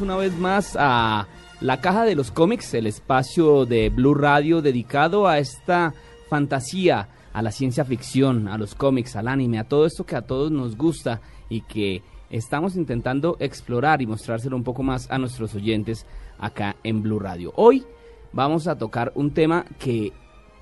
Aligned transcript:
Una 0.00 0.16
vez 0.16 0.36
más 0.38 0.76
a 0.78 1.26
La 1.60 1.80
Caja 1.80 2.04
de 2.04 2.14
los 2.14 2.30
Cómics, 2.30 2.74
el 2.74 2.86
espacio 2.86 3.64
de 3.64 3.90
Blue 3.90 4.14
Radio 4.14 4.62
dedicado 4.62 5.26
a 5.26 5.38
esta 5.38 5.94
fantasía, 6.28 7.08
a 7.32 7.42
la 7.42 7.50
ciencia 7.50 7.84
ficción, 7.84 8.48
a 8.48 8.58
los 8.58 8.74
cómics, 8.74 9.16
al 9.16 9.28
anime, 9.28 9.58
a 9.58 9.68
todo 9.68 9.86
esto 9.86 10.04
que 10.04 10.16
a 10.16 10.22
todos 10.22 10.50
nos 10.50 10.76
gusta 10.76 11.20
y 11.48 11.62
que 11.62 12.02
estamos 12.30 12.76
intentando 12.76 13.36
explorar 13.40 14.02
y 14.02 14.06
mostrárselo 14.06 14.56
un 14.56 14.64
poco 14.64 14.82
más 14.82 15.10
a 15.10 15.18
nuestros 15.18 15.54
oyentes 15.54 16.06
acá 16.38 16.76
en 16.84 17.02
Blue 17.02 17.18
Radio. 17.18 17.52
Hoy 17.56 17.84
vamos 18.32 18.66
a 18.66 18.78
tocar 18.78 19.12
un 19.14 19.32
tema 19.32 19.64
que 19.78 20.12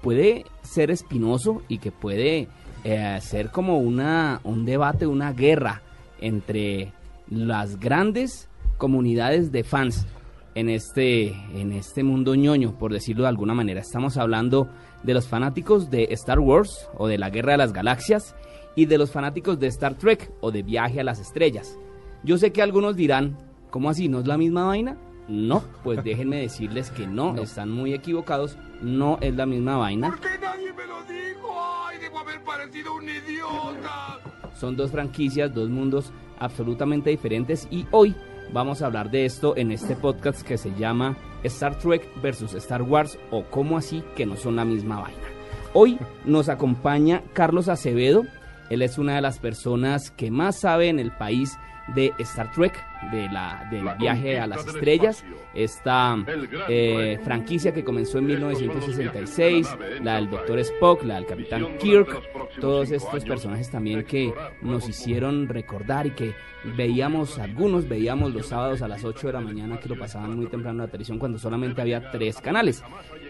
puede 0.02 0.44
ser 0.62 0.90
espinoso 0.90 1.62
y 1.68 1.78
que 1.78 1.92
puede 1.92 2.48
eh, 2.84 3.18
ser 3.20 3.50
como 3.50 3.78
una, 3.78 4.40
un 4.44 4.64
debate, 4.64 5.06
una 5.06 5.32
guerra 5.32 5.82
entre 6.20 6.92
las 7.28 7.78
grandes 7.78 8.48
comunidades 8.76 9.52
de 9.52 9.64
fans 9.64 10.06
en 10.54 10.70
este, 10.70 11.28
en 11.54 11.72
este 11.72 12.02
mundo 12.02 12.34
ñoño, 12.34 12.78
por 12.78 12.92
decirlo 12.92 13.24
de 13.24 13.28
alguna 13.28 13.54
manera. 13.54 13.80
Estamos 13.80 14.16
hablando 14.16 14.68
de 15.02 15.12
los 15.12 15.28
fanáticos 15.28 15.90
de 15.90 16.08
Star 16.12 16.38
Wars 16.38 16.88
o 16.96 17.08
de 17.08 17.18
la 17.18 17.28
Guerra 17.28 17.52
de 17.52 17.58
las 17.58 17.72
Galaxias 17.74 18.34
y 18.74 18.86
de 18.86 18.96
los 18.96 19.10
fanáticos 19.10 19.58
de 19.58 19.66
Star 19.66 19.96
Trek 19.96 20.32
o 20.40 20.50
de 20.50 20.62
Viaje 20.62 21.00
a 21.00 21.04
las 21.04 21.20
Estrellas. 21.20 21.78
Yo 22.22 22.38
sé 22.38 22.52
que 22.52 22.62
algunos 22.62 22.96
dirán, 22.96 23.36
¿cómo 23.70 23.90
así? 23.90 24.08
¿No 24.08 24.20
es 24.20 24.26
la 24.26 24.38
misma 24.38 24.64
vaina? 24.64 24.96
No, 25.28 25.62
pues 25.84 26.02
déjenme 26.02 26.40
decirles 26.40 26.90
que 26.90 27.06
no, 27.06 27.36
están 27.42 27.70
muy 27.70 27.92
equivocados, 27.92 28.56
no 28.80 29.18
es 29.20 29.34
la 29.34 29.44
misma 29.44 29.76
vaina. 29.76 30.08
¿Por 30.08 30.20
qué 30.20 30.38
nadie 30.40 30.72
me 30.72 30.86
lo 30.86 31.02
dijo? 31.02 31.54
¡Ay, 31.86 31.98
debo 32.00 32.20
haber 32.20 32.42
parecido 32.42 32.94
un 32.94 33.04
idiota! 33.04 34.20
Son 34.54 34.74
dos 34.74 34.90
franquicias, 34.90 35.52
dos 35.52 35.68
mundos 35.68 36.12
absolutamente 36.38 37.10
diferentes 37.10 37.68
y 37.70 37.86
hoy 37.90 38.14
Vamos 38.52 38.80
a 38.80 38.86
hablar 38.86 39.10
de 39.10 39.24
esto 39.24 39.56
en 39.56 39.72
este 39.72 39.96
podcast 39.96 40.42
que 40.42 40.56
se 40.56 40.72
llama 40.74 41.16
Star 41.42 41.78
Trek 41.78 42.08
versus 42.22 42.54
Star 42.54 42.82
Wars 42.82 43.18
o 43.30 43.44
cómo 43.44 43.76
así 43.76 44.02
que 44.14 44.24
no 44.24 44.36
son 44.36 44.56
la 44.56 44.64
misma 44.64 45.00
vaina. 45.00 45.18
Hoy 45.74 45.98
nos 46.24 46.48
acompaña 46.48 47.22
Carlos 47.32 47.68
Acevedo. 47.68 48.22
Él 48.70 48.82
es 48.82 48.98
una 48.98 49.16
de 49.16 49.20
las 49.20 49.38
personas 49.38 50.10
que 50.10 50.30
más 50.30 50.60
sabe 50.60 50.88
en 50.88 50.98
el 50.98 51.12
país 51.12 51.58
de 51.94 52.12
Star 52.18 52.50
Trek, 52.52 52.74
de 53.12 53.28
la, 53.28 53.66
del 53.70 53.88
viaje 53.98 54.40
a 54.40 54.46
las 54.46 54.66
estrellas, 54.66 55.24
esta 55.54 56.16
eh, 56.68 57.18
franquicia 57.22 57.72
que 57.72 57.84
comenzó 57.84 58.18
en 58.18 58.26
1966, 58.26 59.68
la 60.02 60.16
del 60.16 60.30
Doctor 60.30 60.58
Spock, 60.58 61.04
la 61.04 61.16
del 61.16 61.26
Capitán 61.26 61.78
Kirk, 61.78 62.08
todos 62.60 62.90
estos 62.90 63.24
personajes 63.24 63.70
también 63.70 64.04
que 64.04 64.32
nos 64.62 64.88
hicieron 64.88 65.48
recordar 65.48 66.06
y 66.06 66.10
que 66.10 66.34
veíamos, 66.76 67.38
algunos 67.38 67.88
veíamos 67.88 68.34
los 68.34 68.46
sábados 68.46 68.82
a 68.82 68.88
las 68.88 69.04
8 69.04 69.28
de 69.28 69.32
la 69.34 69.40
mañana 69.40 69.78
que 69.78 69.88
lo 69.88 69.98
pasaban 69.98 70.36
muy 70.36 70.46
temprano 70.46 70.82
en 70.82 70.86
la 70.86 70.90
televisión 70.90 71.18
cuando 71.18 71.38
solamente 71.38 71.80
había 71.80 72.10
tres 72.10 72.40
canales. 72.40 72.82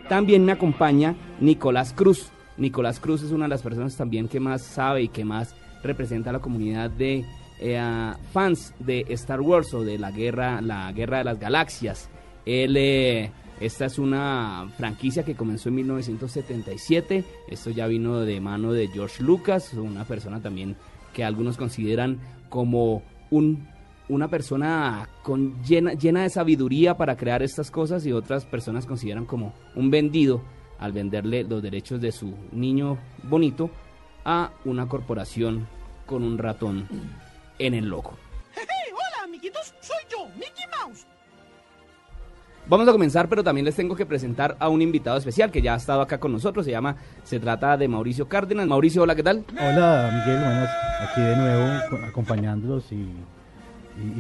También 0.09 0.45
me 0.45 0.53
acompaña 0.53 1.15
Nicolás 1.41 1.93
Cruz. 1.93 2.31
Nicolás 2.57 3.01
Cruz 3.01 3.23
es 3.23 3.33
una 3.33 3.45
de 3.45 3.51
las 3.51 3.63
personas 3.63 3.97
también 3.97 4.29
que 4.29 4.41
más 4.41 4.63
sabe 4.63 5.03
y 5.03 5.09
que 5.09 5.25
más 5.25 5.55
representa 5.83 6.31
a 6.31 6.33
la 6.33 6.39
comunidad 6.39 6.91
de 6.91 7.25
eh, 7.59 8.13
fans 8.33 8.75
de 8.79 9.07
Star 9.11 9.41
Wars 9.41 9.73
o 9.75 9.83
de 9.83 9.99
la 9.99 10.11
guerra, 10.11 10.61
la 10.61 10.93
guerra 10.93 11.19
de 11.19 11.25
las 11.25 11.39
galaxias. 11.39 12.09
Eh, 12.45 13.31
esta 13.61 13.87
es 13.87 13.99
una 13.99 14.69
franquicia 14.77 15.25
que 15.25 15.35
comenzó 15.35 15.71
en 15.71 15.77
1977. 15.77 17.25
Esto 17.49 17.71
ya 17.71 17.87
vino 17.87 18.21
de 18.21 18.41
mano 18.41 18.73
de 18.73 18.89
George 18.89 19.23
Lucas, 19.23 19.73
una 19.75 20.05
persona 20.05 20.41
también 20.41 20.77
que 21.15 21.25
algunos 21.25 21.57
consideran 21.57 22.21
como 22.51 23.03
un, 23.31 23.67
una 24.09 24.29
persona 24.29 25.09
con 25.23 25.63
llena, 25.63 25.95
llena 25.95 26.23
de 26.23 26.31
sabiduría 26.31 26.97
para 26.99 27.17
crear 27.17 27.43
estas 27.43 27.71
cosas 27.71 28.05
y 28.05 28.13
otras 28.13 28.45
personas 28.45 28.85
consideran 28.85 29.25
como 29.25 29.55
un 29.75 29.91
vendido 29.91 30.43
al 30.79 30.93
venderle 30.93 31.43
los 31.45 31.63
derechos 31.63 32.01
de 32.03 32.13
su 32.13 32.35
niño 32.53 32.99
bonito 33.23 33.71
a 34.27 34.53
una 34.67 34.87
corporación 34.87 35.67
con 36.05 36.23
un 36.23 36.37
ratón 36.37 36.87
en 37.59 37.75
el 37.75 37.89
logo. 37.89 38.15
hola, 38.57 39.25
amiguitos, 39.25 39.75
soy 39.81 39.97
yo, 40.11 40.27
Mickey 40.37 40.65
Mouse. 40.79 41.07
Vamos 42.69 42.89
a 42.89 42.93
comenzar, 42.93 43.29
pero 43.29 43.45
también 43.45 43.65
les 43.65 43.77
tengo 43.77 43.95
que 43.95 44.05
presentar 44.05 44.57
a 44.59 44.69
un 44.69 44.83
invitado 44.83 45.17
especial 45.17 45.53
que 45.53 45.63
ya 45.63 45.75
ha 45.75 45.77
estado 45.77 46.01
acá 46.01 46.19
con 46.19 46.33
nosotros. 46.33 46.65
Se 46.65 46.73
llama, 46.73 46.97
se 47.23 47.39
trata 47.39 47.77
de 47.77 47.87
Mauricio 47.87 48.29
Cárdenas. 48.29 48.67
Mauricio, 48.67 49.03
hola, 49.03 49.15
¿qué 49.15 49.23
tal? 49.23 49.45
Hola, 49.53 50.11
Miguel, 50.13 50.43
buenas. 50.43 50.71
Aquí 51.01 51.21
de 51.21 51.37
nuevo 51.37 52.07
acompañándolos 52.09 52.91
y, 52.91 53.07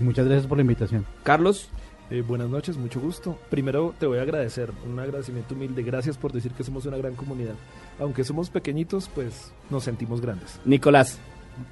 muchas 0.00 0.26
gracias 0.26 0.46
por 0.46 0.58
la 0.58 0.62
invitación. 0.62 1.04
Carlos. 1.24 1.70
Eh, 2.08 2.22
buenas 2.22 2.48
noches, 2.48 2.76
mucho 2.76 3.00
gusto. 3.00 3.36
Primero 3.50 3.92
te 3.98 4.06
voy 4.06 4.18
a 4.18 4.22
agradecer, 4.22 4.70
un 4.88 4.96
agradecimiento 5.00 5.56
humilde. 5.56 5.82
Gracias 5.82 6.16
por 6.16 6.32
decir 6.32 6.52
que 6.52 6.62
somos 6.62 6.86
una 6.86 6.96
gran 6.96 7.16
comunidad. 7.16 7.54
Aunque 7.98 8.22
somos 8.22 8.48
pequeñitos, 8.48 9.10
pues 9.12 9.52
nos 9.70 9.82
sentimos 9.82 10.20
grandes. 10.20 10.60
Nicolás. 10.64 11.18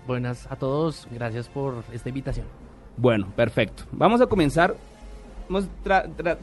Buenas 0.07 0.51
a 0.51 0.57
todos, 0.57 1.09
gracias 1.11 1.49
por 1.49 1.85
esta 1.93 2.09
invitación. 2.09 2.47
Bueno, 2.97 3.33
perfecto. 3.35 3.85
Vamos 3.93 4.21
a 4.21 4.27
comenzar, 4.27 4.77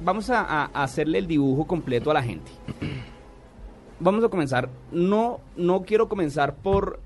vamos, 0.04 0.30
a, 0.30 0.66
hacerle 0.66 1.20
el 1.20 1.28
dibujo 1.28 1.66
completo 1.66 2.12
a 2.12 2.16
la 2.16 2.24
gente. 2.24 2.52
Vamos 4.04 4.24
a 4.24 4.30
comenzar, 4.30 4.68
no, 4.92 5.42
no 5.56 5.84
quiero 5.84 6.10
comenzar 6.10 6.56
por 6.56 7.00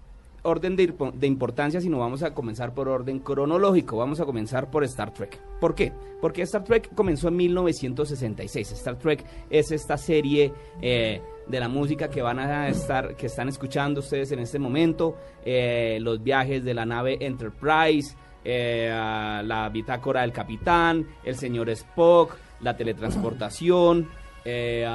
orden 0.43 0.77
de, 0.77 1.27
importancia, 1.27 1.81
sino 1.81 1.99
vamos 1.99 2.23
a 2.23 2.33
comenzar 2.33 2.73
por 2.73 2.87
orden 2.87 3.19
cronológico. 3.19 3.97
Vamos 3.97 4.21
a 4.21 4.25
comenzar 4.25 4.69
por 4.71 4.85
Star 4.85 5.13
Trek. 5.13 5.37
¿Por 5.59 5.75
qué? 5.75 5.91
Porque 6.21 6.43
Star 6.43 6.63
Trek 6.63 6.93
comenzó 6.95 7.27
en 7.27 7.35
1966. 7.35 8.71
Star 8.71 8.97
Trek 8.97 9.25
es 9.49 9.71
esta 9.71 9.97
serie 9.97 10.53
eh, 10.81 11.21
de 11.47 11.59
la 11.59 11.67
música 11.67 12.09
que 12.09 12.21
van 12.21 12.39
a 12.39 12.67
estar, 12.69 13.15
que 13.15 13.27
están 13.27 13.49
escuchando 13.49 13.99
ustedes 13.99 14.31
en 14.31 14.39
este 14.39 14.59
momento, 14.59 15.17
eh, 15.43 15.99
los 16.01 16.21
viajes 16.21 16.63
de 16.63 16.73
la 16.73 16.85
nave 16.85 17.17
Enterprise, 17.21 18.15
eh, 18.43 18.89
la 18.91 19.69
bitácora 19.69 20.21
del 20.21 20.31
capitán, 20.31 21.07
el 21.23 21.35
señor 21.35 21.69
Spock, 21.69 22.35
la 22.61 22.75
teletransportación, 22.75 24.07
eh, 24.43 24.87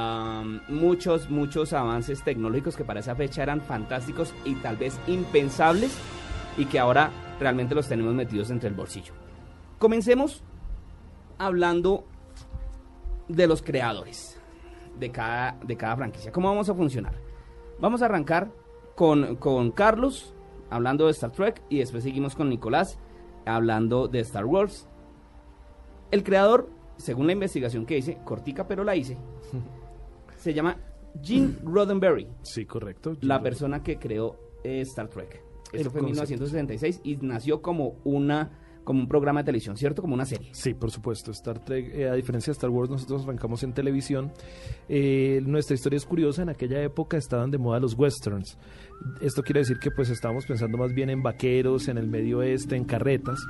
muchos, 0.69 1.29
muchos 1.29 1.73
avances 1.73 2.23
tecnológicos 2.23 2.77
que 2.77 2.85
para 2.85 3.01
esa 3.01 3.15
fecha 3.17 3.43
eran 3.43 3.61
fantásticos 3.61 4.33
y 4.45 4.55
tal 4.57 4.77
vez 4.77 4.99
impensables 5.07 5.97
y 6.57 6.67
que 6.67 6.79
ahora 6.79 7.11
realmente 7.39 7.75
los 7.75 7.89
tenemos 7.89 8.15
metidos 8.15 8.51
entre 8.51 8.69
el 8.69 8.75
bolsillo. 8.75 9.13
Comencemos 9.79 10.43
hablando 11.39 12.05
de 13.29 13.47
los 13.47 13.63
creadores 13.63 14.40
de 15.01 15.11
cada, 15.11 15.59
de 15.65 15.77
cada 15.77 15.97
franquicia. 15.97 16.31
¿Cómo 16.31 16.49
vamos 16.49 16.69
a 16.69 16.75
funcionar? 16.75 17.15
Vamos 17.81 18.03
a 18.03 18.05
arrancar 18.05 18.53
con, 18.95 19.37
con 19.37 19.71
Carlos 19.73 20.35
hablando 20.69 21.07
de 21.07 21.13
Star 21.13 21.33
Trek 21.33 21.63
y 21.69 21.79
después 21.79 22.05
seguimos 22.05 22.37
con 22.37 22.49
Nicolás 22.49 22.99
hablando 23.47 24.07
de 24.07 24.21
Star 24.21 24.45
Wars. 24.47 24.87
El 26.11 26.23
creador, 26.23 26.69
según 26.97 27.27
la 27.27 27.33
investigación 27.33 27.87
que 27.87 27.99
hice, 27.99 28.19
cortica 28.25 28.69
pero 28.69 28.85
la 28.85 28.95
hice, 28.97 29.17
se 30.37 30.55
llama 30.55 30.77
Gene 31.23 31.57
Roddenberry, 31.65 32.29
Sí, 32.43 32.67
correcto. 32.67 33.17
la 33.23 33.43
persona 33.43 33.83
que 33.83 33.99
creó 33.99 34.37
eh, 34.63 34.83
Star 34.83 35.09
Trek. 35.09 35.43
Eso 35.73 35.91
fue 35.91 36.01
en 36.01 36.07
concepto. 36.09 36.45
1966 36.45 37.01
y 37.05 37.17
nació 37.19 37.63
como 37.63 37.95
una 38.05 38.51
como 38.85 39.01
un 39.01 39.09
programa 39.09 39.41
de 39.41 39.47
televisión, 39.47 39.77
¿cierto? 39.77 40.03
Como 40.03 40.15
una 40.15 40.25
serie. 40.25 40.51
Sí, 40.53 40.75
por 40.75 40.91
supuesto. 40.91 41.31
Star 41.31 41.65
Trek, 41.65 41.95
eh, 41.95 42.09
a 42.09 42.15
diferencia 42.15 42.53
de 42.53 42.57
Star 42.57 42.71
Wars, 42.71 42.91
nosotros 42.91 43.25
arrancamos 43.25 43.63
en 43.63 43.73
televisión. 43.73 44.33
Eh, 44.89 45.41
nuestra 45.45 45.75
historia 45.75 45.97
es 45.97 46.07
curiosa. 46.07 46.43
En 46.43 46.49
aquella 46.49 46.83
época 46.83 47.17
estaban 47.17 47.51
de 47.51 47.59
moda 47.59 47.81
los 47.81 47.95
westerns. 47.99 48.59
Esto 49.21 49.43
quiere 49.43 49.61
decir 49.61 49.79
que 49.79 49.91
pues 49.91 50.11
estábamos 50.11 50.47
pensando 50.47 50.79
más 50.79 50.93
bien 50.93 51.11
en 51.11 51.23
vaqueros, 51.23 51.89
en 51.89 51.99
el 51.99 52.07
medio 52.07 52.39
oeste, 52.39 52.77
en 52.77 52.85
carretas. 52.85 53.41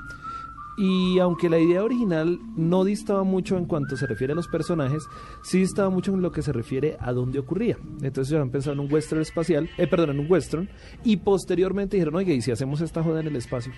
Y 0.83 1.19
aunque 1.19 1.51
la 1.51 1.59
idea 1.59 1.85
original 1.85 2.39
no 2.57 2.85
distaba 2.85 3.23
mucho 3.23 3.59
en 3.59 3.67
cuanto 3.67 3.97
se 3.97 4.07
refiere 4.07 4.33
a 4.33 4.37
los 4.37 4.49
personajes, 4.49 5.03
sí 5.43 5.59
distaba 5.59 5.91
mucho 5.91 6.15
en 6.15 6.23
lo 6.23 6.33
que 6.33 6.41
se 6.41 6.53
refiere 6.53 6.97
a 7.01 7.13
dónde 7.13 7.39
ocurría. 7.39 7.77
Entonces 8.01 8.31
ya 8.31 8.41
han 8.41 8.51
pensado 8.51 8.75
en 8.75 8.81
un 8.81 8.93
western 8.93 9.21
espacial, 9.21 9.69
eh, 9.77 9.87
perdón, 9.87 10.11
en 10.11 10.21
un 10.21 10.31
western, 10.31 10.71
y 11.05 11.19
posteriormente 11.19 11.97
dijeron, 11.97 12.17
oye, 12.17 12.35
¿y 12.35 12.41
si 12.41 12.51
hacemos 12.51 12.81
esta 12.81 13.03
joda 13.03 13.21
en 13.21 13.27
el 13.27 13.37
espacio? 13.37 13.73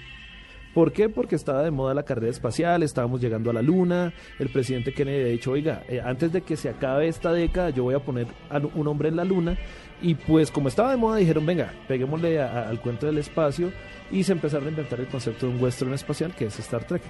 ¿Por 0.75 0.93
qué? 0.93 1.09
Porque 1.09 1.35
estaba 1.35 1.63
de 1.63 1.71
moda 1.71 1.93
la 1.93 2.05
carrera 2.05 2.31
espacial, 2.31 2.83
estábamos 2.83 3.21
llegando 3.21 3.51
a 3.51 3.53
la 3.53 3.61
luna, 3.61 4.15
el 4.39 4.49
presidente 4.49 4.95
Kennedy 4.95 5.23
ha 5.23 5.27
dicho, 5.27 5.51
oiga, 5.51 5.83
eh, 5.89 6.01
antes 6.03 6.33
de 6.33 6.41
que 6.41 6.57
se 6.57 6.71
acabe 6.71 7.09
esta 7.09 7.33
década 7.33 7.71
yo 7.71 7.85
voy 7.85 7.95
a 7.95 7.99
poner 7.99 8.27
a 8.49 8.59
un 8.59 8.89
hombre 8.89 9.11
en 9.11 9.17
la 9.17 9.25
luna, 9.25 9.59
y 10.01 10.15
pues 10.15 10.51
como 10.51 10.69
estaba 10.69 10.91
de 10.91 10.97
moda 10.97 11.19
dijeron, 11.19 11.45
venga, 11.45 11.75
peguémosle 11.89 12.41
al 12.41 12.81
cuento 12.81 13.07
del 13.07 13.19
espacio, 13.19 13.71
y 14.11 14.25
se 14.25 14.33
empezaron 14.33 14.69
a 14.69 14.71
inventar 14.71 14.99
el 14.99 15.09
concepto 15.09 15.47
de 15.47 15.55
un 15.55 15.63
western 15.63 15.93
espacial 15.93 16.35
que 16.35 16.47
es 16.47 16.59
Star 16.59 16.87
Trek. 16.87 17.03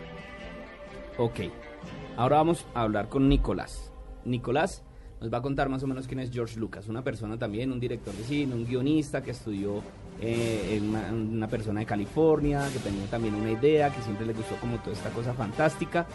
Ok. 1.19 1.41
Ahora 2.17 2.37
vamos 2.37 2.67
a 2.75 2.82
hablar 2.82 3.09
con 3.09 3.29
Nicolás. 3.29 3.93
Nicolás 4.25 4.85
nos 5.20 5.32
va 5.32 5.38
a 5.38 5.43
contar 5.43 5.69
más 5.69 5.82
o 5.85 5.87
menos 5.87 6.09
quién 6.09 6.19
es 6.19 6.31
George 6.32 6.59
Lucas, 6.59 6.88
una 6.88 7.05
persona 7.05 7.38
también, 7.38 7.70
un 7.70 7.79
director 7.79 8.12
de 8.12 8.25
cine, 8.25 8.55
un 8.55 8.67
guionista 8.67 9.23
que 9.23 9.31
estudió 9.31 9.82
eh, 10.20 10.81
una, 10.82 11.12
una 11.12 11.49
persona 11.49 11.81
de 11.81 11.87
California, 11.87 12.69
que 12.73 12.79
tenía 12.79 13.06
también 13.06 13.35
una 13.35 13.50
idea, 13.50 13.91
que 13.91 14.03
siempre 14.03 14.26
le 14.26 14.32
gustó 14.32 14.56
como 14.56 14.76
toda 14.79 14.93
esta 14.93 15.11
cosa 15.11 15.32
fantástica. 15.35 16.06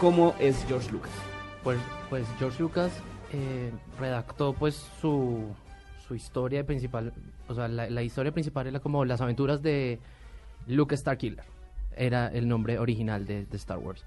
¿Cómo 0.00 0.34
es 0.38 0.64
George 0.66 0.90
Lucas? 0.90 1.12
Pues, 1.62 1.78
pues 2.08 2.26
George 2.38 2.62
Lucas 2.62 2.92
eh, 3.32 3.70
redactó 3.98 4.52
pues 4.52 4.88
su, 5.00 5.44
su 6.06 6.14
historia 6.14 6.64
principal, 6.64 7.12
o 7.48 7.54
sea, 7.54 7.68
la, 7.68 7.88
la 7.90 8.02
historia 8.02 8.32
principal 8.32 8.66
era 8.66 8.80
como 8.80 9.04
las 9.04 9.20
aventuras 9.20 9.62
de 9.62 9.98
Luke 10.66 10.96
Starkiller, 10.96 11.44
era 11.96 12.28
el 12.28 12.46
nombre 12.46 12.78
original 12.78 13.26
de, 13.26 13.46
de 13.46 13.56
Star 13.56 13.78
Wars. 13.78 14.04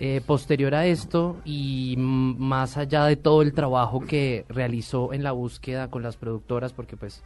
Eh, 0.00 0.20
posterior 0.26 0.74
a 0.74 0.86
esto 0.86 1.36
y 1.44 1.94
más 1.98 2.76
allá 2.76 3.04
de 3.04 3.14
todo 3.14 3.42
el 3.42 3.52
trabajo 3.52 4.00
que 4.00 4.44
realizó 4.48 5.12
en 5.12 5.22
la 5.22 5.30
búsqueda 5.30 5.90
con 5.90 6.02
las 6.02 6.16
productoras, 6.16 6.72
porque 6.72 6.96
pues 6.96 7.22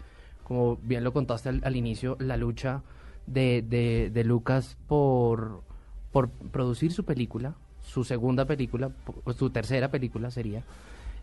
como 0.46 0.76
bien 0.76 1.02
lo 1.02 1.12
contaste 1.12 1.48
al, 1.48 1.74
inicio, 1.74 2.16
la 2.20 2.36
lucha 2.36 2.84
de, 3.26 4.22
Lucas 4.24 4.78
por, 4.86 5.64
producir 6.52 6.92
su 6.92 7.04
película, 7.04 7.56
su 7.82 8.04
segunda 8.04 8.44
película, 8.44 8.92
su 9.36 9.50
tercera 9.50 9.90
película 9.90 10.30
sería, 10.30 10.62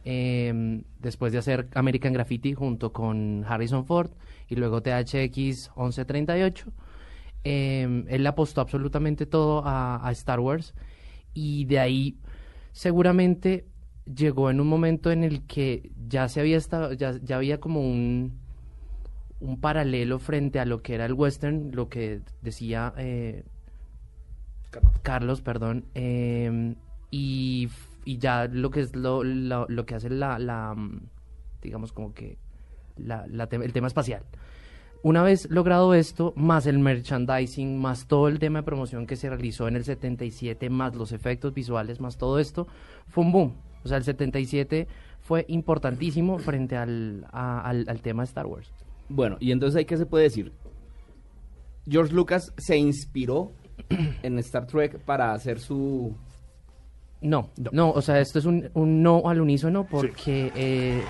eh, 0.04 0.84
después 1.00 1.32
de 1.32 1.38
hacer 1.38 1.70
American 1.74 2.12
Graffiti 2.12 2.54
junto 2.54 2.92
con 2.92 3.46
Harrison 3.48 3.86
Ford 3.86 4.12
y 4.50 4.58
luego 4.58 4.82
THX 4.82 5.72
1138. 5.78 6.74
Eh, 7.46 8.04
él 8.10 8.28
apostó 8.28 8.60
absolutamente 8.60 9.26
todo 9.26 9.62
a, 9.66 10.06
Star 10.12 10.42
Wars 10.42 10.74
y 11.34 11.64
de 11.64 11.80
ahí 11.80 12.18
seguramente 12.74 13.68
llegó 14.04 14.50
en 14.50 14.60
un 14.60 14.68
momento 14.68 15.12
en 15.12 15.24
el 15.24 15.44
que 15.48 15.92
ya 16.10 16.28
se 16.28 16.42
había 16.42 16.58
estado, 16.58 16.92
ya 16.92 17.38
había 17.38 17.62
como 17.62 17.80
un, 17.80 18.43
un 19.44 19.60
paralelo 19.60 20.20
frente 20.20 20.60
a 20.60 20.66
lo 20.66 20.82
que 20.82 20.96
era 20.96 21.06
el 21.06 21.14
western, 21.14 21.72
lo 21.74 21.90
que 21.90 22.22
decía 22.42 22.94
eh, 22.98 23.44
Carlos, 25.04 25.42
perdón, 25.42 25.86
eh, 25.94 26.76
y, 27.12 27.70
y 28.06 28.18
ya 28.18 28.48
lo 28.48 28.72
que 28.72 28.80
es 28.82 28.96
lo, 28.96 29.24
lo, 29.24 29.68
lo 29.70 29.86
que 29.86 29.96
hace 29.96 30.10
la, 30.10 30.40
la, 30.40 30.74
mm, 30.76 31.02
digamos 31.62 31.92
como 31.92 32.14
que 32.14 32.38
la, 32.98 33.26
la 33.28 33.48
te- 33.48 33.58
el 33.58 33.74
tema 33.74 33.88
espacial. 33.88 34.24
Una 35.04 35.22
vez 35.22 35.50
logrado 35.52 35.94
esto, 35.94 36.32
más 36.38 36.66
el 36.66 36.80
merchandising, 36.80 37.78
más 37.80 38.08
todo 38.08 38.30
el 38.30 38.40
tema 38.40 38.60
de 38.60 38.64
promoción 38.64 39.06
que 39.06 39.18
se 39.18 39.30
realizó 39.30 39.68
en 39.68 39.76
el 39.76 39.84
77, 39.84 40.70
más 40.70 40.96
los 40.96 41.12
efectos 41.12 41.54
visuales, 41.54 42.00
más 42.00 42.18
todo 42.18 42.40
esto, 42.40 42.68
fue 43.10 43.26
un 43.26 43.32
boom. 43.34 43.54
O 43.84 43.90
sea, 43.90 43.98
el 43.98 44.06
77 44.06 44.88
fue 45.20 45.44
importantísimo 45.50 46.40
frente 46.40 46.78
al, 46.78 47.28
a- 47.34 47.60
al, 47.62 47.86
al 47.90 48.02
tema 48.02 48.24
de 48.24 48.28
Star 48.28 48.46
Wars. 48.46 48.72
Bueno, 49.10 49.38
y 49.40 49.52
entonces 49.52 49.78
ahí 49.78 49.86
qué 49.86 49.98
se 49.98 50.06
puede 50.06 50.26
decir. 50.26 50.52
George 51.88 52.14
Lucas 52.14 52.54
se 52.58 52.78
inspiró 52.78 53.52
en 54.24 54.40
Star 54.40 54.66
Trek 54.66 55.00
para 55.00 55.34
hacer 55.34 55.60
su... 55.60 56.16
No, 57.22 57.50
no, 57.72 57.92
o 57.92 58.02
sea, 58.02 58.20
esto 58.20 58.40
es 58.40 58.46
un, 58.46 58.70
un 58.74 59.02
no 59.02 59.30
al 59.30 59.40
unísono 59.40 59.88
porque 59.90 60.52
eh, 60.56 61.02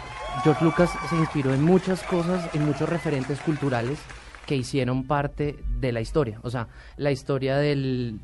George 0.44 0.64
Lucas 0.64 0.92
se 1.10 1.16
inspiró 1.16 1.52
en 1.56 1.64
muchas 1.64 2.04
cosas, 2.04 2.54
en 2.54 2.66
muchos 2.66 2.88
referentes 2.88 3.40
culturales 3.40 3.98
que 4.46 4.56
hicieron 4.56 5.08
parte 5.08 5.56
de 5.80 5.92
la 5.92 6.02
historia. 6.02 6.40
O 6.44 6.52
sea, 6.52 6.68
la 6.98 7.12
historia 7.12 7.58
del, 7.58 8.20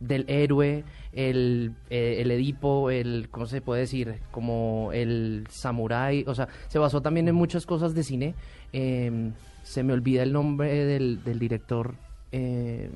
del 0.00 0.24
héroe, 0.28 0.82
el, 1.12 1.74
eh, 1.90 2.16
el 2.20 2.30
Edipo, 2.30 2.90
el, 2.90 3.28
¿cómo 3.30 3.46
se 3.46 3.60
puede 3.60 3.82
decir? 3.82 4.16
Como 4.30 4.90
el 4.92 5.46
samurái, 5.50 6.24
o 6.26 6.34
sea, 6.34 6.48
se 6.68 6.78
basó 6.78 7.02
también 7.02 7.28
en 7.28 7.34
muchas 7.34 7.66
cosas 7.66 7.94
de 7.94 8.02
cine. 8.02 8.34
Eh, 8.72 9.30
se 9.62 9.82
me 9.82 9.92
olvida 9.92 10.22
el 10.22 10.32
nombre 10.32 10.72
del, 10.86 11.22
del 11.22 11.38
director. 11.38 11.94
eh, 12.32 12.90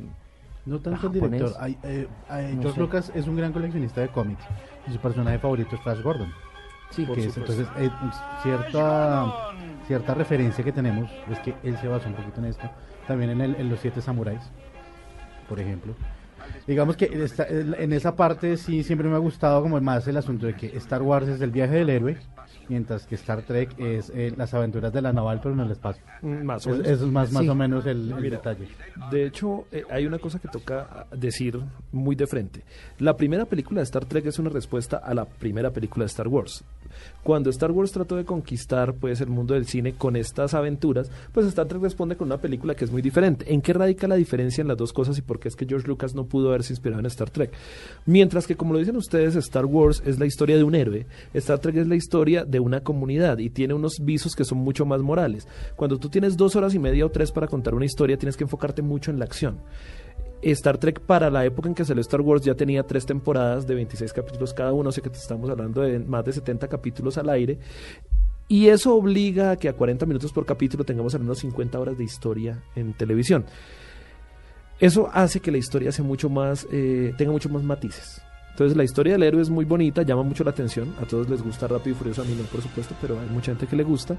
No 0.66 0.80
tanto 0.80 1.08
el 1.08 1.12
director. 1.12 1.52
Hay, 1.60 1.76
eh, 1.82 2.08
hay- 2.28 2.54
No 2.54 2.62
George 2.62 2.74
sé. 2.76 2.80
Lucas 2.80 3.12
es 3.14 3.26
un 3.28 3.36
gran 3.36 3.52
coleccionista 3.52 4.00
de 4.00 4.08
cómics. 4.08 4.42
Y 4.88 4.92
su 4.92 4.98
personaje 4.98 5.38
favorito 5.38 5.76
es 5.76 5.82
Flash 5.82 6.00
Gordon. 6.02 6.32
Sí, 6.90 7.04
que 7.06 7.26
es, 7.26 7.36
entonces, 7.36 7.66
eh, 7.78 7.90
cierta, 8.42 9.32
cierta 9.86 10.14
referencia 10.14 10.62
que 10.64 10.72
tenemos 10.72 11.10
es 11.30 11.38
que 11.40 11.54
él 11.64 11.76
se 11.78 11.88
basó 11.88 12.08
un 12.08 12.14
poquito 12.14 12.38
en 12.40 12.46
esto. 12.46 12.70
También 13.06 13.30
en, 13.30 13.40
el- 13.40 13.56
en 13.56 13.68
los 13.68 13.80
siete 13.80 14.00
samuráis, 14.00 14.40
por 15.48 15.60
ejemplo. 15.60 15.94
Digamos 16.66 16.96
que 16.96 17.06
esta- 17.06 17.46
en 17.48 17.92
esa 17.92 18.16
parte 18.16 18.56
sí 18.56 18.82
siempre 18.82 19.08
me 19.08 19.14
ha 19.16 19.18
gustado 19.18 19.62
como 19.62 19.80
más 19.80 20.06
el 20.08 20.16
asunto 20.16 20.46
de 20.46 20.54
que 20.54 20.66
Star 20.78 21.02
Wars 21.02 21.28
es 21.28 21.40
el 21.40 21.50
viaje 21.50 21.74
del 21.76 21.90
héroe, 21.90 22.16
mientras 22.68 23.06
que 23.06 23.14
Star 23.16 23.42
Trek 23.42 23.78
es 23.78 24.10
eh, 24.14 24.32
las 24.36 24.54
aventuras 24.54 24.92
de 24.92 25.02
la 25.02 25.12
naval 25.12 25.40
pero 25.42 25.54
en 25.54 25.60
el 25.60 25.70
espacio. 25.72 26.02
Mm, 26.22 26.42
Más 26.44 26.66
o 26.66 26.70
Es- 26.70 26.76
menos. 26.78 26.92
eso 26.92 27.06
es 27.06 27.12
más, 27.12 27.32
más 27.32 27.42
Sí. 27.42 27.48
o 27.48 27.54
menos 27.54 27.84
el, 27.86 28.10
el 28.12 28.14
Mira, 28.20 28.36
detalle. 28.38 28.68
De 29.10 29.26
hecho, 29.26 29.66
eh, 29.72 29.84
hay 29.90 30.06
una 30.06 30.18
cosa 30.18 30.38
que 30.38 30.48
toca 30.48 31.06
decir 31.14 31.60
muy 31.92 32.16
de 32.16 32.26
frente. 32.26 32.62
La 32.98 33.14
primera 33.16 33.44
película 33.44 33.80
de 33.80 33.84
Star 33.84 34.06
Trek 34.06 34.26
es 34.26 34.38
una 34.38 34.48
respuesta 34.50 34.96
a 34.98 35.12
la 35.14 35.24
primera 35.26 35.70
película 35.70 36.04
de 36.04 36.08
Star 36.08 36.28
Wars. 36.28 36.64
Cuando 37.22 37.50
Star 37.50 37.70
Wars 37.70 37.92
trató 37.92 38.16
de 38.16 38.24
conquistar 38.24 38.94
pues 38.94 39.20
el 39.20 39.28
mundo 39.28 39.54
del 39.54 39.66
cine 39.66 39.94
con 39.94 40.16
estas 40.16 40.54
aventuras, 40.54 41.10
pues 41.32 41.46
Star 41.46 41.66
Trek 41.66 41.82
responde 41.82 42.16
con 42.16 42.28
una 42.28 42.38
película 42.38 42.74
que 42.74 42.84
es 42.84 42.90
muy 42.90 43.00
diferente. 43.00 43.52
¿En 43.52 43.62
qué 43.62 43.72
radica 43.72 44.06
la 44.06 44.16
diferencia 44.16 44.62
en 44.62 44.68
las 44.68 44.76
dos 44.76 44.92
cosas 44.92 45.16
y 45.18 45.22
por 45.22 45.40
qué 45.40 45.48
es 45.48 45.56
que 45.56 45.66
George 45.66 45.88
Lucas 45.88 46.14
no 46.14 46.26
pudo 46.26 46.48
haberse 46.48 46.72
inspirado 46.72 47.00
en 47.00 47.06
Star 47.06 47.30
Trek? 47.30 47.52
Mientras 48.04 48.46
que 48.46 48.56
como 48.56 48.74
lo 48.74 48.78
dicen 48.78 48.96
ustedes, 48.96 49.36
Star 49.36 49.64
Wars 49.64 50.02
es 50.04 50.18
la 50.18 50.26
historia 50.26 50.56
de 50.56 50.64
un 50.64 50.74
héroe, 50.74 51.06
Star 51.32 51.58
Trek 51.58 51.76
es 51.76 51.88
la 51.88 51.96
historia 51.96 52.44
de 52.44 52.60
una 52.60 52.80
comunidad 52.80 53.38
y 53.38 53.50
tiene 53.50 53.74
unos 53.74 54.00
visos 54.00 54.34
que 54.34 54.44
son 54.44 54.58
mucho 54.58 54.84
más 54.84 55.00
morales. 55.00 55.48
Cuando 55.76 55.98
tú 55.98 56.08
tienes 56.08 56.36
dos 56.36 56.56
horas 56.56 56.74
y 56.74 56.78
media 56.78 57.06
o 57.06 57.10
tres 57.10 57.32
para 57.32 57.46
contar 57.46 57.74
una 57.74 57.86
historia, 57.86 58.18
tienes 58.18 58.36
que 58.36 58.44
enfocarte 58.44 58.82
mucho 58.82 59.10
en 59.10 59.18
la 59.18 59.24
acción. 59.24 59.58
Star 60.52 60.78
Trek 60.78 61.00
para 61.00 61.30
la 61.30 61.44
época 61.44 61.68
en 61.68 61.74
que 61.74 61.84
salió 61.84 62.00
Star 62.00 62.20
Wars 62.20 62.42
ya 62.42 62.54
tenía 62.54 62.82
tres 62.82 63.06
temporadas 63.06 63.66
de 63.66 63.74
26 63.74 64.12
capítulos 64.12 64.52
cada 64.52 64.72
uno, 64.72 64.92
sea 64.92 65.02
que 65.02 65.10
estamos 65.10 65.48
hablando 65.50 65.80
de 65.80 65.98
más 65.98 66.24
de 66.24 66.32
70 66.32 66.68
capítulos 66.68 67.18
al 67.18 67.28
aire. 67.30 67.58
Y 68.46 68.68
eso 68.68 68.94
obliga 68.94 69.52
a 69.52 69.56
que 69.56 69.68
a 69.68 69.72
40 69.72 70.04
minutos 70.06 70.32
por 70.32 70.44
capítulo 70.44 70.84
tengamos 70.84 71.14
al 71.14 71.22
menos 71.22 71.38
50 71.38 71.80
horas 71.80 71.96
de 71.96 72.04
historia 72.04 72.62
en 72.76 72.92
televisión. 72.92 73.46
Eso 74.78 75.08
hace 75.12 75.40
que 75.40 75.50
la 75.50 75.58
historia 75.58 75.92
sea 75.92 76.04
mucho 76.04 76.28
más, 76.28 76.66
eh, 76.70 77.14
tenga 77.16 77.32
mucho 77.32 77.48
más 77.48 77.62
matices. 77.62 78.20
Entonces 78.50 78.76
la 78.76 78.84
historia 78.84 79.14
del 79.14 79.22
héroe 79.22 79.42
es 79.42 79.50
muy 79.50 79.64
bonita, 79.64 80.02
llama 80.02 80.22
mucho 80.22 80.44
la 80.44 80.50
atención. 80.50 80.94
A 81.00 81.06
todos 81.06 81.28
les 81.28 81.42
gusta 81.42 81.66
Rápido 81.66 81.96
y 81.96 81.98
Furioso, 81.98 82.22
a 82.22 82.24
mí 82.24 82.34
no, 82.36 82.44
por 82.44 82.60
supuesto, 82.60 82.94
pero 83.00 83.18
hay 83.18 83.28
mucha 83.28 83.52
gente 83.52 83.66
que 83.66 83.76
le 83.76 83.82
gusta. 83.82 84.16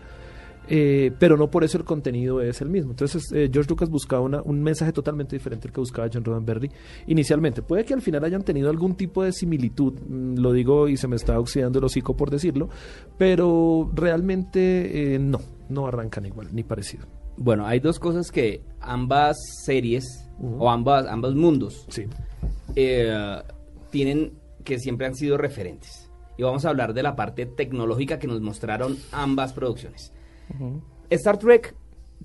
Eh, 0.68 1.12
pero 1.20 1.38
no 1.38 1.50
por 1.52 1.64
eso 1.64 1.78
el 1.78 1.84
contenido 1.84 2.42
es 2.42 2.60
el 2.62 2.70
mismo. 2.70 2.92
Entonces, 2.92 3.32
eh, 3.34 3.50
George 3.52 3.70
Lucas 3.70 3.90
buscaba 3.90 4.22
una- 4.24 4.42
un 4.42 4.62
mensaje 4.64 4.92
totalmente 4.92 5.36
diferente 5.36 5.68
al 5.68 5.74
que 5.74 5.80
buscaba 5.80 6.10
John 6.12 6.24
Roddenberry 6.24 6.72
inicialmente. 7.08 7.62
Puede 7.62 7.86
que 7.86 7.94
al 7.94 8.02
final 8.02 8.24
hayan 8.24 8.44
tenido 8.44 8.70
algún 8.70 8.96
tipo 8.96 9.24
de 9.24 9.32
similitud, 9.32 9.94
mm, 10.08 10.38
lo 10.40 10.52
digo 10.54 10.88
y 10.88 10.98
se 10.98 11.08
me 11.08 11.16
está 11.16 11.40
oxidando 11.40 11.80
el 11.80 11.86
hocico 11.86 12.16
por 12.18 12.30
decirlo, 12.32 12.70
pero 13.18 13.90
realmente 13.94 15.16
eh, 15.16 15.20
no, 15.20 15.40
no 15.70 15.88
arrancan 15.88 16.26
igual, 16.26 16.48
ni 16.52 16.64
parecido. 16.64 17.06
Bueno, 17.38 17.66
hay 17.68 17.80
dos 17.80 18.00
cosas 18.00 18.32
que 18.32 18.62
ambas 18.80 19.38
series 19.66 20.04
o 20.42 20.70
ambas, 20.70 21.06
ambos 21.08 21.36
mundos 21.36 21.86
Sí. 21.90 22.06
tienen 23.92 24.34
que 24.64 24.80
siempre 24.80 25.06
han 25.08 25.16
sido 25.16 25.38
referentes. 25.38 26.10
Y 26.38 26.44
vamos 26.44 26.66
a 26.66 26.70
hablar 26.70 26.94
de 26.94 27.04
la 27.04 27.16
parte 27.16 27.46
tecnológica 27.46 28.20
que 28.20 28.28
nos 28.28 28.42
mostraron 28.42 28.98
ambas 29.12 29.54
producciones. 29.54 30.12
Star 31.10 31.38
Trek 31.38 31.76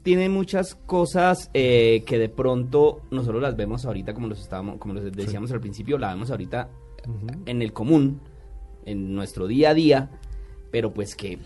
tiene 0.02 0.28
muchas 0.28 0.74
cosas 0.86 1.50
eh, 1.52 2.02
que 2.06 2.18
de 2.18 2.28
pronto 2.28 3.02
nosotros 3.10 3.42
las 3.42 3.56
vemos 3.56 3.84
ahorita, 3.84 4.14
como 4.14 4.28
los 4.28 4.40
estábamos, 4.40 4.78
como 4.78 4.94
les 4.94 5.12
decíamos 5.12 5.50
al 5.52 5.60
principio, 5.60 5.98
la 5.98 6.12
vemos 6.12 6.30
ahorita 6.30 6.68
en 7.46 7.62
el 7.62 7.72
común, 7.72 8.20
en 8.86 9.14
nuestro 9.14 9.46
día 9.46 9.70
a 9.70 9.74
día, 9.74 10.10
pero 10.70 10.92
pues 10.94 11.14
que, 11.16 11.38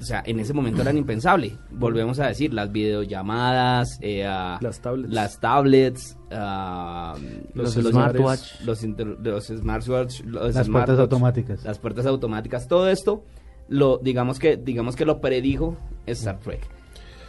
o 0.00 0.04
sea, 0.04 0.22
en 0.26 0.40
ese 0.40 0.52
momento 0.54 0.82
eran 0.82 0.96
impensable. 0.96 1.56
Volvemos 1.70 2.18
a 2.20 2.26
decir, 2.28 2.52
las 2.54 2.72
videollamadas, 2.72 3.98
eh, 4.00 4.24
Las 4.60 4.80
tablets. 4.80 5.12
las 5.12 5.40
tablets, 5.40 6.16
ah, 6.32 7.14
Los 7.54 7.76
Los 7.76 7.92
smartwatch. 7.92 8.60
los, 8.64 8.82
inter- 8.82 9.18
los 9.22 9.46
smartwatch, 9.46 10.22
los 10.24 10.54
Las 10.54 10.68
puertas 10.68 10.98
automáticas. 10.98 11.64
las 11.64 11.78
puertas 11.78 12.06
automáticas, 12.06 12.66
todo 12.66 12.88
esto, 12.88 13.22
lo 13.70 13.96
digamos 13.98 14.38
que 14.38 14.56
digamos 14.58 14.94
que 14.96 15.06
lo 15.06 15.20
predijo 15.22 15.76
Star 16.06 16.38
Trek. 16.40 16.60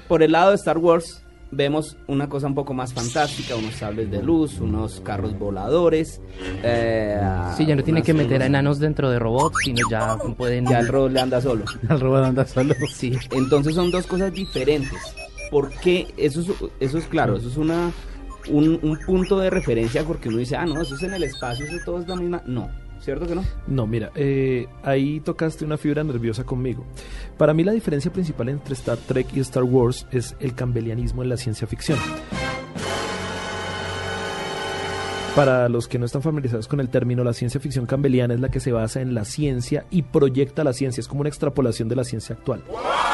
Por 0.10 0.24
el 0.24 0.34
lado 0.34 0.50
de 0.50 0.56
Star 0.58 0.78
Wars 0.78 1.24
vemos 1.52 1.98
una 2.08 2.28
cosa 2.30 2.48
un 2.48 2.56
poco 2.56 2.74
más 2.74 2.94
fantástica, 2.94 3.56
unos 3.56 3.76
sables 3.76 4.10
de 4.12 4.22
luz, 4.24 4.60
unos 4.60 5.00
carros 5.02 5.38
voladores. 5.38 6.20
eh, 6.64 7.22
Sí, 7.56 7.66
ya 7.66 7.76
no 7.76 7.84
tiene 7.84 8.02
que 8.02 8.14
meter 8.14 8.42
a 8.42 8.46
enanos 8.48 8.80
dentro 8.80 9.10
de 9.10 9.20
robots, 9.20 9.58
sino 9.64 9.80
ya 9.90 10.18
pueden... 10.38 10.66
Ya 10.66 10.80
el 10.80 10.88
robot 10.88 11.12
le 11.12 11.20
anda 11.20 11.42
solo. 11.42 11.66
Al 11.90 12.00
robot 12.00 12.24
anda 12.26 12.46
solo. 12.46 12.74
Sí. 12.94 13.18
Entonces 13.32 13.76
son 13.76 13.92
dos 13.92 14.08
cosas 14.08 14.34
diferentes. 14.34 14.98
porque 15.50 16.08
Eso 16.18 16.42
es, 16.42 16.48
eso 16.80 16.98
es 16.98 17.06
claro, 17.08 17.38
eso 17.38 17.48
es 17.50 17.58
una 17.58 17.92
un, 18.50 18.80
un 18.82 18.98
punto 19.06 19.38
de 19.40 19.50
referencia 19.50 20.04
porque 20.04 20.30
uno 20.30 20.40
dice, 20.40 20.56
ah, 20.56 20.66
no, 20.66 20.82
eso 20.82 20.96
es 20.96 21.04
en 21.04 21.14
el 21.14 21.24
espacio, 21.24 21.66
eso 21.66 21.78
todo 21.86 22.00
es 22.00 22.08
la 22.08 22.16
misma. 22.16 22.42
No, 22.46 22.70
¿cierto 23.02 23.28
que 23.28 23.36
no? 23.36 23.44
No, 23.68 23.88
mira, 23.88 24.12
eh, 24.16 24.68
ahí 24.84 25.20
tocaste 25.20 25.66
una 25.66 25.78
fibra 25.78 26.04
nerviosa 26.04 26.44
conmigo. 26.44 26.86
Para 27.38 27.54
mí 27.54 27.64
la 27.64 27.72
diferencia 27.72 28.12
principal 28.12 28.50
entre 28.50 28.74
Star 28.74 28.98
Trek 28.98 29.28
y 29.36 29.40
Star 29.42 29.64
Wars 29.64 30.08
es 30.12 30.36
el 30.40 30.54
campbellianismo 30.56 31.24
en 31.24 31.30
la 31.30 31.38
ciencia 31.38 31.68
ficción. 31.68 31.98
Para 35.36 35.70
los 35.70 35.88
que 35.88 35.98
no 35.98 36.06
están 36.06 36.22
familiarizados 36.22 36.68
con 36.68 36.82
el 36.82 36.90
término, 36.90 37.24
la 37.24 37.32
ciencia 37.32 37.62
ficción 37.62 37.86
campbelliana 37.86 38.34
es 38.34 38.42
la 38.42 38.50
que 38.50 38.60
se 38.60 38.74
basa 38.74 39.00
en 39.00 39.14
la 39.14 39.24
ciencia 39.24 39.86
y 39.90 40.02
proyecta 40.02 40.66
la 40.66 40.74
ciencia, 40.74 41.00
es 41.00 41.08
como 41.08 41.22
una 41.22 41.30
extrapolación 41.30 41.88
de 41.88 41.96
la 41.96 42.04
ciencia 42.04 42.36
actual. 42.36 42.64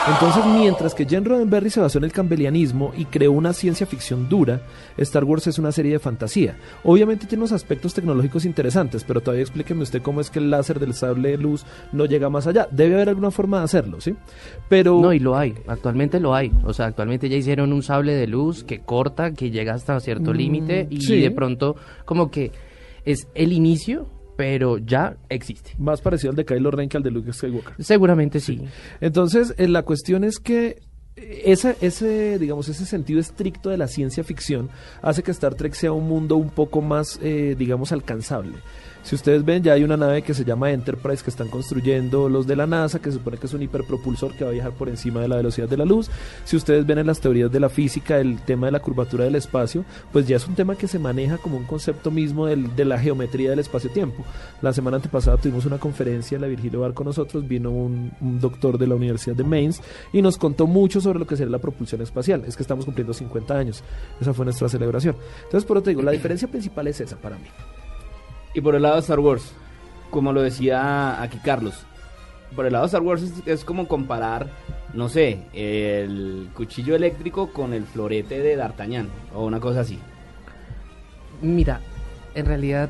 Entonces, 0.09 0.45
mientras 0.45 0.93
que 0.95 1.05
Jen 1.05 1.25
Roddenberry 1.25 1.69
se 1.69 1.81
basó 1.81 1.97
en 1.97 2.05
el 2.05 2.13
campbellianismo 2.13 2.93
y 2.97 3.05
creó 3.05 3.33
una 3.33 3.51
ciencia 3.51 3.85
ficción 3.85 4.29
dura, 4.29 4.61
Star 4.97 5.25
Wars 5.25 5.47
es 5.47 5.59
una 5.59 5.71
serie 5.73 5.91
de 5.91 5.99
fantasía. 5.99 6.55
Obviamente 6.83 7.25
tiene 7.27 7.41
unos 7.41 7.51
aspectos 7.51 7.93
tecnológicos 7.93 8.45
interesantes, 8.45 9.03
pero 9.03 9.19
todavía 9.19 9.43
explíqueme 9.43 9.83
usted 9.83 10.01
cómo 10.01 10.21
es 10.21 10.29
que 10.29 10.39
el 10.39 10.49
láser 10.49 10.79
del 10.79 10.93
sable 10.93 11.31
de 11.31 11.37
luz 11.37 11.65
no 11.91 12.05
llega 12.05 12.29
más 12.29 12.47
allá. 12.47 12.67
Debe 12.71 12.95
haber 12.95 13.09
alguna 13.09 13.31
forma 13.31 13.57
de 13.59 13.63
hacerlo, 13.65 13.99
¿sí? 13.99 14.15
Pero 14.69 15.01
No, 15.01 15.11
y 15.11 15.19
lo 15.19 15.35
hay, 15.37 15.55
actualmente 15.67 16.19
lo 16.21 16.33
hay. 16.33 16.51
O 16.63 16.71
sea, 16.73 16.85
actualmente 16.85 17.27
ya 17.27 17.35
hicieron 17.35 17.73
un 17.73 17.83
sable 17.83 18.13
de 18.13 18.27
luz 18.27 18.63
que 18.63 18.79
corta, 18.79 19.33
que 19.33 19.51
llega 19.51 19.73
hasta 19.73 19.99
cierto 19.99 20.31
Mm, 20.31 20.35
límite 20.37 20.87
y 20.89 21.01
sí. 21.01 21.19
de 21.19 21.31
pronto 21.31 21.75
como 22.05 22.31
que 22.31 22.51
es 23.03 23.27
el 23.35 23.51
inicio, 23.51 24.07
pero 24.37 24.77
ya 24.77 25.17
existe. 25.27 25.71
más 25.77 25.99
parecido 25.99 26.29
al 26.29 26.37
de 26.37 26.45
Kylo 26.45 26.71
Ren 26.71 26.87
que 26.87 26.97
al 26.97 27.03
de 27.03 27.11
Luke 27.11 27.33
Skywalker. 27.33 27.73
Seguramente 27.79 28.39
sí. 28.39 28.61
Entonces, 29.01 29.53
eh, 29.57 29.67
la 29.67 29.83
cuestión 29.83 30.23
es 30.23 30.39
que 30.39 30.79
ese, 31.17 31.75
ese, 31.81 32.37
digamos, 32.37 32.69
ese 32.69 32.85
sentido 32.85 33.19
estricto 33.19 33.69
de 33.69 33.77
la 33.77 33.87
ciencia 33.87 34.23
ficción 34.23 34.69
hace 35.01 35.23
que 35.23 35.31
Star 35.31 35.55
Trek 35.55 35.73
sea 35.73 35.91
un 35.91 36.07
mundo 36.07 36.37
un 36.37 36.51
poco 36.51 36.81
más, 36.81 37.19
eh, 37.23 37.55
digamos, 37.57 37.91
alcanzable. 37.91 38.53
Si 39.07 39.15
ustedes 39.15 39.45
ven, 39.45 39.63
ya 39.63 39.71
hay 39.71 39.85
una 39.85 39.95
nave 39.95 40.21
que 40.21 40.33
se 40.33 40.43
llama 40.43 40.69
Enterprise 40.69 41.23
que 41.23 41.29
están 41.29 41.47
construyendo 41.47 42.27
los 42.27 42.45
de 42.45 42.57
la 42.57 42.67
NASA, 42.67 42.99
que 42.99 43.09
se 43.09 43.17
supone 43.19 43.37
que 43.37 43.45
es 43.45 43.53
un 43.53 43.61
hiperpropulsor 43.61 44.33
que 44.35 44.43
va 44.43 44.49
a 44.49 44.53
viajar 44.53 44.73
por 44.73 44.89
encima 44.89 45.21
de 45.21 45.29
la 45.29 45.37
velocidad 45.37 45.69
de 45.69 45.77
la 45.77 45.85
luz. 45.85 46.09
Si 46.43 46.57
ustedes 46.57 46.85
ven 46.85 46.97
en 46.97 47.07
las 47.07 47.21
teorías 47.21 47.49
de 47.49 47.61
la 47.61 47.69
física 47.69 48.17
el 48.19 48.41
tema 48.41 48.67
de 48.67 48.73
la 48.73 48.81
curvatura 48.81 49.23
del 49.23 49.35
espacio, 49.35 49.85
pues 50.11 50.27
ya 50.27 50.35
es 50.35 50.45
un 50.45 50.55
tema 50.55 50.75
que 50.75 50.89
se 50.89 50.99
maneja 50.99 51.37
como 51.37 51.55
un 51.55 51.63
concepto 51.63 52.11
mismo 52.11 52.47
del- 52.47 52.75
de 52.75 52.83
la 52.83 52.99
geometría 52.99 53.51
del 53.51 53.59
espacio-tiempo. 53.59 54.25
La 54.61 54.73
semana 54.73 54.97
antepasada 54.97 55.37
tuvimos 55.37 55.65
una 55.65 55.77
conferencia 55.77 56.35
en 56.35 56.41
la 56.41 56.47
Virgilio 56.47 56.81
Bar 56.81 56.93
con 56.93 57.05
nosotros, 57.07 57.47
vino 57.47 57.71
un, 57.71 58.11
un 58.19 58.41
doctor 58.41 58.77
de 58.77 58.87
la 58.87 58.95
Universidad 58.95 59.37
de 59.37 59.45
Mainz 59.45 59.79
y 60.11 60.21
nos 60.21 60.37
contó 60.37 60.67
mucho 60.67 60.99
sobre 60.99 61.17
lo 61.19 61.25
que 61.25 61.37
sería 61.37 61.51
la 61.53 61.59
propulsión 61.59 62.01
espacial. 62.01 62.43
Es 62.45 62.57
que 62.57 62.63
estamos 62.63 62.83
cumpliendo 62.83 63.13
50 63.13 63.57
años. 63.57 63.85
Esa 64.19 64.33
fue 64.33 64.43
nuestra 64.43 64.67
celebración. 64.67 65.15
Entonces, 65.45 65.63
por 65.65 65.77
eso 65.77 65.85
te 65.85 65.91
digo, 65.91 66.01
la 66.01 66.11
diferencia 66.11 66.49
principal 66.49 66.87
es 66.87 66.99
esa 66.99 67.15
para 67.15 67.37
mí. 67.37 67.47
Y 68.57 68.61
por 68.61 68.73
el 68.73 68.81
lado 68.81 68.95
de 68.95 69.01
Star 69.01 69.19
Wars, 69.19 69.51
como 70.09 70.33
lo 70.33 70.41
decía 70.41 71.21
aquí 71.21 71.37
Carlos, 71.37 71.85
por 72.55 72.65
el 72.65 72.73
lado 72.73 72.85
de 72.85 72.87
Star 72.87 73.03
Wars 73.03 73.21
es, 73.21 73.33
es 73.45 73.63
como 73.63 73.87
comparar, 73.87 74.47
no 74.95 75.09
sé, 75.09 75.41
el 75.53 76.49
cuchillo 76.55 76.95
eléctrico 76.95 77.53
con 77.53 77.71
el 77.71 77.85
florete 77.85 78.39
de 78.39 78.55
D'Artagnan 78.55 79.09
o 79.35 79.45
una 79.45 79.59
cosa 79.59 79.81
así. 79.81 79.99
Mira, 81.39 81.81
en 82.33 82.47
realidad 82.47 82.89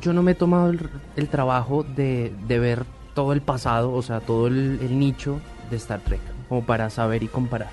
yo 0.00 0.12
no 0.12 0.22
me 0.22 0.30
he 0.30 0.36
tomado 0.36 0.70
el, 0.70 0.88
el 1.16 1.28
trabajo 1.28 1.82
de, 1.82 2.32
de 2.46 2.60
ver 2.60 2.84
todo 3.14 3.32
el 3.32 3.40
pasado, 3.40 3.92
o 3.92 4.02
sea, 4.02 4.20
todo 4.20 4.46
el, 4.46 4.78
el 4.80 4.96
nicho 4.96 5.40
de 5.70 5.76
Star 5.76 5.98
Trek, 6.02 6.20
como 6.48 6.64
para 6.64 6.88
saber 6.88 7.24
y 7.24 7.26
comparar. 7.26 7.70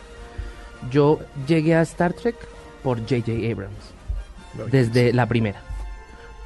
Yo 0.89 1.19
llegué 1.45 1.75
a 1.75 1.83
Star 1.83 2.13
Trek 2.13 2.35
por 2.81 2.97
J.J. 3.01 3.31
Abrams, 3.51 3.93
desde 4.71 5.13
la 5.13 5.27
primera. 5.27 5.74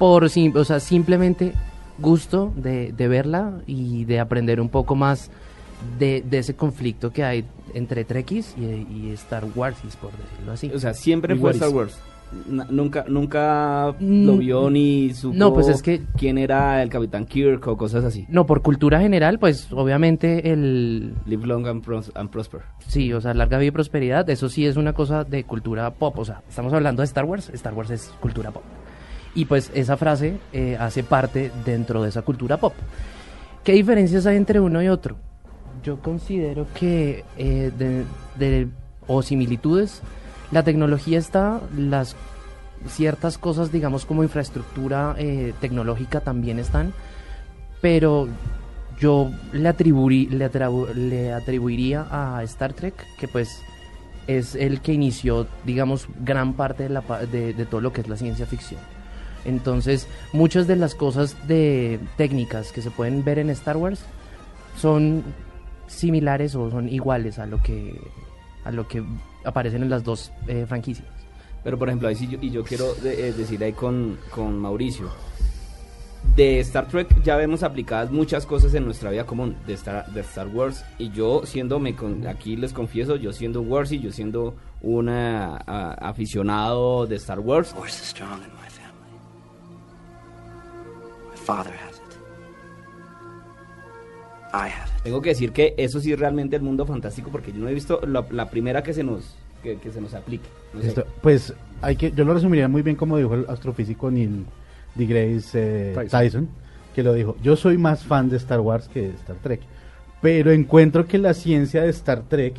Por, 0.00 0.24
o 0.24 0.64
sea, 0.64 0.80
simplemente 0.80 1.52
gusto 1.98 2.52
de, 2.56 2.90
de 2.92 3.06
verla 3.06 3.60
y 3.66 4.04
de 4.06 4.18
aprender 4.18 4.60
un 4.60 4.68
poco 4.70 4.96
más 4.96 5.30
de, 5.98 6.24
de 6.28 6.38
ese 6.38 6.54
conflicto 6.56 7.12
que 7.12 7.22
hay 7.22 7.44
entre 7.74 8.04
Trekkies 8.04 8.54
y, 8.58 8.64
y 8.64 9.10
Star 9.12 9.44
Wars, 9.54 9.76
por 10.00 10.10
decirlo 10.10 10.52
así. 10.52 10.72
O 10.74 10.78
sea, 10.80 10.94
siempre 10.94 11.34
Y 11.36 11.38
fue. 11.38 11.52
Star 11.52 11.68
Wars. 11.68 11.96
Na- 12.48 12.66
nunca 12.70 13.04
nunca 13.08 13.92
Mm, 13.98 14.24
lo 14.26 14.36
vio 14.36 14.70
ni 14.70 15.12
supo 15.14 15.36
no, 15.36 15.52
pues 15.52 15.66
es 15.66 15.82
que- 15.82 16.00
quién 16.16 16.38
era 16.38 16.80
el 16.80 16.88
Capitán 16.88 17.26
Kirk 17.26 17.66
o 17.66 17.76
cosas 17.76 18.04
así. 18.04 18.24
No, 18.28 18.46
por 18.46 18.62
cultura 18.62 19.00
general, 19.00 19.38
pues 19.40 19.66
obviamente 19.72 20.52
el... 20.52 21.12
Live 21.26 21.44
long 21.46 21.66
and, 21.66 21.84
pros- 21.84 22.12
and 22.14 22.30
prosper. 22.30 22.60
Sí, 22.86 23.12
o 23.12 23.20
sea, 23.20 23.34
larga 23.34 23.58
vida 23.58 23.68
y 23.68 23.70
prosperidad, 23.72 24.30
eso 24.30 24.48
sí 24.48 24.64
es 24.64 24.76
una 24.76 24.92
cosa 24.92 25.24
de 25.24 25.42
cultura 25.44 25.90
pop. 25.90 26.18
O 26.20 26.24
sea, 26.24 26.40
estamos 26.48 26.72
hablando 26.72 27.02
de 27.02 27.06
Star 27.06 27.24
Wars, 27.24 27.50
Star 27.52 27.74
Wars 27.74 27.90
es 27.90 28.12
cultura 28.20 28.52
pop. 28.52 28.62
Y 29.34 29.44
pues 29.44 29.70
esa 29.74 29.96
frase 29.96 30.38
eh, 30.52 30.76
hace 30.78 31.02
parte 31.04 31.52
dentro 31.64 32.02
de 32.02 32.08
esa 32.08 32.22
cultura 32.22 32.56
pop. 32.56 32.74
¿Qué 33.62 33.72
diferencias 33.72 34.26
hay 34.26 34.36
entre 34.36 34.58
uno 34.60 34.82
y 34.82 34.88
otro? 34.88 35.16
Yo 35.82 36.00
considero 36.00 36.66
que 36.74 37.24
eh, 37.36 37.70
de, 37.78 38.04
de- 38.38 38.68
o 39.06 39.22
similitudes, 39.22 40.02
la 40.50 40.62
tecnología 40.62 41.18
está, 41.18 41.60
las 41.76 42.16
ciertas 42.88 43.38
cosas, 43.38 43.70
digamos, 43.70 44.04
como 44.06 44.22
infraestructura 44.22 45.14
eh, 45.18 45.52
tecnológica 45.60 46.20
también 46.20 46.58
están, 46.58 46.92
pero 47.80 48.28
yo 48.98 49.30
le, 49.52 49.68
atribuí, 49.68 50.26
le, 50.26 50.50
le 50.94 51.32
atribuiría 51.32 52.06
a 52.10 52.42
Star 52.44 52.72
Trek 52.72 52.94
que 53.18 53.28
pues 53.28 53.62
es 54.26 54.54
el 54.54 54.80
que 54.80 54.92
inició, 54.92 55.46
digamos, 55.64 56.06
gran 56.24 56.54
parte 56.54 56.84
de, 56.84 56.88
la, 56.90 57.00
de, 57.30 57.52
de 57.54 57.66
todo 57.66 57.80
lo 57.80 57.92
que 57.92 58.00
es 58.02 58.08
la 58.08 58.16
ciencia 58.16 58.46
ficción. 58.46 58.80
Entonces, 59.44 60.06
muchas 60.32 60.66
de 60.66 60.76
las 60.76 60.94
cosas 60.94 61.36
de 61.48 61.98
técnicas 62.16 62.72
que 62.72 62.82
se 62.82 62.90
pueden 62.90 63.24
ver 63.24 63.38
en 63.38 63.50
Star 63.50 63.76
Wars 63.76 64.00
son 64.76 65.22
similares 65.86 66.54
o 66.54 66.70
son 66.70 66.88
iguales 66.88 67.38
a 67.38 67.46
lo 67.46 67.62
que 67.62 68.00
a 68.64 68.70
lo 68.70 68.86
que 68.86 69.02
aparecen 69.44 69.82
en 69.82 69.90
las 69.90 70.04
dos 70.04 70.30
eh, 70.46 70.66
franquicias. 70.68 71.06
Pero 71.64 71.78
por 71.78 71.88
ejemplo, 71.88 72.08
ahí 72.08 72.14
sí 72.14 72.26
yo, 72.28 72.38
y 72.40 72.50
yo 72.50 72.62
quiero 72.64 72.94
de- 72.96 73.28
eh, 73.28 73.32
decir 73.32 73.62
ahí 73.64 73.72
con, 73.72 74.18
con 74.30 74.58
Mauricio. 74.58 75.08
De 76.36 76.60
Star 76.60 76.86
Trek 76.86 77.22
ya 77.22 77.36
vemos 77.36 77.62
aplicadas 77.62 78.10
muchas 78.10 78.44
cosas 78.46 78.74
en 78.74 78.84
nuestra 78.84 79.10
vida 79.10 79.24
común 79.24 79.56
de 79.66 79.72
Star, 79.72 80.06
de 80.12 80.20
Star 80.20 80.48
Wars. 80.48 80.84
Y 80.98 81.10
yo 81.10 81.42
siendo, 81.44 81.78
me 81.80 81.96
con- 81.96 82.26
aquí 82.26 82.56
les 82.56 82.72
confieso, 82.74 83.16
yo 83.16 83.32
siendo 83.32 83.62
un 83.62 83.70
Warsy, 83.72 83.98
yo 84.00 84.12
siendo 84.12 84.54
un 84.82 85.08
aficionado 85.08 87.06
de 87.06 87.16
Star 87.16 87.40
Wars, 87.40 87.74
father 91.50 91.72
has 91.72 91.96
it. 91.96 92.12
I 94.52 94.68
have 94.68 94.88
it. 94.96 95.02
tengo 95.02 95.20
que 95.20 95.30
decir 95.30 95.52
que 95.52 95.74
eso 95.76 96.00
sí 96.00 96.12
es 96.12 96.18
realmente 96.18 96.54
el 96.54 96.62
mundo 96.62 96.86
fantástico 96.86 97.30
porque 97.30 97.52
yo 97.52 97.58
no 97.58 97.68
he 97.68 97.74
visto 97.74 98.00
la, 98.06 98.24
la 98.30 98.50
primera 98.50 98.82
que 98.82 98.94
se 98.94 99.02
nos 99.02 99.34
que, 99.62 99.76
que 99.76 99.90
se 99.90 100.00
nos 100.00 100.14
aplique. 100.14 100.48
No 100.72 100.80
sé. 100.80 100.88
Esto, 100.88 101.04
pues 101.20 101.52
hay 101.82 101.96
que, 101.96 102.12
yo 102.12 102.24
lo 102.24 102.34
resumiría 102.34 102.68
muy 102.68 102.82
bien 102.82 102.96
como 102.96 103.16
dijo 103.16 103.34
el 103.34 103.46
astrofísico 103.48 104.10
Neil 104.10 104.46
deGrasse 104.94 105.90
eh, 105.90 105.92
Tyson. 105.94 106.08
Tyson. 106.20 106.48
que 106.94 107.02
lo 107.02 107.12
dijo. 107.14 107.36
Yo 107.42 107.56
soy 107.56 107.76
más 107.78 108.04
fan 108.04 108.28
de 108.28 108.36
Star 108.36 108.60
Wars 108.60 108.88
que 108.88 109.02
de 109.02 109.14
Star 109.14 109.36
Trek, 109.42 109.60
pero 110.22 110.52
encuentro 110.52 111.06
que 111.06 111.18
la 111.18 111.34
ciencia 111.34 111.82
de 111.82 111.90
Star 111.90 112.22
Trek 112.28 112.54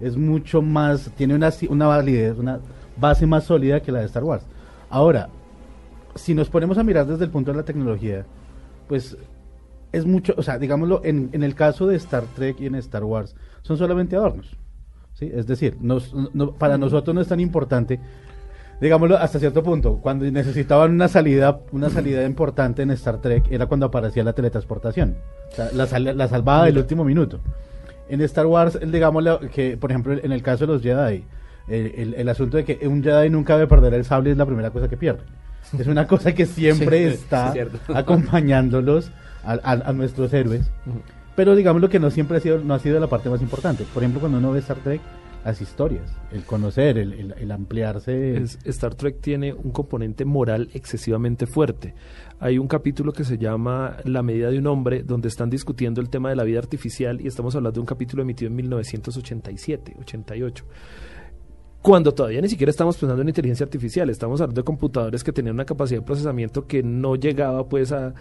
es 0.00 0.16
mucho 0.16 0.62
más, 0.62 1.12
tiene 1.16 1.34
una, 1.34 1.52
una 1.68 1.86
validez, 1.86 2.36
una 2.38 2.58
base 2.96 3.24
más 3.24 3.44
sólida 3.44 3.80
que 3.80 3.92
la 3.92 4.00
de 4.00 4.06
Star 4.06 4.24
Wars. 4.24 4.44
Ahora, 4.90 5.28
si 6.14 6.34
nos 6.34 6.48
ponemos 6.48 6.78
a 6.78 6.82
mirar 6.82 7.06
desde 7.06 7.24
el 7.24 7.30
punto 7.30 7.50
de 7.52 7.56
la 7.58 7.64
tecnología, 7.64 8.24
pues 8.88 9.16
es 9.92 10.06
mucho, 10.06 10.34
o 10.36 10.42
sea, 10.42 10.58
digámoslo, 10.58 11.00
en, 11.04 11.30
en 11.32 11.42
el 11.42 11.54
caso 11.54 11.86
de 11.86 11.96
Star 11.96 12.24
Trek 12.34 12.60
y 12.60 12.66
en 12.66 12.74
Star 12.76 13.04
Wars, 13.04 13.34
son 13.62 13.76
solamente 13.76 14.16
adornos. 14.16 14.56
¿sí? 15.14 15.30
Es 15.34 15.46
decir, 15.46 15.76
nos- 15.80 16.14
no- 16.34 16.52
para 16.52 16.78
nosotros 16.78 17.14
no 17.14 17.20
es 17.20 17.28
tan 17.28 17.40
importante, 17.40 18.00
digámoslo 18.80 19.16
hasta 19.16 19.38
cierto 19.38 19.62
punto, 19.62 19.98
cuando 20.02 20.24
necesitaban 20.30 20.92
una 20.92 21.08
salida, 21.08 21.60
una 21.72 21.90
salida 21.90 22.24
importante 22.24 22.82
en 22.82 22.90
Star 22.92 23.20
Trek 23.20 23.44
era 23.50 23.66
cuando 23.66 23.86
aparecía 23.86 24.24
la 24.24 24.32
teletransportación, 24.32 25.16
o 25.52 25.54
sea, 25.54 25.70
la, 25.72 25.86
sal- 25.86 26.16
la 26.16 26.28
salvada 26.28 26.64
del 26.64 26.78
último 26.78 27.04
minuto. 27.04 27.40
En 28.08 28.20
Star 28.22 28.46
Wars, 28.46 28.78
digámoslo, 28.84 29.40
que 29.40 29.76
por 29.76 29.90
ejemplo 29.90 30.14
en 30.14 30.32
el 30.32 30.42
caso 30.42 30.66
de 30.66 30.72
los 30.72 30.82
Jedi, 30.82 31.24
el, 31.68 31.86
el- 31.96 32.14
el 32.14 32.28
asunto 32.28 32.56
de 32.56 32.64
que 32.64 32.86
un 32.88 33.02
Jedi 33.02 33.30
nunca 33.30 33.54
debe 33.54 33.68
perder 33.68 33.94
el 33.94 34.04
sable 34.04 34.30
es 34.32 34.36
la 34.36 34.46
primera 34.46 34.70
cosa 34.70 34.88
que 34.88 34.96
pierde. 34.96 35.22
Es 35.78 35.86
una 35.86 36.06
cosa 36.06 36.34
que 36.34 36.46
siempre 36.46 37.08
Sí, 37.10 37.14
está 37.14 37.54
acompañándolos 37.94 39.10
a, 39.44 39.52
a- 39.52 39.88
a 39.88 39.92
nuestros 39.92 40.32
héroes. 40.32 40.70
Pero 41.34 41.54
digámoslo 41.56 41.88
que 41.88 41.98
no 41.98 42.10
siempre 42.10 42.36
ha 42.36 42.40
sido, 42.40 42.58
no 42.58 42.74
ha 42.74 42.78
sido 42.78 43.00
la 43.00 43.06
parte 43.08 43.30
más 43.30 43.40
importante. 43.40 43.84
Por 43.94 44.02
ejemplo, 44.02 44.20
cuando 44.20 44.38
uno 44.38 44.52
ve 44.52 44.58
Star 44.58 44.76
Trek, 44.78 45.00
las 45.44 45.60
historias, 45.60 46.04
el 46.30 46.44
conocer, 46.44 46.98
el, 46.98 47.12
el- 47.14 47.34
el 47.38 47.50
ampliarse. 47.50 48.36
Es- 48.36 48.58
Star 48.64 48.94
Trek 48.94 49.20
tiene 49.20 49.52
un 49.52 49.70
componente 49.72 50.24
moral 50.24 50.68
excesivamente 50.74 51.46
fuerte. 51.46 51.94
Hay 52.38 52.58
un 52.58 52.68
capítulo 52.68 53.12
que 53.12 53.24
se 53.24 53.38
llama 53.38 53.96
La 54.04 54.22
medida 54.22 54.50
de 54.50 54.58
un 54.58 54.66
hombre, 54.66 55.02
donde 55.04 55.28
están 55.28 55.48
discutiendo 55.48 56.00
el 56.00 56.10
tema 56.10 56.28
de 56.28 56.36
la 56.36 56.44
vida 56.44 56.58
artificial 56.58 57.20
y 57.20 57.26
estamos 57.28 57.54
hablando 57.56 57.74
de 57.74 57.80
un 57.80 57.86
capítulo 57.86 58.22
emitido 58.22 58.48
en 58.50 58.56
1987, 58.56 59.96
88. 60.00 60.64
Cuando 61.82 62.14
todavía 62.14 62.40
ni 62.40 62.48
siquiera 62.48 62.70
estamos 62.70 62.96
pensando 62.96 63.22
en 63.22 63.28
inteligencia 63.28 63.64
artificial, 63.64 64.08
estamos 64.08 64.40
hablando 64.40 64.60
de 64.60 64.64
computadores 64.64 65.24
que 65.24 65.32
tenían 65.32 65.56
una 65.56 65.64
capacidad 65.64 65.98
de 65.98 66.06
procesamiento 66.06 66.64
que 66.64 66.80
no 66.80 67.16
llegaba 67.16 67.68
pues 67.68 67.90
a, 67.90 68.14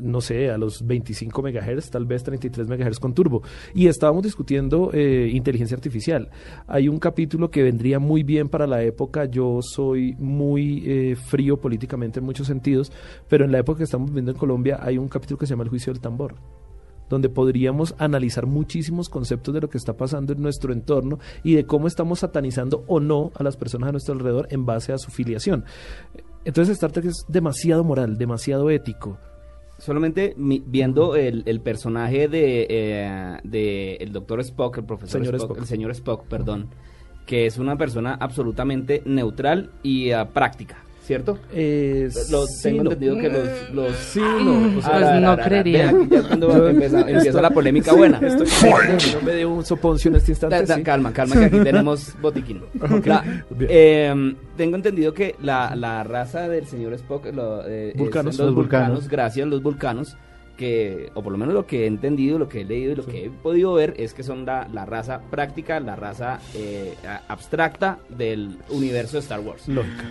no 0.00 0.20
sé, 0.20 0.50
a 0.50 0.58
los 0.58 0.84
25 0.84 1.42
MHz, 1.42 1.90
tal 1.90 2.06
vez 2.06 2.24
33 2.24 2.66
MHz 2.66 2.98
con 2.98 3.14
turbo. 3.14 3.44
Y 3.72 3.86
estábamos 3.86 4.24
discutiendo 4.24 4.90
eh, 4.92 5.30
inteligencia 5.32 5.76
artificial. 5.76 6.28
Hay 6.66 6.88
un 6.88 6.98
capítulo 6.98 7.52
que 7.52 7.62
vendría 7.62 8.00
muy 8.00 8.24
bien 8.24 8.48
para 8.48 8.66
la 8.66 8.82
época, 8.82 9.26
yo 9.26 9.60
soy 9.62 10.16
muy 10.18 10.82
eh, 10.86 11.14
frío 11.14 11.56
políticamente 11.56 12.18
en 12.18 12.26
muchos 12.26 12.48
sentidos, 12.48 12.90
pero 13.28 13.44
en 13.44 13.52
la 13.52 13.60
época 13.60 13.78
que 13.78 13.84
estamos 13.84 14.10
viviendo 14.10 14.32
en 14.32 14.38
Colombia 14.38 14.80
hay 14.82 14.98
un 14.98 15.08
capítulo 15.08 15.38
que 15.38 15.46
se 15.46 15.50
llama 15.50 15.62
El 15.62 15.70
juicio 15.70 15.92
del 15.92 16.02
tambor 16.02 16.34
donde 17.10 17.28
podríamos 17.28 17.94
analizar 17.98 18.46
muchísimos 18.46 19.10
conceptos 19.10 19.52
de 19.52 19.60
lo 19.60 19.68
que 19.68 19.76
está 19.76 19.94
pasando 19.98 20.32
en 20.32 20.40
nuestro 20.40 20.72
entorno 20.72 21.18
y 21.44 21.54
de 21.54 21.66
cómo 21.66 21.86
estamos 21.86 22.20
satanizando 22.20 22.84
o 22.86 23.00
no 23.00 23.30
a 23.34 23.42
las 23.42 23.58
personas 23.58 23.90
a 23.90 23.92
nuestro 23.92 24.14
alrededor 24.14 24.46
en 24.50 24.64
base 24.64 24.94
a 24.94 24.98
su 24.98 25.10
filiación. 25.10 25.64
Entonces 26.46 26.72
Star 26.74 26.92
Trek 26.92 27.04
es 27.06 27.26
demasiado 27.28 27.84
moral, 27.84 28.16
demasiado 28.16 28.70
ético. 28.70 29.18
Solamente 29.78 30.34
mi- 30.36 30.62
viendo 30.66 31.16
el, 31.16 31.42
el 31.46 31.60
personaje 31.60 32.28
de, 32.28 32.66
eh, 32.70 33.38
de 33.44 33.94
el 33.96 34.12
doctor 34.12 34.40
Spock, 34.40 34.78
el 34.78 34.84
profesor 34.84 35.20
Spock. 35.36 35.58
el 35.58 35.66
señor 35.66 35.90
Spock, 35.92 36.24
perdón, 36.26 36.68
que 37.26 37.46
es 37.46 37.58
una 37.58 37.76
persona 37.76 38.14
absolutamente 38.14 39.02
neutral 39.06 39.70
y 39.82 40.10
ah, 40.12 40.28
práctica, 40.30 40.78
¿cierto? 41.10 41.38
Lo, 42.30 42.46
sí, 42.46 42.62
tengo 42.62 42.84
no. 42.84 42.92
entendido 42.92 43.16
que 43.18 43.28
los... 43.28 43.70
los 43.72 43.96
Sí, 43.96 44.20
no, 44.20 44.80
sea, 44.80 45.16
Ah, 45.16 45.18
no 45.18 45.34
ra, 45.34 45.44
creería. 45.44 45.92
ya 46.08 46.22
cuando 46.22 46.56
Yo- 46.56 46.68
empieza, 46.68 47.00
empieza 47.00 47.42
la 47.42 47.50
polémica 47.50 47.90
sí, 47.90 47.96
buena. 47.96 48.18
estoy- 48.22 48.46
no 49.14 49.22
me 49.26 49.34
dio 49.34 49.50
un 49.50 49.64
soponcio 49.64 50.08
en 50.08 50.16
este 50.18 50.30
instante. 50.30 50.54
Da- 50.54 50.62
da- 50.62 50.76
sí. 50.76 50.82
Calma, 50.84 51.12
calma, 51.12 51.34
que 51.34 51.44
aquí 51.46 51.58
tenemos 51.64 52.14
botiquín. 52.22 52.62
La- 53.04 53.24
Bien. 53.50 53.70
eh, 53.72 54.34
tengo 54.56 54.76
entendido 54.76 55.12
que 55.12 55.34
la, 55.42 55.74
la 55.74 56.04
raza 56.04 56.48
del 56.48 56.66
señor 56.66 56.92
Spock, 56.94 57.26
lo, 57.34 57.66
eh, 57.66 57.88
es 57.90 57.96
Vulcanos. 57.96 58.38
los 58.38 58.46
Los 58.46 58.54
vulcanos, 58.54 58.88
vulcanos. 58.90 59.08
gracias, 59.08 59.48
los 59.48 59.62
vulcanos, 59.64 60.16
que, 60.60 61.10
o 61.14 61.22
por 61.22 61.32
lo 61.32 61.38
menos 61.38 61.54
lo 61.54 61.64
que 61.64 61.84
he 61.84 61.86
entendido, 61.86 62.38
lo 62.38 62.46
que 62.46 62.60
he 62.60 62.64
leído 62.66 62.92
y 62.92 62.94
lo 62.96 63.06
que 63.06 63.24
he 63.24 63.30
podido 63.30 63.72
ver, 63.72 63.94
es 63.96 64.12
que 64.12 64.22
son 64.22 64.44
la, 64.44 64.68
la 64.70 64.84
raza 64.84 65.22
práctica, 65.30 65.80
la 65.80 65.96
raza 65.96 66.38
eh, 66.54 66.94
abstracta 67.28 67.98
del 68.10 68.58
universo 68.68 69.14
de 69.16 69.20
Star 69.20 69.40
Wars. 69.40 69.66
Lógica. 69.68 70.04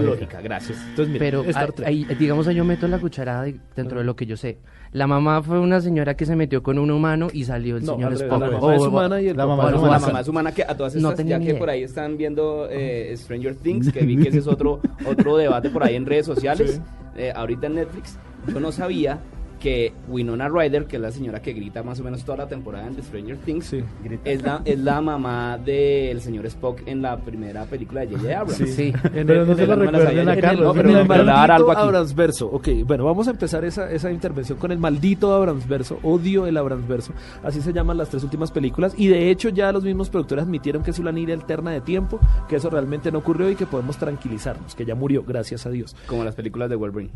Lógica, 0.00 0.40
gracias. 0.40 0.78
Entonces, 0.90 1.08
mira, 1.12 1.18
Pero 1.24 1.42
Star 1.44 1.72
Trek. 1.72 1.88
ahí, 1.88 2.04
digamos, 2.18 2.46
ahí 2.46 2.54
yo 2.54 2.64
meto 2.64 2.86
la 2.86 3.00
cuchara 3.00 3.42
de- 3.42 3.56
dentro 3.74 3.98
de 3.98 4.04
lo 4.04 4.14
que 4.14 4.26
yo 4.26 4.36
sé. 4.36 4.58
La 4.92 5.08
mamá 5.08 5.42
fue 5.42 5.58
una 5.58 5.80
señora 5.80 6.14
que 6.16 6.24
se 6.24 6.36
metió 6.36 6.62
con 6.62 6.78
un 6.78 6.90
humano 6.92 7.26
y 7.32 7.44
salió 7.44 7.76
el 7.76 7.84
No, 7.84 7.94
señor 7.94 8.12
Spock. 8.14 8.30
la 8.40 8.50
mamá 8.50 8.74
es 8.76 8.82
humana 8.82 9.20
y 9.20 9.28
el 9.28 9.36
La 9.36 9.46
mamá 9.46 9.62
es 9.64 9.68
es 9.68 9.74
La 9.74 9.80
humana. 9.88 10.06
mamá 10.06 10.20
es 10.20 10.28
humana 10.28 10.52
que 10.52 10.62
a 10.62 10.76
todas 10.76 10.94
No 10.94 11.08
estas, 11.08 11.16
tenía 11.16 11.36
ya 11.38 11.44
que 11.44 11.50
idea. 11.50 11.58
por 11.58 11.68
ahí 11.70 11.82
están 11.82 12.16
viendo 12.16 12.68
eh, 12.70 13.12
Stranger 13.16 13.56
Things, 13.56 13.92
que 13.92 14.00
vi 14.06 14.16
que 14.16 14.28
ese 14.28 14.38
es 14.38 14.46
otro, 14.46 14.80
otro 15.06 15.36
debate 15.36 15.68
por 15.70 15.82
ahí 15.82 15.96
en 15.96 16.06
redes 16.06 16.26
sociales, 16.26 16.80
eh, 17.16 17.32
ahorita 17.34 17.66
en 17.66 17.74
Netflix, 17.74 18.16
yo 18.46 18.60
no 18.60 18.70
sabía 18.70 19.18
que 19.60 19.92
Winona 20.08 20.48
Ryder, 20.48 20.86
que 20.86 20.96
es 20.96 21.02
la 21.02 21.10
señora 21.10 21.40
que 21.40 21.52
grita 21.52 21.82
más 21.82 21.98
o 22.00 22.04
menos 22.04 22.24
toda 22.24 22.38
la 22.38 22.48
temporada 22.48 22.86
en 22.86 22.94
The 22.94 23.02
Stranger 23.02 23.36
Things, 23.38 23.66
Sí. 23.66 23.82
es, 24.24 24.42
la, 24.42 24.60
es 24.64 24.78
la 24.78 25.00
mamá 25.00 25.58
del 25.58 26.20
señor 26.20 26.46
Spock 26.46 26.82
en 26.86 27.02
la 27.02 27.16
primera 27.16 27.64
película 27.64 28.02
de 28.02 28.08
J.J. 28.16 28.38
Abrams. 28.40 28.70
Sí. 28.74 28.92
En 29.14 29.26
Pero 29.26 29.42
el- 29.42 29.46
no 29.46 29.52
en 29.52 29.58
se 29.58 29.66
lo 29.66 29.76
recuerden 29.76 30.28
a 30.28 30.32
En 30.32 30.36
el- 30.38 30.40
Carlos. 30.40 30.64
no, 30.66 30.74
pero 30.74 30.88
en 31.00 31.08
me- 31.08 31.14
el 31.16 31.28
algo 31.30 31.72
aquí. 31.72 31.80
Abramsverso. 31.82 32.46
Ok, 32.48 32.68
bueno, 32.86 33.04
vamos 33.04 33.28
a 33.28 33.30
empezar 33.30 33.64
esa, 33.64 33.90
esa 33.90 34.10
intervención 34.12 34.58
con 34.58 34.72
el 34.72 34.78
maldito 34.78 35.32
Abramsverso. 35.34 35.98
Odio 36.02 36.46
el 36.46 36.56
Abramsverso. 36.56 37.12
Así 37.42 37.60
se 37.60 37.72
llaman 37.72 37.96
las 37.96 38.08
tres 38.10 38.22
últimas 38.24 38.50
películas. 38.50 38.94
Y 38.96 39.08
de 39.08 39.30
hecho, 39.30 39.48
ya 39.48 39.72
los 39.72 39.84
mismos 39.84 40.10
productores 40.10 40.44
admitieron 40.44 40.82
que 40.82 40.90
es 40.90 40.98
una 40.98 41.12
línea 41.12 41.34
alterna 41.34 41.70
de 41.70 41.80
tiempo, 41.80 42.20
que 42.48 42.56
eso 42.56 42.68
realmente 42.70 43.10
no 43.10 43.18
ocurrió 43.18 43.50
y 43.50 43.54
que 43.56 43.66
podemos 43.66 43.96
tranquilizarnos, 43.96 44.74
que 44.74 44.84
ya 44.84 44.94
murió, 44.94 45.24
gracias 45.26 45.66
a 45.66 45.70
Dios. 45.70 45.96
Como 46.06 46.24
las 46.24 46.34
películas 46.34 46.68
de 46.70 46.76
Wolverine. 46.76 47.12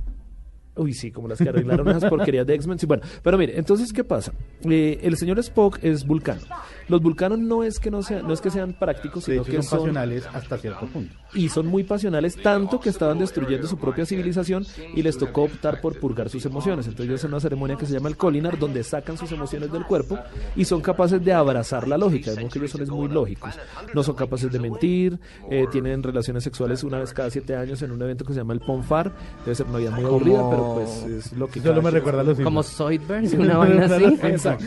Uy, 0.81 0.95
sí, 0.95 1.11
como 1.11 1.29
las 1.29 1.37
que 1.37 1.47
arreglaron 1.51 1.87
esas 1.89 2.09
porquerías 2.09 2.47
de 2.47 2.55
X-Men. 2.55 2.79
Sí, 2.79 2.87
bueno, 2.87 3.03
pero 3.23 3.37
mire, 3.37 3.59
entonces, 3.59 3.93
¿qué 3.93 4.03
pasa? 4.03 4.33
Eh, 4.65 4.99
el 5.03 5.19
señor 5.19 5.39
Spock 5.41 5.79
es 5.83 6.07
vulcano. 6.07 6.41
Los 6.91 7.01
vulcanos 7.01 7.39
no 7.39 7.63
es 7.63 7.79
que 7.79 7.91
no 7.91 8.03
sean, 8.03 8.27
no 8.27 8.33
es 8.35 8.41
que 8.41 8.51
sean 8.51 8.73
prácticos, 8.75 9.25
De 9.25 9.33
sino 9.33 9.43
hecho, 9.43 9.51
que 9.53 9.57
son 9.59 9.65
son 9.65 9.79
pasionales 9.79 10.27
hasta 10.33 10.59
cierto 10.59 10.87
punto. 10.87 11.15
y 11.35 11.49
son 11.49 11.67
muy 11.67 11.85
pasionales 11.85 12.37
tanto 12.43 12.81
que 12.81 12.89
estaban 12.89 13.19
destruyendo 13.21 13.67
su 13.69 13.79
propia 13.79 14.05
civilización 14.05 14.67
y 14.95 15.03
les 15.03 15.17
tocó 15.17 15.45
optar 15.45 15.81
por 15.81 15.99
purgar 15.99 16.29
sus 16.29 16.45
emociones. 16.47 16.87
Entonces 16.87 17.07
ellos 17.07 17.21
hacen 17.21 17.31
una 17.31 17.41
ceremonia 17.41 17.77
que 17.77 17.87
se 17.87 17.93
llama 17.93 18.09
el 18.09 18.17
Colinar 18.17 18.59
donde 18.59 18.83
sacan 18.83 19.17
sus 19.17 19.31
emociones 19.33 19.71
del 19.73 19.85
cuerpo 19.87 20.19
y 20.57 20.65
son 20.65 20.81
capaces 20.81 21.25
de 21.25 21.33
abrazar 21.33 21.87
la 21.87 21.97
lógica. 21.97 22.33
Vemos 22.35 22.53
que 22.53 22.59
ellos 22.59 22.73
son 22.73 22.89
muy 22.89 23.09
lógicos. 23.09 23.55
No 23.95 24.03
son 24.03 24.17
capaces 24.17 24.51
de 24.51 24.59
mentir, 24.59 25.19
eh, 25.51 25.67
tienen 25.71 26.03
relaciones 26.03 26.43
sexuales 26.43 26.83
una 26.83 26.99
vez 26.99 27.13
cada 27.13 27.31
siete 27.31 27.55
años 27.55 27.81
en 27.83 27.93
un 27.93 28.03
evento 28.03 28.25
que 28.25 28.33
se 28.33 28.41
llama 28.41 28.53
el 28.53 28.61
Ponfar. 28.61 29.13
Debe 29.45 29.55
ser 29.55 29.67
una 29.67 29.79
vida 29.79 29.91
muy 29.93 30.05
aburrida, 30.05 30.49
pero 30.51 30.75
pues 30.75 31.05
es 31.05 31.33
lo 31.35 31.47
que 31.47 31.61
Solo 31.61 31.75
cada 31.75 31.83
me 31.83 31.91
recuerda 31.91 32.21
a 32.23 32.25
los 32.25 32.41
Como. 32.41 32.63
Zoidberg, 32.63 33.39
una 33.39 33.57
vaina 33.59 33.85
así. 33.87 34.05
Exacto. 34.23 34.65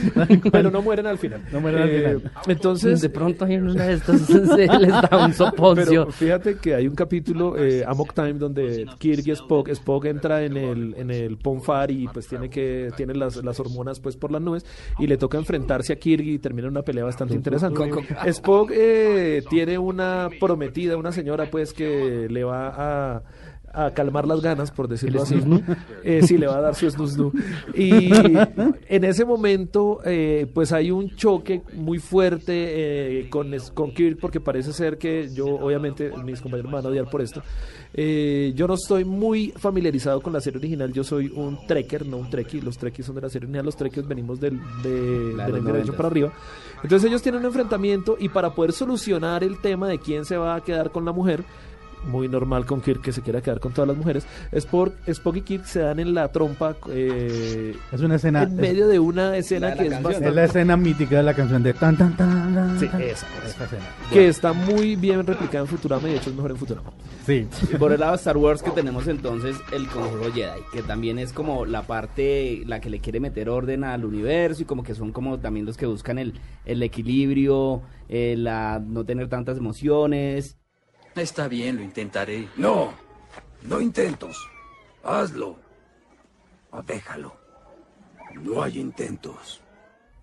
Pero 0.52 0.72
no 0.72 0.82
mueren 0.82 1.06
al 1.08 1.18
final. 1.18 1.42
No 1.52 1.60
mueren 1.60 1.82
al 1.82 2.13
Eh. 2.18 2.30
Entonces, 2.48 3.02
de 3.02 3.10
pronto 3.10 3.46
hay 3.46 3.58
una 3.58 3.86
de 3.86 3.94
estas 3.94 4.22
se 4.26 4.68
les 4.68 4.90
da 4.90 5.26
un 5.26 5.34
soponcio. 5.34 6.06
Pero 6.06 6.12
fíjate 6.12 6.58
que 6.58 6.76
hay 6.76 6.88
un 6.88 6.96
capítulo, 6.96 7.58
eh, 7.58 7.84
Amok 7.86 8.14
Time, 8.14 8.34
donde 8.34 8.86
Kirk 8.98 9.26
y 9.26 9.32
Spock, 9.32 9.70
Spock 9.70 10.06
entra 10.06 10.44
en 10.44 10.58
el, 10.58 10.96
en 10.98 11.12
el 11.12 11.38
Ponfar 11.38 11.92
y 11.92 12.08
pues 12.08 12.28
tiene 12.28 12.50
que, 12.50 12.92
tiene 12.96 13.14
las, 13.14 13.44
las 13.44 13.60
hormonas 13.60 14.00
pues 14.00 14.16
por 14.16 14.32
las 14.32 14.42
nubes 14.42 14.66
y 15.00 15.08
le 15.08 15.18
toca 15.18 15.38
enfrentarse 15.38 15.94
a 15.94 15.96
Kirk 15.98 16.26
y 16.26 16.40
termina 16.40 16.68
una 16.68 16.82
pelea 16.82 17.04
bastante 17.04 17.34
interesante. 17.34 17.82
Spock 18.26 18.72
eh, 18.74 19.44
tiene 19.50 19.78
una 19.78 20.30
prometida, 20.40 20.98
una 20.98 21.12
señora 21.12 21.50
pues 21.50 21.74
que 21.74 22.28
le 22.30 22.44
va 22.44 23.16
a 23.16 23.24
a 23.74 23.92
calmar 23.92 24.28
las 24.28 24.42
ganas, 24.42 24.72
por 24.72 24.88
decirlo 24.88 25.24
así. 25.24 25.36
Eh, 26.06 26.22
sí, 26.22 26.38
le 26.38 26.48
va 26.48 26.58
a 26.58 26.62
dar 26.62 26.76
su 26.76 26.90
snusnu. 26.90 27.32
Y 27.74 28.10
en 28.88 29.04
ese 29.06 29.24
momento, 29.24 30.00
eh, 30.04 30.48
pues 30.54 30.74
hay 30.74 30.92
un 30.92 31.16
choque 31.16 31.62
muy 31.74 32.00
fuerte 32.00 33.22
eh, 33.22 33.30
con, 33.30 33.52
con 33.74 33.94
Kirk, 33.94 34.20
porque 34.20 34.42
parece 34.42 34.74
ser 34.74 34.98
que 34.98 35.30
yo, 35.34 35.46
obviamente, 35.48 36.12
mis 36.24 36.42
compañeros 36.42 36.72
me 36.72 36.76
van 36.76 36.86
a 36.86 36.90
odiar 36.90 37.10
por 37.10 37.22
esto. 37.22 37.42
Eh, 37.96 38.54
yo 38.56 38.68
no 38.68 38.74
estoy 38.74 39.06
muy 39.06 39.54
familiarizado 39.56 40.20
con 40.20 40.34
la 40.34 40.42
serie 40.42 40.58
original, 40.58 40.92
yo 40.92 41.04
soy 41.04 41.32
un 41.36 41.66
trekker, 41.68 42.06
no 42.08 42.18
un 42.18 42.30
trekkie. 42.30 42.62
Los 42.62 42.78
trekkies 42.78 43.06
son 43.06 43.16
de 43.16 43.22
la 43.22 43.30
serie 43.30 43.46
original, 43.46 43.66
los 43.66 43.78
trekkies 43.78 44.08
venimos 44.08 44.40
del, 44.40 44.60
de, 44.82 45.36
del 45.36 45.64
derecho 45.64 45.94
90s. 45.94 45.96
para 45.96 46.08
arriba. 46.08 46.34
Entonces 46.82 47.08
ellos 47.08 47.22
tienen 47.22 47.42
un 47.42 47.48
enfrentamiento 47.48 48.18
y 48.20 48.30
para 48.30 48.54
poder 48.54 48.72
solucionar 48.72 49.44
el 49.44 49.62
tema 49.62 49.88
de 49.88 50.00
quién 50.00 50.26
se 50.26 50.38
va 50.38 50.56
a 50.56 50.62
quedar 50.62 50.92
con 50.92 51.06
la 51.06 51.12
mujer, 51.12 51.44
muy 52.06 52.28
normal 52.28 52.66
con 52.66 52.82
Kirk 52.82 53.02
que 53.02 53.12
se 53.12 53.22
quiera 53.22 53.42
quedar 53.42 53.60
con 53.60 53.72
todas 53.74 53.88
las 53.88 53.98
mujeres. 53.98 54.26
Spock, 54.52 54.94
Spock 55.08 55.36
y 55.38 55.42
Kirk 55.42 55.66
se 55.66 55.80
dan 55.80 56.00
en 56.00 56.14
la 56.14 56.28
trompa 56.32 56.76
eh, 56.90 57.76
Es 57.92 58.02
una 58.02 58.16
escena. 58.16 58.44
en 58.44 58.50
es- 58.50 58.56
medio 58.56 58.88
de 58.88 59.00
una 59.00 59.36
escena 59.38 59.70
de 59.72 59.78
que 59.78 59.84
es 59.86 59.90
canción. 59.92 60.12
Es 60.12 60.20
bastante 60.20 60.36
la 60.36 60.44
escena 60.46 60.78
mítica 60.78 61.18
de 61.18 61.24
la 61.24 61.34
canción 61.34 61.64
de 61.64 61.74
tan 61.74 61.98
tan 61.98 62.16
tan. 62.18 62.54
tan, 62.54 62.80
Sí, 62.80 62.88
tan. 62.88 63.02
esa, 63.02 63.28
esa. 63.28 63.48
Esa 63.48 63.64
escena. 63.66 63.84
que 64.12 64.28
está 64.28 64.54
muy 64.54 64.96
bien 64.96 65.26
replicada 65.26 65.60
en 65.64 65.68
Futurama 65.68 66.08
y 66.08 66.12
de 66.12 66.18
hecho 66.18 66.30
es 66.30 66.36
mejor 66.36 66.52
en 66.52 66.58
Futurama. 66.58 66.92
Sí. 67.26 67.48
Y 67.72 67.76
por 67.78 67.92
el 67.94 68.00
lado 68.02 68.12
de 68.14 68.18
Star 68.18 68.36
Wars 68.38 68.62
que 68.62 68.72
tenemos 68.72 69.08
entonces 69.08 69.56
el 69.72 69.88
Consejo 69.88 70.32
Jedi, 70.34 70.62
que 70.74 70.82
también 70.84 71.20
es 71.20 71.32
como 71.32 71.66
la 71.66 71.84
parte, 71.84 72.64
la 72.66 72.82
que 72.82 72.90
le 72.90 73.00
quiere 73.00 73.20
meter 73.22 73.50
orden 73.50 73.84
al 73.86 74.04
universo 74.04 74.64
y 74.64 74.66
como 74.66 74.84
que 74.84 74.94
son 74.94 75.12
como 75.14 75.40
también 75.40 75.66
los 75.66 75.78
que 75.78 75.86
buscan 75.86 76.20
el, 76.20 76.34
el 76.66 76.84
equilibrio, 76.84 77.82
eh, 78.10 78.36
la 78.38 78.82
no 78.86 79.06
tener 79.06 79.30
tantas 79.30 79.58
emociones. 79.58 80.58
Está 81.16 81.48
bien, 81.48 81.78
lo 81.78 81.84
intentaré. 81.84 82.48
No, 82.58 82.94
no 83.64 83.80
intentos. 83.82 84.36
Hazlo. 85.04 85.58
O 86.72 86.82
déjalo. 86.82 87.36
No 88.42 88.64
hay 88.64 88.80
intentos. 88.80 89.62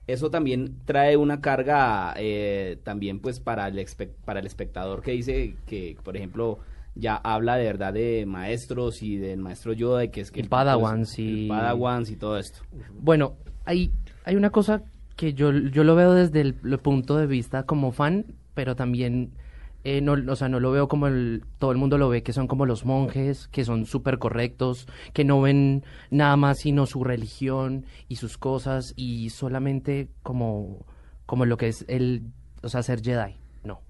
Eso 0.06 0.30
también 0.30 0.78
trae 0.84 1.16
una 1.16 1.40
carga 1.40 2.14
eh, 2.16 2.78
también 2.82 3.20
pues 3.20 3.38
para 3.38 3.68
el, 3.68 3.86
para 4.24 4.40
el 4.40 4.46
espectador 4.46 5.02
que 5.02 5.12
dice 5.12 5.54
que, 5.66 5.96
por 6.02 6.16
ejemplo, 6.16 6.58
ya 6.96 7.14
habla 7.14 7.54
de 7.56 7.64
verdad 7.66 7.92
de 7.92 8.24
maestros 8.26 9.02
y 9.02 9.16
del 9.18 9.38
maestro 9.38 9.72
Yoda 9.72 10.02
y 10.02 10.08
que 10.08 10.22
es 10.22 10.32
que 10.32 10.40
el 10.40 10.48
Padawans 10.48 11.16
el 11.20 11.38
y- 11.44 11.48
Padawans 11.48 12.10
y 12.10 12.16
todo 12.16 12.36
esto. 12.38 12.58
Bueno, 12.98 13.36
hay, 13.64 13.92
hay 14.24 14.34
una 14.34 14.50
cosa 14.50 14.82
que 15.14 15.34
yo, 15.34 15.52
yo 15.52 15.84
lo 15.84 15.94
veo 15.94 16.14
desde 16.14 16.40
el, 16.40 16.56
el 16.64 16.78
punto 16.78 17.16
de 17.16 17.28
vista 17.28 17.62
como 17.62 17.92
fan, 17.92 18.24
pero 18.54 18.74
también, 18.74 19.30
eh, 19.84 20.00
no, 20.00 20.14
o 20.30 20.36
sea, 20.36 20.48
no 20.48 20.60
lo 20.60 20.70
veo 20.70 20.88
como 20.88 21.06
el, 21.06 21.44
todo 21.58 21.72
el 21.72 21.78
mundo 21.78 21.96
lo 21.98 22.08
ve, 22.08 22.22
que 22.22 22.32
son 22.32 22.46
como 22.46 22.66
los 22.66 22.84
monjes, 22.84 23.48
que 23.48 23.64
son 23.64 23.86
súper 23.86 24.18
correctos, 24.18 24.86
que 25.12 25.24
no 25.24 25.40
ven 25.40 25.84
nada 26.10 26.36
más 26.36 26.58
sino 26.58 26.86
su 26.86 27.04
religión 27.04 27.86
y 28.08 28.16
sus 28.16 28.36
cosas 28.38 28.92
y 28.96 29.30
solamente 29.30 30.08
como, 30.22 30.84
como 31.26 31.46
lo 31.46 31.56
que 31.56 31.68
es 31.68 31.84
el, 31.88 32.24
o 32.62 32.68
sea, 32.68 32.82
ser 32.82 33.02
Jedi. 33.02 33.36
No. 33.64 33.80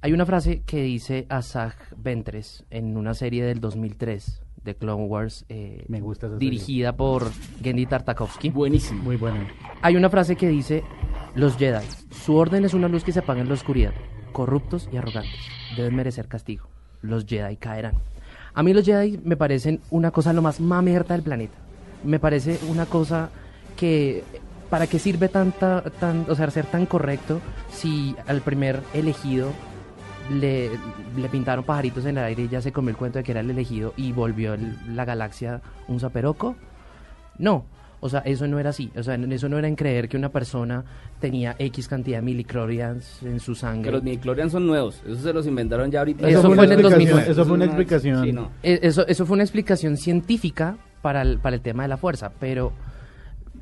Hay 0.00 0.12
una 0.12 0.26
frase 0.26 0.62
que 0.62 0.82
dice 0.82 1.26
Asajj 1.28 1.76
Ventress 1.96 2.64
en 2.70 2.96
una 2.96 3.14
serie 3.14 3.44
del 3.44 3.60
2003 3.60 4.42
de 4.64 4.74
Clone 4.74 5.04
Wars 5.04 5.44
eh, 5.48 5.84
Me 5.88 6.00
gusta 6.00 6.26
serie. 6.28 6.38
dirigida 6.38 6.96
por 6.96 7.30
Gendy 7.62 7.86
Tartakovsky. 7.86 8.50
Buenísimo. 8.50 9.02
Muy 9.02 9.16
buena. 9.16 9.46
Hay 9.82 9.96
una 9.96 10.10
frase 10.10 10.36
que 10.36 10.48
dice, 10.48 10.82
los 11.34 11.56
Jedi, 11.56 11.84
su 12.10 12.34
orden 12.34 12.64
es 12.64 12.74
una 12.74 12.88
luz 12.88 13.04
que 13.04 13.12
se 13.12 13.20
apaga 13.20 13.40
en 13.40 13.48
la 13.48 13.54
oscuridad, 13.54 13.92
corruptos 14.34 14.86
y 14.92 14.98
arrogantes, 14.98 15.40
deben 15.76 15.94
merecer 15.96 16.28
castigo, 16.28 16.66
los 17.00 17.24
Jedi 17.24 17.56
caerán. 17.56 17.94
A 18.52 18.62
mí 18.62 18.74
los 18.74 18.84
Jedi 18.84 19.18
me 19.24 19.36
parecen 19.36 19.80
una 19.90 20.10
cosa 20.10 20.34
lo 20.34 20.42
más 20.42 20.60
mamerta 20.60 21.14
del 21.14 21.22
planeta. 21.22 21.54
Me 22.04 22.18
parece 22.18 22.58
una 22.68 22.84
cosa 22.84 23.30
que, 23.76 24.22
¿para 24.68 24.86
qué 24.86 24.98
sirve 24.98 25.28
tanta, 25.28 25.82
tan, 25.98 26.26
o 26.28 26.34
sea, 26.34 26.50
ser 26.50 26.66
tan 26.66 26.84
correcto 26.84 27.40
si 27.72 28.14
al 28.26 28.42
primer 28.42 28.80
elegido 28.92 29.50
le, 30.30 30.70
le 31.16 31.28
pintaron 31.30 31.64
pajaritos 31.64 32.04
en 32.04 32.18
el 32.18 32.24
aire 32.24 32.42
y 32.44 32.48
ya 32.48 32.60
se 32.62 32.72
comió 32.72 32.90
el 32.90 32.96
cuento 32.96 33.18
de 33.18 33.24
que 33.24 33.32
era 33.32 33.40
el 33.40 33.50
elegido 33.50 33.92
y 33.96 34.12
volvió 34.12 34.54
el- 34.54 34.76
la 34.96 35.04
galaxia 35.04 35.60
un 35.88 36.00
zaperoco? 36.00 36.56
No, 37.38 37.64
o 38.04 38.08
sea, 38.10 38.20
eso 38.20 38.46
no 38.46 38.58
era 38.58 38.68
así. 38.68 38.90
O 38.96 39.02
sea, 39.02 39.14
eso 39.14 39.48
no 39.48 39.58
era 39.58 39.66
en 39.66 39.76
creer 39.76 40.10
que 40.10 40.18
una 40.18 40.28
persona 40.28 40.84
tenía 41.20 41.56
X 41.58 41.88
cantidad 41.88 42.18
de 42.18 42.22
miliclorians 42.22 43.22
en 43.22 43.40
su 43.40 43.54
Que 43.54 43.58
sangre. 43.60 43.92
los 43.92 44.02
midichlorians 44.02 44.52
son 44.52 44.66
nuevos, 44.66 45.00
eso 45.06 45.22
se 45.22 45.32
los 45.32 45.46
inventaron 45.46 45.90
ya 45.90 46.00
ahorita. 46.00 46.28
Eso 46.28 46.42
fue 46.52 46.66
en 46.66 46.72
el 46.72 46.80
explicación, 46.80 47.00
2009. 47.00 47.32
Eso 47.32 47.44
fue 47.46 47.54
una 47.54 47.64
es 47.64 47.70
explicación. 47.70 48.24
Sí, 48.26 48.32
no. 48.32 48.50
Eh, 48.62 48.78
Eso, 48.82 49.06
eso 49.06 49.24
fue 49.24 49.34
una 49.36 49.42
explicación 49.44 49.96
científica 49.96 50.76
para 51.00 51.22
el, 51.22 51.38
para 51.38 51.56
el 51.56 51.62
tema 51.62 51.84
de 51.84 51.88
la 51.88 51.96
fuerza, 51.96 52.30
pero 52.38 52.74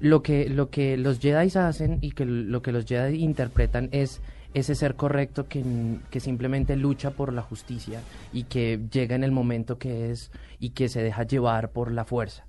lo 0.01 0.25
que, 0.25 0.49
lo 0.49 0.71
que 0.71 0.97
los 0.97 1.21
Jedi 1.21 1.57
hacen 1.57 1.99
y 2.01 2.11
que 2.11 2.25
lo 2.25 2.63
que 2.63 2.73
los 2.73 2.85
Jedi 2.85 3.23
interpretan 3.23 3.91
es 3.93 4.21
ese 4.55 4.75
ser 4.75 4.97
correcto 4.97 5.47
que, 5.49 5.63
que 6.11 6.19
simplemente 6.19 6.75
lucha 6.75 7.13
por 7.13 7.33
la 7.33 7.43
justicia 7.43 8.01
y 8.33 8.43
que 8.43 8.81
llega 8.91 9.15
en 9.15 9.23
el 9.23 9.31
momento 9.31 9.79
que 9.79 10.11
es 10.11 10.33
y 10.59 10.71
que 10.71 10.89
se 10.89 11.01
deja 11.01 11.23
llevar 11.23 11.71
por 11.71 11.93
la 11.93 12.05
fuerza. 12.05 12.45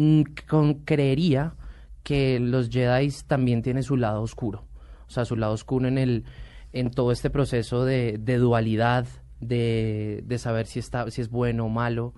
Mm, 0.00 0.22
con- 0.48 0.74
creería 0.84 1.54
que 2.02 2.40
los 2.40 2.70
Jedi 2.70 3.10
también 3.26 3.60
tienen 3.62 3.82
su 3.82 3.96
lado 3.96 4.22
oscuro. 4.22 4.64
O 5.06 5.10
sea, 5.10 5.24
su 5.24 5.36
lado 5.36 5.52
oscuro 5.52 5.86
en 5.88 5.98
el 5.98 6.24
en 6.72 6.90
todo 6.90 7.10
este 7.12 7.30
proceso 7.30 7.84
de, 7.84 8.16
de 8.18 8.36
dualidad, 8.38 9.06
de, 9.40 10.22
de 10.24 10.38
saber 10.38 10.66
si 10.66 10.78
está 10.78 11.10
si 11.10 11.20
es 11.20 11.28
bueno 11.28 11.66
o 11.66 11.68
malo, 11.68 12.14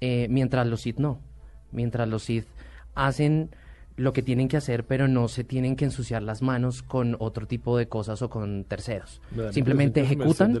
eh, 0.00 0.26
mientras 0.30 0.66
los 0.66 0.82
Sith 0.82 0.98
no. 0.98 1.18
Mientras 1.72 2.06
los 2.08 2.22
Sith 2.24 2.46
hacen 2.94 3.50
lo 3.96 4.12
que 4.12 4.22
tienen 4.22 4.48
que 4.48 4.58
hacer, 4.58 4.84
pero 4.84 5.08
no 5.08 5.28
se 5.28 5.42
tienen 5.42 5.74
que 5.76 5.86
ensuciar 5.86 6.22
las 6.22 6.42
manos 6.42 6.82
con 6.82 7.16
otro 7.18 7.46
tipo 7.46 7.76
de 7.78 7.88
cosas 7.88 8.20
o 8.22 8.28
con 8.30 8.64
terceros. 8.64 9.20
Simplemente 9.54 10.00
ejecutan 10.26 10.52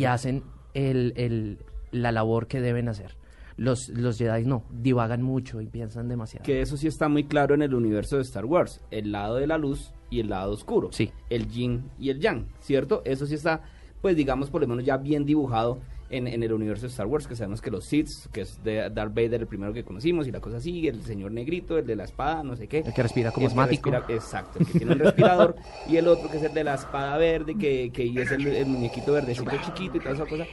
y 0.00 0.04
hacen 0.06 0.42
el, 0.74 1.12
el- 1.16 1.58
la 1.92 2.12
labor 2.12 2.46
que 2.48 2.60
deben 2.60 2.88
hacer. 2.88 3.16
Los, 3.60 3.90
los 3.90 4.16
Jedi 4.16 4.46
no, 4.46 4.64
divagan 4.72 5.20
mucho 5.22 5.60
y 5.60 5.66
piensan 5.66 6.08
demasiado. 6.08 6.44
Que 6.44 6.62
eso 6.62 6.78
sí 6.78 6.86
está 6.86 7.08
muy 7.10 7.24
claro 7.24 7.54
en 7.54 7.60
el 7.60 7.74
universo 7.74 8.16
de 8.16 8.22
Star 8.22 8.46
Wars, 8.46 8.80
el 8.90 9.12
lado 9.12 9.34
de 9.36 9.46
la 9.46 9.58
luz 9.58 9.92
y 10.08 10.20
el 10.20 10.30
lado 10.30 10.52
oscuro. 10.52 10.88
Sí. 10.92 11.12
El 11.28 11.46
yin 11.46 11.90
y 11.98 12.08
el 12.08 12.20
yang, 12.20 12.46
¿cierto? 12.60 13.02
Eso 13.04 13.26
sí 13.26 13.34
está, 13.34 13.60
pues 14.00 14.16
digamos, 14.16 14.48
por 14.48 14.62
lo 14.62 14.66
menos 14.66 14.86
ya 14.86 14.96
bien 14.96 15.26
dibujado 15.26 15.78
en, 16.08 16.26
en 16.26 16.42
el 16.42 16.54
universo 16.54 16.86
de 16.86 16.88
Star 16.88 17.06
Wars, 17.06 17.26
que 17.26 17.36
sabemos 17.36 17.60
que 17.60 17.70
los 17.70 17.84
Sith, 17.84 18.08
que 18.32 18.40
es 18.40 18.64
de 18.64 18.88
Darth 18.88 19.14
Vader 19.14 19.42
el 19.42 19.46
primero 19.46 19.74
que 19.74 19.84
conocimos 19.84 20.26
y 20.26 20.32
la 20.32 20.40
cosa 20.40 20.58
sigue, 20.58 20.88
el 20.88 21.02
señor 21.02 21.30
negrito, 21.30 21.76
el 21.76 21.86
de 21.86 21.96
la 21.96 22.04
espada, 22.04 22.42
no 22.42 22.56
sé 22.56 22.66
qué. 22.66 22.78
El 22.78 22.94
que 22.94 23.02
respira 23.02 23.30
como 23.30 23.44
El 23.44 23.50
asmático. 23.52 23.90
respira- 23.90 24.14
exacto, 24.14 24.58
el 24.58 24.66
que 24.68 24.72
tiene 24.78 24.92
un 24.94 24.98
respirador. 25.00 25.54
y 25.86 25.96
el 25.98 26.08
otro 26.08 26.30
que 26.30 26.38
es 26.38 26.42
el 26.44 26.54
de 26.54 26.64
la 26.64 26.76
espada 26.76 27.18
verde, 27.18 27.54
que, 27.58 27.90
que 27.92 28.04
es 28.22 28.30
el, 28.32 28.46
el 28.46 28.66
muñequito 28.66 29.12
verdecito 29.12 29.50
chiquito 29.66 29.98
y 29.98 30.00
toda 30.00 30.14
esa 30.14 30.24
cosa. 30.26 30.46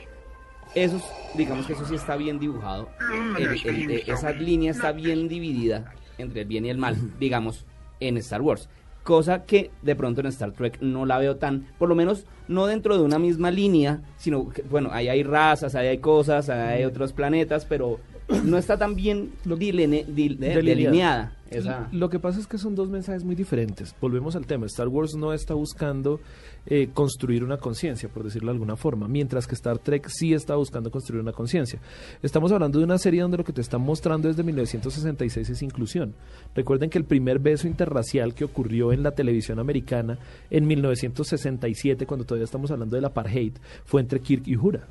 Esos, 0.83 1.01
digamos 1.35 1.65
que 1.65 1.73
eso 1.73 1.85
sí 1.85 1.95
está 1.95 2.15
bien 2.15 2.39
dibujado. 2.39 2.89
El- 3.37 3.47
el- 3.91 4.03
esa 4.07 4.31
línea 4.31 4.71
está 4.71 4.91
bien 4.91 5.27
dividida 5.27 5.93
entre 6.17 6.41
el 6.41 6.47
bien 6.47 6.65
y 6.65 6.69
el 6.69 6.77
mal, 6.77 6.95
digamos, 7.19 7.65
en 7.99 8.17
Star 8.17 8.41
Wars. 8.41 8.69
Cosa 9.03 9.45
que 9.45 9.71
de 9.81 9.95
pronto 9.95 10.19
en 10.21 10.27
Star 10.27 10.51
Trek 10.51 10.79
no 10.81 11.05
la 11.05 11.17
veo 11.17 11.37
tan, 11.37 11.65
por 11.79 11.87
lo 11.87 11.95
menos 11.95 12.25
no 12.49 12.67
dentro 12.67 12.97
de 12.97 13.03
una 13.03 13.17
misma 13.19 13.51
línea, 13.51 14.01
sino 14.17 14.49
que, 14.49 14.61
bueno, 14.63 14.89
ahí 14.91 15.07
hay 15.07 15.23
razas, 15.23 15.75
ahí 15.75 15.87
hay 15.87 15.97
cosas, 15.99 16.49
ahí 16.49 16.79
hay 16.79 16.83
otros 16.85 17.13
planetas, 17.13 17.65
pero 17.65 17.99
no 18.43 18.57
está 18.57 18.77
tan 18.77 18.95
bien 18.95 19.31
dil- 19.45 20.37
Delineada. 20.83 21.36
Esa, 21.51 21.87
Lo 21.91 22.09
que 22.09 22.19
pasa 22.19 22.39
es 22.39 22.47
que 22.47 22.57
son 22.57 22.75
dos 22.75 22.89
mensajes 22.89 23.23
muy 23.23 23.35
diferentes. 23.35 23.95
Volvemos 24.01 24.35
al 24.35 24.45
tema. 24.45 24.65
Star 24.65 24.87
Wars 24.87 25.15
no 25.15 25.33
está 25.33 25.53
buscando 25.53 26.19
eh, 26.65 26.89
construir 26.93 27.43
una 27.43 27.57
conciencia, 27.57 28.09
por 28.09 28.23
decirlo 28.23 28.47
de 28.51 28.55
alguna 28.55 28.75
forma, 28.75 29.07
mientras 29.07 29.47
que 29.47 29.55
Star 29.55 29.77
Trek 29.79 30.07
sí 30.09 30.33
está 30.33 30.55
buscando 30.55 30.91
construir 30.91 31.21
una 31.21 31.31
conciencia. 31.31 31.79
Estamos 32.21 32.51
hablando 32.51 32.79
de 32.79 32.85
una 32.85 32.97
serie 32.97 33.21
donde 33.21 33.37
lo 33.37 33.43
que 33.43 33.53
te 33.53 33.61
están 33.61 33.81
mostrando 33.81 34.27
desde 34.27 34.43
1966 34.43 35.49
es 35.49 35.61
inclusión. 35.61 36.13
Recuerden 36.55 36.89
que 36.89 36.97
el 36.97 37.05
primer 37.05 37.39
beso 37.39 37.67
interracial 37.67 38.33
que 38.33 38.43
ocurrió 38.43 38.91
en 38.91 39.03
la 39.03 39.11
televisión 39.11 39.59
americana 39.59 40.17
en 40.49 40.67
1967, 40.67 42.05
cuando 42.05 42.25
todavía 42.25 42.45
estamos 42.45 42.71
hablando 42.71 42.95
del 42.95 43.05
apartheid, 43.05 43.53
fue 43.85 44.01
entre 44.01 44.19
Kirk 44.19 44.47
y 44.47 44.55
Uhura. 44.57 44.87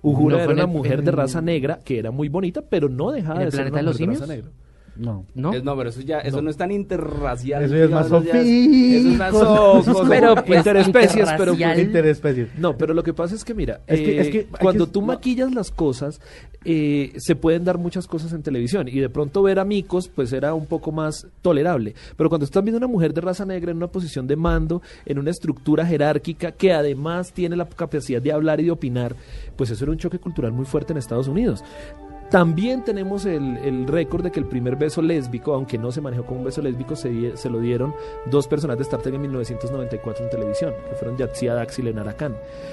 Uhura 0.00 0.36
¿No 0.38 0.42
era 0.44 0.52
una 0.52 0.62
el- 0.62 0.68
mujer 0.68 1.02
de 1.02 1.10
raza 1.10 1.40
negra 1.42 1.78
que 1.84 1.98
era 1.98 2.10
muy 2.10 2.28
bonita, 2.28 2.62
pero 2.62 2.88
no 2.88 3.10
dejaba 3.10 3.40
¿En 3.40 3.46
de 3.46 3.50
ser 3.50 3.70
una 3.70 3.82
mujer 3.82 3.98
de 3.98 4.06
raza 4.06 4.26
negra. 4.26 4.50
No. 4.96 5.24
¿No? 5.34 5.52
Es- 5.54 5.64
no, 5.64 5.76
pero 5.76 5.88
eso 5.90 6.00
ya, 6.02 6.18
eso 6.20 6.36
no, 6.36 6.42
No. 6.42 6.50
es 6.50 6.56
tan 6.56 6.70
interracial. 6.70 7.62
Eso 7.64 7.74
ya 7.76 7.84
es 7.84 7.90
más 7.90 8.06
Eso 8.06 8.18
es 8.18 9.16
más 9.18 10.08
Pero, 10.08 10.34
pues, 10.44 10.58
Interespecies, 10.58 11.28
pero. 11.38 11.54
Interespecies. 11.54 12.48
No, 12.58 12.76
pero 12.76 12.92
lo 12.94 13.02
que 13.02 13.14
pasa 13.14 13.34
es 13.34 13.44
que, 13.44 13.54
mira, 13.54 13.80
Es 13.86 14.00
que- 14.00 14.16
eh, 14.16 14.20
es 14.20 14.28
que 14.28 14.46
cuando 14.46 14.86
que- 14.86 14.92
tú 14.92 15.00
no. 15.00 15.06
maquillas 15.08 15.52
las 15.54 15.70
cosas, 15.70 16.20
eh, 16.64 17.12
se 17.16 17.34
pueden 17.36 17.64
dar 17.64 17.78
muchas 17.78 18.06
cosas 18.06 18.32
en 18.32 18.42
televisión 18.42 18.86
y 18.88 19.00
de 19.00 19.08
pronto 19.08 19.42
ver 19.42 19.58
a 19.58 19.64
micos, 19.64 20.08
pues 20.08 20.32
era 20.32 20.54
un 20.54 20.66
poco 20.66 20.92
más 20.92 21.26
tolerable. 21.40 21.94
Pero 22.16 22.28
cuando 22.28 22.44
estás 22.44 22.62
viendo 22.62 22.78
una 22.78 22.86
mujer 22.86 23.14
de 23.14 23.20
raza 23.20 23.44
negra 23.46 23.70
en 23.70 23.78
una 23.78 23.88
posición 23.88 24.26
de 24.26 24.36
mando, 24.36 24.82
en 25.06 25.18
una 25.18 25.30
estructura 25.30 25.86
jerárquica 25.86 26.52
que 26.52 26.72
además 26.72 27.32
tiene 27.32 27.56
la 27.56 27.66
capacidad 27.66 28.20
de 28.22 28.32
hablar 28.32 28.60
y 28.60 28.64
de 28.64 28.70
opinar, 28.70 29.16
pues 29.56 29.70
eso 29.70 29.84
era 29.84 29.90
un 29.92 29.98
choque 29.98 30.18
cultural 30.18 30.52
muy 30.52 30.66
fuerte 30.66 30.92
en 30.92 30.98
Estados 30.98 31.28
Unidos. 31.28 31.64
También 32.32 32.82
tenemos 32.82 33.26
el, 33.26 33.58
el 33.58 33.86
récord 33.86 34.22
de 34.22 34.30
que 34.32 34.40
el 34.40 34.46
primer 34.46 34.76
beso 34.76 35.02
lésbico, 35.02 35.52
aunque 35.52 35.76
no 35.76 35.92
se 35.92 36.00
manejó 36.00 36.24
como 36.24 36.38
un 36.38 36.46
beso 36.46 36.62
lésbico, 36.62 36.96
se, 36.96 37.36
se 37.36 37.50
lo 37.50 37.60
dieron 37.60 37.94
dos 38.30 38.48
personas 38.48 38.78
de 38.78 38.84
Star 38.84 39.02
Trek 39.02 39.16
en 39.16 39.20
1994 39.20 40.24
en 40.24 40.30
televisión, 40.30 40.72
que 40.88 40.94
fueron 40.94 41.18
Yatsia 41.18 41.52
Dax 41.52 41.78
y 41.80 41.82
Lenara. 41.82 42.16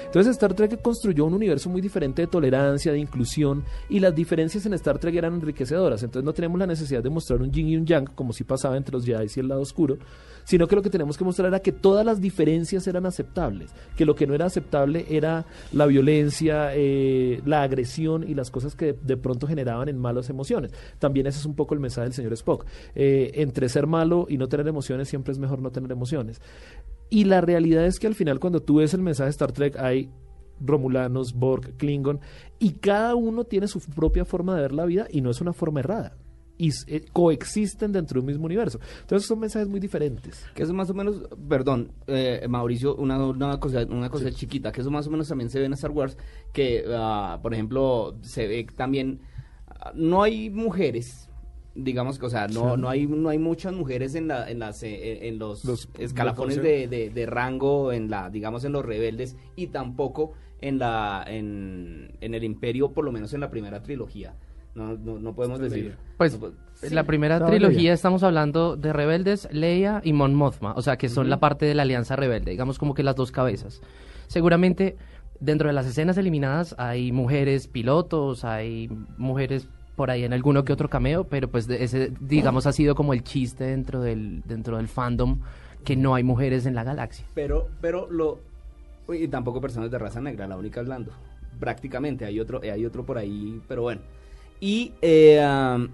Entonces 0.06 0.30
Star 0.32 0.54
Trek 0.54 0.80
construyó 0.80 1.26
un 1.26 1.34
universo 1.34 1.68
muy 1.68 1.82
diferente 1.82 2.22
de 2.22 2.28
tolerancia, 2.28 2.90
de 2.90 3.00
inclusión, 3.00 3.62
y 3.90 4.00
las 4.00 4.14
diferencias 4.14 4.64
en 4.64 4.72
Star 4.72 4.98
Trek 4.98 5.14
eran 5.14 5.34
enriquecedoras. 5.34 6.02
Entonces 6.02 6.24
no 6.24 6.32
tenemos 6.32 6.58
la 6.58 6.66
necesidad 6.66 7.02
de 7.02 7.10
mostrar 7.10 7.42
un 7.42 7.52
yin 7.52 7.68
y 7.68 7.76
un 7.76 7.84
yang, 7.84 8.06
como 8.14 8.32
si 8.32 8.44
pasaba 8.44 8.78
entre 8.78 8.94
los 8.94 9.04
Jedi 9.04 9.26
y 9.36 9.40
el 9.40 9.48
lado 9.48 9.60
oscuro, 9.60 9.98
sino 10.44 10.66
que 10.66 10.74
lo 10.74 10.80
que 10.80 10.90
tenemos 10.90 11.18
que 11.18 11.24
mostrar 11.24 11.48
era 11.48 11.60
que 11.60 11.72
todas 11.72 12.06
las 12.06 12.18
diferencias 12.18 12.86
eran 12.86 13.04
aceptables, 13.04 13.72
que 13.94 14.06
lo 14.06 14.14
que 14.14 14.26
no 14.26 14.34
era 14.34 14.46
aceptable 14.46 15.04
era 15.10 15.44
la 15.72 15.84
violencia, 15.84 16.70
eh, 16.74 17.42
la 17.44 17.62
agresión 17.62 18.24
y 18.26 18.34
las 18.34 18.50
cosas 18.50 18.74
que 18.74 18.94
de 18.94 19.16
pronto 19.18 19.49
generaban 19.50 19.88
en 19.90 19.98
malas 19.98 20.30
emociones. 20.30 20.72
También 20.98 21.26
ese 21.26 21.40
es 21.40 21.44
un 21.44 21.54
poco 21.54 21.74
el 21.74 21.80
mensaje 21.80 22.06
del 22.06 22.14
señor 22.14 22.32
Spock. 22.32 22.64
Eh, 22.94 23.32
entre 23.34 23.68
ser 23.68 23.86
malo 23.86 24.26
y 24.28 24.38
no 24.38 24.48
tener 24.48 24.66
emociones 24.66 25.08
siempre 25.08 25.32
es 25.32 25.38
mejor 25.38 25.60
no 25.60 25.70
tener 25.70 25.92
emociones. 25.92 26.40
Y 27.10 27.24
la 27.24 27.40
realidad 27.40 27.84
es 27.84 27.98
que 27.98 28.06
al 28.06 28.14
final 28.14 28.40
cuando 28.40 28.60
tú 28.60 28.76
ves 28.76 28.94
el 28.94 29.02
mensaje 29.02 29.26
de 29.26 29.30
Star 29.32 29.52
Trek 29.52 29.76
hay 29.76 30.10
Romulanos, 30.60 31.34
Borg, 31.34 31.76
Klingon, 31.76 32.20
y 32.58 32.72
cada 32.72 33.14
uno 33.14 33.44
tiene 33.44 33.66
su 33.66 33.80
propia 33.80 34.24
forma 34.24 34.54
de 34.54 34.62
ver 34.62 34.72
la 34.72 34.84
vida 34.84 35.06
y 35.10 35.20
no 35.20 35.30
es 35.30 35.40
una 35.40 35.52
forma 35.52 35.80
errada. 35.80 36.16
Y 36.58 36.70
eh, 36.88 37.06
coexisten 37.10 37.90
dentro 37.90 38.16
de 38.16 38.20
un 38.20 38.26
mismo 38.26 38.44
universo. 38.44 38.78
Entonces 39.00 39.26
son 39.26 39.40
mensajes 39.40 39.66
muy 39.66 39.80
diferentes. 39.80 40.44
Que 40.54 40.64
eso 40.64 40.74
más 40.74 40.90
o 40.90 40.94
menos, 40.94 41.22
perdón, 41.48 41.90
eh, 42.06 42.46
Mauricio, 42.48 42.96
una, 42.96 43.18
una 43.24 43.58
cosa, 43.58 43.86
una 43.88 44.10
cosa 44.10 44.30
chiquita, 44.30 44.70
que 44.70 44.82
eso 44.82 44.90
más 44.90 45.06
o 45.06 45.10
menos 45.10 45.26
también 45.26 45.48
se 45.48 45.58
ve 45.58 45.64
en 45.64 45.72
Star 45.72 45.90
Wars, 45.90 46.18
que, 46.52 46.84
ah, 46.86 47.38
por 47.42 47.54
ejemplo, 47.54 48.14
se 48.20 48.46
ve 48.46 48.66
también, 48.76 49.20
no 49.94 50.22
hay 50.22 50.50
mujeres, 50.50 51.28
digamos 51.74 52.18
que, 52.18 52.26
o 52.26 52.30
sea, 52.30 52.48
no, 52.48 52.76
no 52.76 52.88
hay 52.88 53.06
no 53.06 53.28
hay 53.28 53.38
muchas 53.38 53.72
mujeres 53.72 54.14
en 54.14 54.28
la 54.28 54.50
en 54.50 54.58
las 54.58 54.82
eh, 54.82 55.28
en 55.28 55.38
los, 55.38 55.64
Los- 55.64 55.88
escalafones 55.98 56.56
los- 56.56 56.64
de, 56.64 56.88
de, 56.88 57.10
de 57.10 57.26
rango 57.26 57.92
en 57.92 58.10
la 58.10 58.28
digamos 58.30 58.64
en 58.64 58.72
los 58.72 58.84
rebeldes 58.84 59.36
y 59.56 59.68
tampoco 59.68 60.32
en 60.60 60.78
la 60.78 61.24
en, 61.26 62.12
en 62.20 62.34
el 62.34 62.44
imperio 62.44 62.90
por 62.92 63.04
lo 63.04 63.12
menos 63.12 63.32
en 63.34 63.40
la 63.40 63.50
primera 63.50 63.82
trilogía. 63.82 64.34
No 64.74 64.96
no, 64.96 65.18
no 65.18 65.34
podemos 65.34 65.58
decir. 65.58 65.96
Pues 66.16 66.38
no 66.40 66.52
en 66.82 66.94
la 66.94 67.04
primera 67.04 67.44
trilogía 67.44 67.92
estamos 67.92 68.22
hablando 68.22 68.76
de 68.76 68.92
rebeldes, 68.92 69.48
Leia 69.52 70.00
y 70.04 70.12
Mon 70.12 70.34
Mothma, 70.34 70.72
o 70.74 70.82
sea 70.82 70.96
que 70.96 71.08
son 71.08 71.28
la 71.28 71.40
parte 71.40 71.66
de 71.66 71.74
la 71.74 71.82
alianza 71.82 72.14
rebelde, 72.16 72.52
digamos 72.52 72.78
como 72.78 72.94
que 72.94 73.02
las 73.02 73.16
dos 73.16 73.32
cabezas. 73.32 73.80
Seguramente 74.28 74.96
dentro 75.40 75.68
de 75.68 75.74
las 75.74 75.86
escenas 75.86 76.16
eliminadas 76.18 76.74
hay 76.78 77.12
mujeres 77.12 77.66
pilotos, 77.66 78.44
hay 78.44 78.88
mujeres 79.16 79.68
por 79.96 80.10
ahí 80.10 80.24
en 80.24 80.32
alguno 80.32 80.64
que 80.64 80.72
otro 80.72 80.88
cameo, 80.88 81.24
pero 81.24 81.48
pues 81.48 81.68
ese 81.68 82.12
digamos 82.20 82.66
ha 82.66 82.72
sido 82.72 82.94
como 82.94 83.12
el 83.12 83.22
chiste 83.22 83.64
dentro 83.64 84.00
del 84.00 84.42
dentro 84.46 84.76
del 84.76 84.88
fandom 84.88 85.40
que 85.84 85.96
no 85.96 86.14
hay 86.14 86.22
mujeres 86.22 86.66
en 86.66 86.74
la 86.74 86.84
galaxia. 86.84 87.26
Pero, 87.34 87.68
pero 87.80 88.10
lo. 88.10 88.38
Y 89.08 89.28
tampoco 89.28 89.60
personas 89.60 89.90
de 89.90 89.98
raza 89.98 90.20
negra, 90.20 90.46
la 90.46 90.56
única 90.56 90.80
es 90.80 90.88
Lando. 90.88 91.12
Prácticamente, 91.58 92.24
hay 92.24 92.38
otro, 92.38 92.60
hay 92.62 92.86
otro 92.86 93.04
por 93.04 93.18
ahí, 93.18 93.60
pero 93.66 93.82
bueno. 93.82 94.00
Y. 94.60 94.92
eh, 95.02 95.88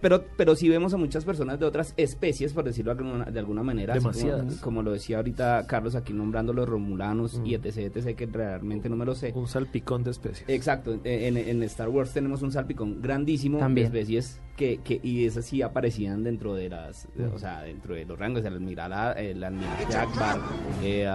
pero, 0.00 0.24
pero 0.36 0.54
sí 0.56 0.68
vemos 0.68 0.94
a 0.94 0.96
muchas 0.96 1.24
personas 1.24 1.58
de 1.58 1.66
otras 1.66 1.94
especies, 1.96 2.52
por 2.52 2.64
decirlo 2.64 2.94
de 2.94 3.38
alguna, 3.38 3.62
manera. 3.62 3.94
así 3.94 4.02
como- 4.02 4.12
Demasiadas. 4.12 4.60
Como, 4.60 4.82
lo 4.82 4.92
decía 4.92 5.16
ahorita 5.18 5.66
Carlos 5.66 5.94
aquí 5.94 6.12
nombrando 6.12 6.52
los 6.52 6.68
romulanos 6.68 7.40
y 7.44 7.56
Mm. 7.56 7.60
etc, 7.66 7.76
etc, 7.96 8.16
que 8.16 8.26
realmente 8.26 8.88
no 8.88 8.96
me 8.96 9.04
lo 9.04 9.14
sé. 9.14 9.32
Un 9.34 9.46
salpicón 9.48 10.02
de 10.04 10.10
especies. 10.12 10.48
Exacto, 10.48 10.98
en, 11.04 11.62
Star 11.64 11.88
Wars 11.88 12.12
tenemos 12.12 12.42
un 12.42 12.52
salpicón 12.52 13.00
grandísimo 13.02 13.58
También. 13.58 13.90
de 13.92 14.00
especies 14.00 14.40
que, 14.56 14.78
que 14.78 15.00
y 15.02 15.24
esas 15.24 15.44
sí 15.46 15.62
aparecían 15.62 16.22
dentro 16.24 16.54
de 16.54 16.68
las, 16.68 17.06
Mm. 17.16 17.34
o 17.34 17.38
sea, 17.38 17.62
dentro 17.62 17.94
de 17.94 18.04
los 18.04 18.18
rangos, 18.18 18.44
el 18.44 18.54
admiral, 18.54 19.16
el 19.18 19.42
almirante 19.42 19.96
Akbar, 19.96 20.38
eh, 20.82 21.08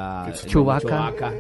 Chewbacca. 0.48 0.80
Chewbacca, 0.88 1.34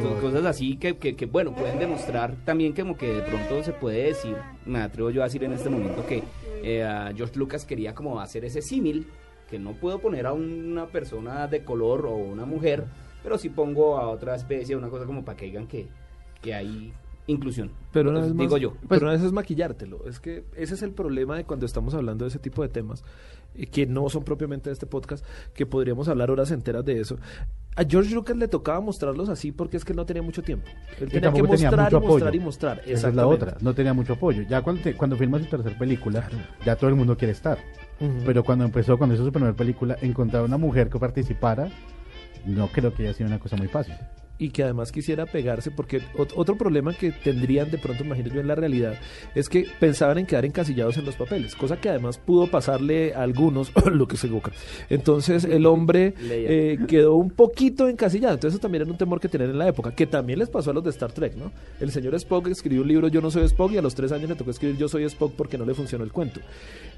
son 0.00 0.20
cosas 0.20 0.44
así 0.44 0.76
que, 0.76 0.96
que, 0.96 1.26
bueno, 1.26 1.54
pueden 1.54 1.78
demostrar 1.78 2.34
también 2.44 2.72
como 2.72 2.96
que 2.96 3.12
de 3.12 3.22
pronto 3.22 3.62
se 3.62 3.72
puede 3.72 4.04
decir, 4.04 4.36
me 4.66 4.80
atrevo 4.80 5.10
yo 5.10 5.22
a 5.22 5.24
decir 5.24 5.44
en 5.44 5.52
este 5.52 5.68
momento 5.68 6.06
que 6.06 6.22
eh, 6.62 7.12
George 7.16 7.38
Lucas 7.38 7.64
quería 7.64 7.94
como 7.94 8.20
hacer 8.20 8.44
ese 8.44 8.62
símil, 8.62 9.06
que 9.48 9.58
no 9.58 9.72
puedo 9.72 9.98
poner 9.98 10.26
a 10.26 10.32
una 10.32 10.86
persona 10.86 11.46
de 11.46 11.64
color 11.64 12.06
o 12.06 12.14
una 12.14 12.44
mujer, 12.44 12.84
pero 13.22 13.38
sí 13.38 13.48
pongo 13.48 13.98
a 13.98 14.08
otra 14.08 14.34
especie, 14.34 14.76
una 14.76 14.88
cosa 14.88 15.04
como 15.04 15.24
para 15.24 15.36
que 15.36 15.46
digan 15.46 15.66
que, 15.66 15.86
que 16.42 16.54
hay 16.54 16.92
inclusión. 17.28 17.70
Pero 17.92 18.10
una 18.10 18.18
Pues, 18.20 18.30
vez 18.30 18.36
más, 18.36 18.44
digo 18.46 18.56
yo. 18.58 18.72
pero 18.88 19.02
una 19.06 19.12
vez 19.12 19.22
es 19.22 19.32
maquillártelo. 19.32 20.04
Es 20.06 20.18
que 20.18 20.44
ese 20.56 20.74
es 20.74 20.82
el 20.82 20.90
problema 20.92 21.36
de 21.36 21.44
cuando 21.44 21.64
estamos 21.66 21.94
hablando 21.94 22.24
de 22.24 22.30
ese 22.30 22.38
tipo 22.40 22.62
de 22.62 22.68
temas, 22.68 23.04
eh, 23.54 23.66
que 23.66 23.86
no 23.86 24.08
son 24.08 24.24
propiamente 24.24 24.70
de 24.70 24.72
este 24.74 24.86
podcast, 24.86 25.24
que 25.54 25.64
podríamos 25.66 26.08
hablar 26.08 26.30
horas 26.30 26.50
enteras 26.50 26.84
de 26.84 27.00
eso. 27.00 27.16
A 27.76 27.84
George 27.88 28.12
Lucas 28.12 28.36
le 28.36 28.48
tocaba 28.48 28.80
mostrarlos 28.80 29.28
así 29.28 29.52
porque 29.52 29.76
es 29.76 29.84
que 29.84 29.92
él 29.92 29.96
no 29.96 30.04
tenía 30.04 30.22
mucho 30.22 30.42
tiempo. 30.42 30.66
Él 31.00 31.08
tenía 31.10 31.30
que 31.32 31.42
tenía 31.42 31.70
mostrar 31.70 31.92
y 31.92 31.96
mostrar 32.00 32.34
y 32.34 32.40
mostrar. 32.40 32.82
Esa 32.86 33.08
es 33.08 33.14
la 33.14 33.26
otra, 33.28 33.56
no 33.60 33.72
tenía 33.72 33.92
mucho 33.94 34.14
apoyo. 34.14 34.42
Ya 34.48 34.62
cuando, 34.62 34.82
te- 34.82 34.94
cuando 34.94 35.16
filma 35.16 35.38
su 35.38 35.44
tercera 35.46 35.78
película, 35.78 36.28
ya 36.66 36.74
todo 36.74 36.90
el 36.90 36.96
mundo 36.96 37.16
quiere 37.16 37.32
estar. 37.32 37.58
Pero 38.24 38.42
cuando 38.42 38.64
empezó, 38.64 38.96
cuando 38.98 39.14
hizo 39.14 39.24
su 39.24 39.30
primera 39.32 39.54
película, 39.54 39.96
encontrar 40.02 40.42
una 40.44 40.56
mujer 40.56 40.88
que 40.88 40.98
participara, 40.98 41.68
no 42.46 42.66
creo 42.68 42.92
que 42.94 43.02
haya 43.04 43.12
sido 43.12 43.28
una 43.28 43.38
cosa 43.38 43.56
muy 43.56 43.68
fácil. 43.68 43.94
Y 44.40 44.50
que 44.50 44.62
además 44.62 44.92
quisiera 44.92 45.26
pegarse, 45.26 45.70
porque 45.72 46.00
ot- 46.16 46.32
otro 46.36 46.56
problema 46.56 46.94
que 46.94 47.10
tendrían 47.10 47.70
de 47.70 47.78
pronto, 47.78 48.04
imagino 48.04 48.28
yo, 48.32 48.40
en 48.40 48.46
la 48.46 48.54
realidad, 48.54 48.94
es 49.34 49.48
que 49.48 49.66
pensaban 49.80 50.18
en 50.18 50.26
quedar 50.26 50.44
encasillados 50.44 50.96
en 50.96 51.04
los 51.04 51.16
papeles, 51.16 51.56
cosa 51.56 51.80
que 51.80 51.88
además 51.88 52.18
pudo 52.18 52.46
pasarle 52.46 53.14
a 53.14 53.22
algunos, 53.22 53.72
lo 53.92 54.06
que 54.06 54.16
se 54.16 54.26
equivoca. 54.28 54.52
Entonces 54.90 55.44
el 55.44 55.66
hombre 55.66 56.14
eh, 56.20 56.78
quedó 56.86 57.16
un 57.16 57.30
poquito 57.30 57.88
encasillado, 57.88 58.34
entonces 58.34 58.54
eso 58.54 58.60
también 58.60 58.82
era 58.82 58.90
un 58.92 58.96
temor 58.98 59.18
que 59.20 59.28
tenían 59.28 59.50
en 59.50 59.58
la 59.58 59.68
época, 59.68 59.92
que 59.94 60.06
también 60.06 60.38
les 60.38 60.48
pasó 60.48 60.70
a 60.70 60.74
los 60.74 60.84
de 60.84 60.90
Star 60.90 61.10
Trek, 61.12 61.34
¿no? 61.34 61.50
El 61.80 61.90
señor 61.90 62.14
Spock 62.14 62.46
escribió 62.48 62.82
un 62.82 62.88
libro 62.88 63.08
Yo 63.08 63.20
no 63.20 63.30
soy 63.30 63.42
Spock 63.44 63.72
y 63.72 63.78
a 63.78 63.82
los 63.82 63.94
tres 63.94 64.12
años 64.12 64.28
le 64.30 64.36
tocó 64.36 64.50
escribir 64.52 64.76
Yo 64.76 64.88
soy 64.88 65.04
Spock 65.04 65.32
porque 65.36 65.58
no 65.58 65.64
le 65.64 65.74
funcionó 65.74 66.04
el 66.04 66.12
cuento. 66.12 66.40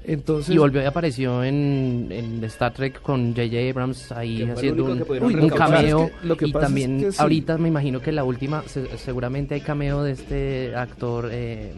Entonces... 0.03 0.55
Y 0.55 0.57
volvió 0.57 0.81
y 0.81 0.85
apareció 0.85 1.43
en, 1.43 2.07
en 2.11 2.43
Star 2.45 2.73
Trek 2.73 3.01
con 3.01 3.29
J.J. 3.35 3.69
Abrams 3.69 4.11
ahí 4.11 4.43
haciendo 4.49 4.85
un, 4.85 5.01
un 5.41 5.49
cameo. 5.49 6.05
Es 6.05 6.11
que 6.21 6.27
lo 6.27 6.37
que 6.37 6.47
y 6.47 6.51
pasa 6.51 6.65
es 6.65 6.69
también 6.69 6.99
que. 6.99 7.11
Ahorita 7.35 7.57
me 7.57 7.67
imagino 7.69 7.99
que 8.01 8.11
la 8.11 8.23
última, 8.23 8.63
se- 8.67 8.97
seguramente 8.97 9.55
hay 9.55 9.61
cameo 9.61 10.03
de 10.03 10.11
este 10.11 10.75
actor, 10.75 11.29
eh, 11.31 11.73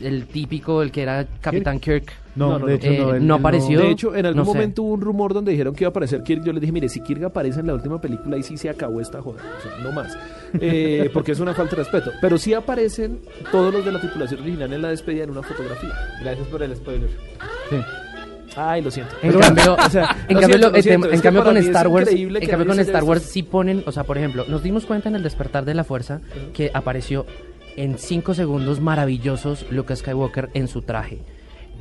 el 0.00 0.26
típico, 0.26 0.80
el 0.82 0.92
que 0.92 1.02
era 1.02 1.26
Capitán 1.40 1.80
Kirk. 1.80 2.12
No, 2.34 2.50
No, 2.50 2.58
no, 2.60 2.66
de 2.66 2.72
no. 2.72 2.76
hecho 2.78 2.90
Eh, 2.90 2.98
no. 2.98 3.14
él- 3.14 3.26
no 3.26 3.34
apareció. 3.34 3.80
De 3.80 3.90
hecho, 3.90 4.14
en 4.14 4.24
algún 4.24 4.38
no 4.38 4.44
sé. 4.44 4.54
momento 4.54 4.82
hubo 4.84 4.94
un 4.94 5.00
rumor 5.00 5.34
donde 5.34 5.50
dijeron 5.50 5.74
que 5.74 5.84
iba 5.84 5.88
a 5.88 5.90
aparecer 5.90 6.22
Kirk. 6.22 6.42
Yo 6.44 6.52
les 6.52 6.60
dije, 6.60 6.72
mire, 6.72 6.88
si 6.88 7.00
Kirk 7.02 7.22
aparece 7.24 7.60
en 7.60 7.66
la 7.66 7.74
última 7.74 8.00
película, 8.00 8.36
ahí 8.36 8.42
sí 8.42 8.56
se 8.56 8.70
acabó 8.70 9.00
esta 9.00 9.20
joda. 9.20 9.42
O 9.58 9.60
sea, 9.60 9.78
no 9.82 9.92
más. 9.92 10.16
Eh, 10.60 11.10
porque 11.12 11.32
es 11.32 11.40
una 11.40 11.52
falta 11.52 11.76
de 11.76 11.82
respeto. 11.82 12.10
Pero 12.20 12.38
sí 12.38 12.54
aparecen 12.54 13.20
todos 13.50 13.72
los 13.74 13.84
de 13.84 13.92
la 13.92 14.00
tripulación 14.00 14.40
original 14.40 14.72
en 14.72 14.80
la 14.82 14.88
despedida 14.88 15.24
en 15.24 15.30
una 15.30 15.42
fotografía. 15.42 15.90
Gracias 16.22 16.46
por 16.48 16.62
el 16.62 16.74
spoiler. 16.76 17.10
Sí. 17.68 17.76
Ay, 18.56 18.82
lo 18.82 18.90
siento. 18.90 19.14
En 19.22 19.38
cambio, 19.38 19.74
o 19.74 19.90
sea, 19.90 20.16
en 20.28 20.38
cambio, 20.38 20.58
siento, 20.58 20.70
lo- 20.70 20.82
siento. 20.82 21.12
en 21.12 21.44
con 21.44 21.56
Star 21.56 21.88
Wars, 21.88 22.08
en 22.10 22.48
cambio 22.48 22.66
con 22.66 22.80
Star 22.80 23.04
Wars 23.04 23.22
sí 23.22 23.42
ponen, 23.42 23.82
o 23.86 23.92
sea, 23.92 24.04
por 24.04 24.18
ejemplo, 24.18 24.44
nos 24.48 24.62
dimos 24.62 24.86
cuenta 24.86 25.08
en 25.08 25.16
el 25.16 25.22
despertar 25.22 25.64
de 25.64 25.74
la 25.74 25.84
fuerza 25.84 26.20
que 26.52 26.70
apareció 26.74 27.26
en 27.76 27.98
cinco 27.98 28.34
segundos 28.34 28.80
maravillosos 28.80 29.66
Luke 29.70 29.94
Skywalker 29.96 30.50
en 30.54 30.68
su 30.68 30.82
traje 30.82 31.22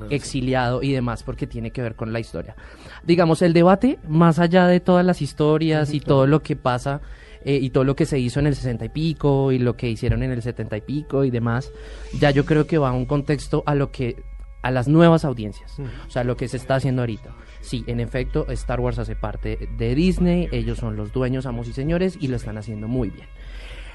exiliado 0.09 0.81
y 0.81 0.91
demás 0.93 1.23
porque 1.23 1.47
tiene 1.47 1.71
que 1.71 1.81
ver 1.81 1.95
con 1.95 2.11
la 2.13 2.19
historia. 2.19 2.55
Digamos, 3.03 3.41
el 3.41 3.53
debate, 3.53 3.99
más 4.07 4.39
allá 4.39 4.67
de 4.67 4.79
todas 4.79 5.05
las 5.05 5.21
historias 5.21 5.93
y 5.93 5.99
todo 5.99 6.27
lo 6.27 6.41
que 6.41 6.55
pasa 6.55 7.01
eh, 7.43 7.59
y 7.61 7.69
todo 7.69 7.83
lo 7.83 7.95
que 7.95 8.05
se 8.05 8.19
hizo 8.19 8.39
en 8.39 8.47
el 8.47 8.55
60 8.55 8.85
y 8.85 8.89
pico 8.89 9.51
y 9.51 9.59
lo 9.59 9.75
que 9.75 9.89
hicieron 9.89 10.23
en 10.23 10.31
el 10.31 10.41
70 10.41 10.77
y 10.77 10.81
pico 10.81 11.23
y 11.23 11.31
demás, 11.31 11.71
ya 12.19 12.31
yo 12.31 12.45
creo 12.45 12.65
que 12.67 12.77
va 12.77 12.89
a 12.89 12.93
un 12.93 13.05
contexto 13.05 13.63
a 13.65 13.75
lo 13.75 13.91
que 13.91 14.15
a 14.61 14.71
las 14.71 14.87
nuevas 14.87 15.25
audiencias, 15.25 15.77
o 15.79 16.09
sea, 16.11 16.23
lo 16.23 16.37
que 16.37 16.47
se 16.47 16.57
está 16.57 16.75
haciendo 16.75 17.01
ahorita. 17.01 17.31
Sí, 17.61 17.83
en 17.87 17.99
efecto, 17.99 18.45
Star 18.49 18.79
Wars 18.79 18.99
hace 18.99 19.15
parte 19.15 19.69
de 19.77 19.95
Disney, 19.95 20.47
ellos 20.51 20.77
son 20.79 20.95
los 20.95 21.11
dueños, 21.13 21.45
amos 21.45 21.67
y 21.67 21.73
señores, 21.73 22.17
y 22.19 22.27
lo 22.27 22.35
están 22.35 22.57
haciendo 22.57 22.87
muy 22.87 23.09
bien. 23.09 23.27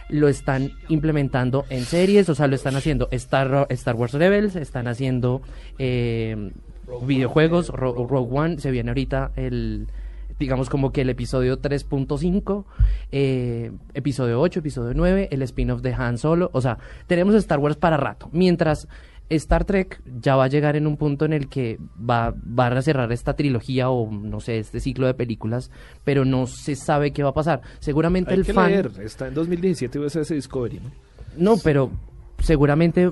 Lo 0.09 0.29
están 0.29 0.71
implementando 0.89 1.65
en 1.69 1.85
series, 1.85 2.29
o 2.29 2.35
sea, 2.37 2.47
lo 2.47 2.55
están 2.55 2.77
haciendo 2.77 3.09
Star, 3.11 3.67
Star 3.71 3.97
Wars 3.97 4.13
Rebels, 4.13 4.55
están 4.57 4.87
haciendo 4.87 5.43
eh, 5.79 6.53
videojuegos, 7.03 7.69
Ro- 7.71 8.07
Rogue 8.09 8.39
One, 8.39 8.59
se 8.61 8.71
viene 8.71 8.91
ahorita 8.91 9.33
el, 9.35 9.89
digamos 10.39 10.69
como 10.71 10.93
que 10.93 11.01
el 11.01 11.11
episodio 11.11 11.61
3.5, 11.61 12.65
eh, 13.13 13.73
episodio 13.95 14.41
8, 14.41 14.61
episodio 14.61 14.93
9, 14.95 15.29
el 15.33 15.43
spin-off 15.43 15.81
de 15.83 15.95
Han 15.95 16.19
Solo, 16.19 16.51
o 16.53 16.61
sea, 16.61 16.79
tenemos 17.09 17.35
Star 17.35 17.59
Wars 17.59 17.77
para 17.77 17.97
rato, 17.97 18.29
mientras 18.33 18.87
Star 19.29 19.65
Trek 19.65 20.01
ya 20.21 20.37
va 20.37 20.45
a 20.45 20.49
llegar 20.49 20.77
en 20.77 20.87
un 20.87 20.97
punto 20.97 21.25
en 21.25 21.33
el 21.33 21.49
que 21.49 21.79
va, 21.99 22.33
van 22.37 22.77
a 22.77 22.83
cerrar 22.83 23.11
esta 23.13 23.35
trilogía 23.35 23.91
o 23.91 24.11
no 24.11 24.39
sé, 24.41 24.59
este 24.59 24.79
ciclo 24.81 25.07
de 25.07 25.15
películas, 25.15 25.71
pero 26.05 26.25
no 26.25 26.47
se 26.47 26.77
sabe 26.77 27.13
qué 27.13 27.23
va 27.23 27.31
a 27.31 27.35
pasar. 27.35 27.61
Seguramente 27.81 28.33
Hay 28.35 28.41
el 28.41 28.47
que 28.47 28.53
fan... 28.53 28.71
leer. 28.71 28.91
Está 29.03 29.27
en 29.29 29.35
2017 29.35 29.99
USS 29.99 30.29
Discovery, 30.29 30.81
¿no? 30.81 30.91
No, 31.37 31.57
pero 31.63 31.91
seguramente 32.39 33.11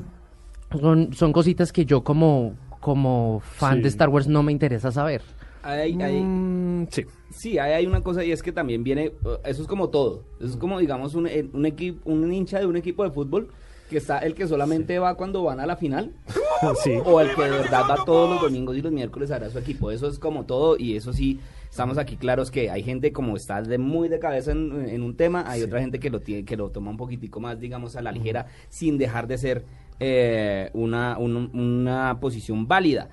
son, 0.80 1.12
son 1.14 1.32
cositas 1.32 1.72
que 1.72 1.84
yo 1.84 2.02
como, 2.04 2.54
como 2.80 3.40
fan 3.40 3.76
Sí. 3.76 3.82
de 3.82 3.88
Star 3.88 4.08
Wars 4.08 4.26
no 4.28 4.42
me 4.42 4.52
interesa 4.52 4.90
saber. 4.92 5.22
Hay- 5.62 6.00
hay- 6.00 6.20
Mm, 6.22 6.86
sí. 6.90 7.04
Sí, 7.30 7.58
hay 7.58 7.86
una 7.86 8.00
cosa 8.02 8.22
y 8.24 8.30
es 8.30 8.42
que 8.42 8.52
también 8.52 8.84
viene, 8.84 9.12
uh, 9.24 9.30
eso 9.44 9.62
es 9.62 9.66
como 9.68 9.88
todo, 9.88 10.22
eso 10.38 10.50
es 10.50 10.56
como 10.56 10.78
digamos 10.78 11.14
un, 11.16 11.26
eh, 11.26 11.48
un 11.52 11.66
equipo, 11.66 12.08
un 12.08 12.32
hincha 12.32 12.60
de 12.60 12.66
un 12.66 12.76
equipo 12.76 13.02
de 13.02 13.10
fútbol 13.10 13.48
que 13.90 13.98
está 13.98 14.18
el 14.20 14.34
que 14.34 14.46
solamente 14.48 14.98
va 14.98 15.14
cuando 15.14 15.42
van 15.42 15.60
a 15.60 15.66
la 15.66 15.76
final 15.76 16.12
Sí. 16.82 16.92
o 17.04 17.20
el 17.20 17.34
que 17.34 17.42
de 17.42 17.50
verdad 17.50 17.82
va 17.90 18.04
todos 18.04 18.30
los 18.30 18.40
domingos 18.40 18.76
y 18.76 18.80
los 18.82 18.92
miércoles 18.92 19.30
a 19.30 19.38
ver 19.38 19.48
a 19.48 19.50
su 19.50 19.58
equipo, 19.58 19.90
eso 19.90 20.08
es 20.08 20.18
como 20.18 20.44
todo 20.46 20.76
y 20.78 20.96
eso 20.96 21.12
sí, 21.12 21.38
estamos 21.68 21.98
aquí 21.98 22.16
claros 22.16 22.50
que 22.50 22.70
hay 22.70 22.82
gente 22.82 23.12
como 23.12 23.36
está 23.36 23.60
de 23.60 23.76
muy 23.78 24.08
de 24.08 24.18
cabeza 24.18 24.52
en, 24.52 24.88
en 24.88 25.02
un 25.02 25.16
tema, 25.16 25.44
hay 25.46 25.62
otra 25.62 25.80
gente 25.80 26.00
que 26.00 26.08
lo 26.10 26.20
tiene, 26.20 26.44
que 26.44 26.56
lo 26.56 26.70
toma 26.70 26.90
un 26.90 26.96
poquitico 26.96 27.40
más 27.40 27.60
digamos 27.60 27.96
a 27.96 28.02
la 28.02 28.12
ligera 28.12 28.46
sin 28.70 28.96
dejar 28.96 29.26
de 29.26 29.36
ser 29.38 29.64
eh, 30.00 30.70
una, 30.72 31.18
un- 31.18 31.50
una 31.54 32.18
posición 32.20 32.66
válida. 32.66 33.10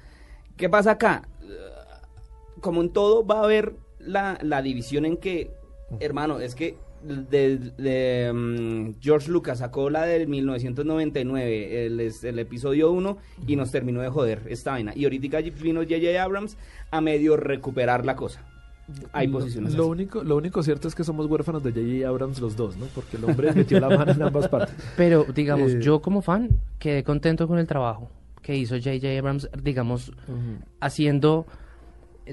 ¿Qué 0.58 0.70
pasa 0.70 0.92
acá? 0.92 1.28
como 2.62 2.82
en 2.82 2.90
todo 2.92 3.26
va 3.26 3.40
a 3.40 3.44
haber 3.44 3.74
la, 4.00 4.38
la 4.42 4.62
división 4.62 5.06
en 5.06 5.18
que, 5.18 5.52
hermano, 6.00 6.40
es 6.40 6.54
que 6.56 6.78
de, 7.04 7.58
de, 7.78 8.32
mm, 8.34 9.02
George 9.02 9.30
Lucas 9.32 9.60
sacó 9.60 9.90
la 9.90 10.04
del 10.04 10.28
1999, 10.28 11.86
el, 11.86 12.00
es- 12.00 12.24
el 12.24 12.40
episodio 12.40 12.92
1, 12.92 13.18
y 13.48 13.56
nos 13.56 13.72
terminó 13.72 14.02
de 14.02 14.10
joder 14.10 14.42
esta 14.50 14.72
vaina. 14.72 14.94
Y 14.96 15.04
ahorita 15.06 15.40
vino 15.62 15.82
J.J. 15.82 16.22
Abrams 16.22 16.58
a 16.92 17.02
medio 17.02 17.38
recuperar 17.38 18.06
la 18.06 18.16
cosa. 18.16 18.44
Hay 19.14 19.28
Lo- 19.28 19.34
posiciones 19.40 19.74
Lo, 19.76 19.84
así. 19.84 19.92
único, 19.92 20.24
lo 20.24 20.36
único 20.36 20.62
cierto 20.64 20.88
es 20.88 20.96
que 20.96 21.04
somos 21.04 21.26
huérfanos 21.28 21.64
de 21.64 21.72
J.J. 21.72 22.08
Abrams 22.08 22.42
los 22.42 22.56
dos, 22.58 22.76
¿no? 22.78 22.88
Porque 22.94 23.18
el 23.18 23.24
hombre 23.24 23.54
metió 23.54 23.80
la 23.80 23.90
mano 23.90 24.12
en 24.12 24.22
ambas 24.22 24.48
partes. 24.50 24.76
Pero, 24.98 25.26
digamos, 25.34 25.72
Eh, 25.74 25.80
yo 25.82 26.02
como 26.02 26.22
fan 26.22 26.50
quedé 26.80 27.04
contento 27.04 27.48
con 27.48 27.58
el 27.60 27.68
trabajo 27.68 28.10
que 28.42 28.56
hizo 28.58 28.76
J.J. 28.76 29.18
Abrams, 29.20 29.50
digamos, 29.64 30.12
haciendo, 30.80 31.46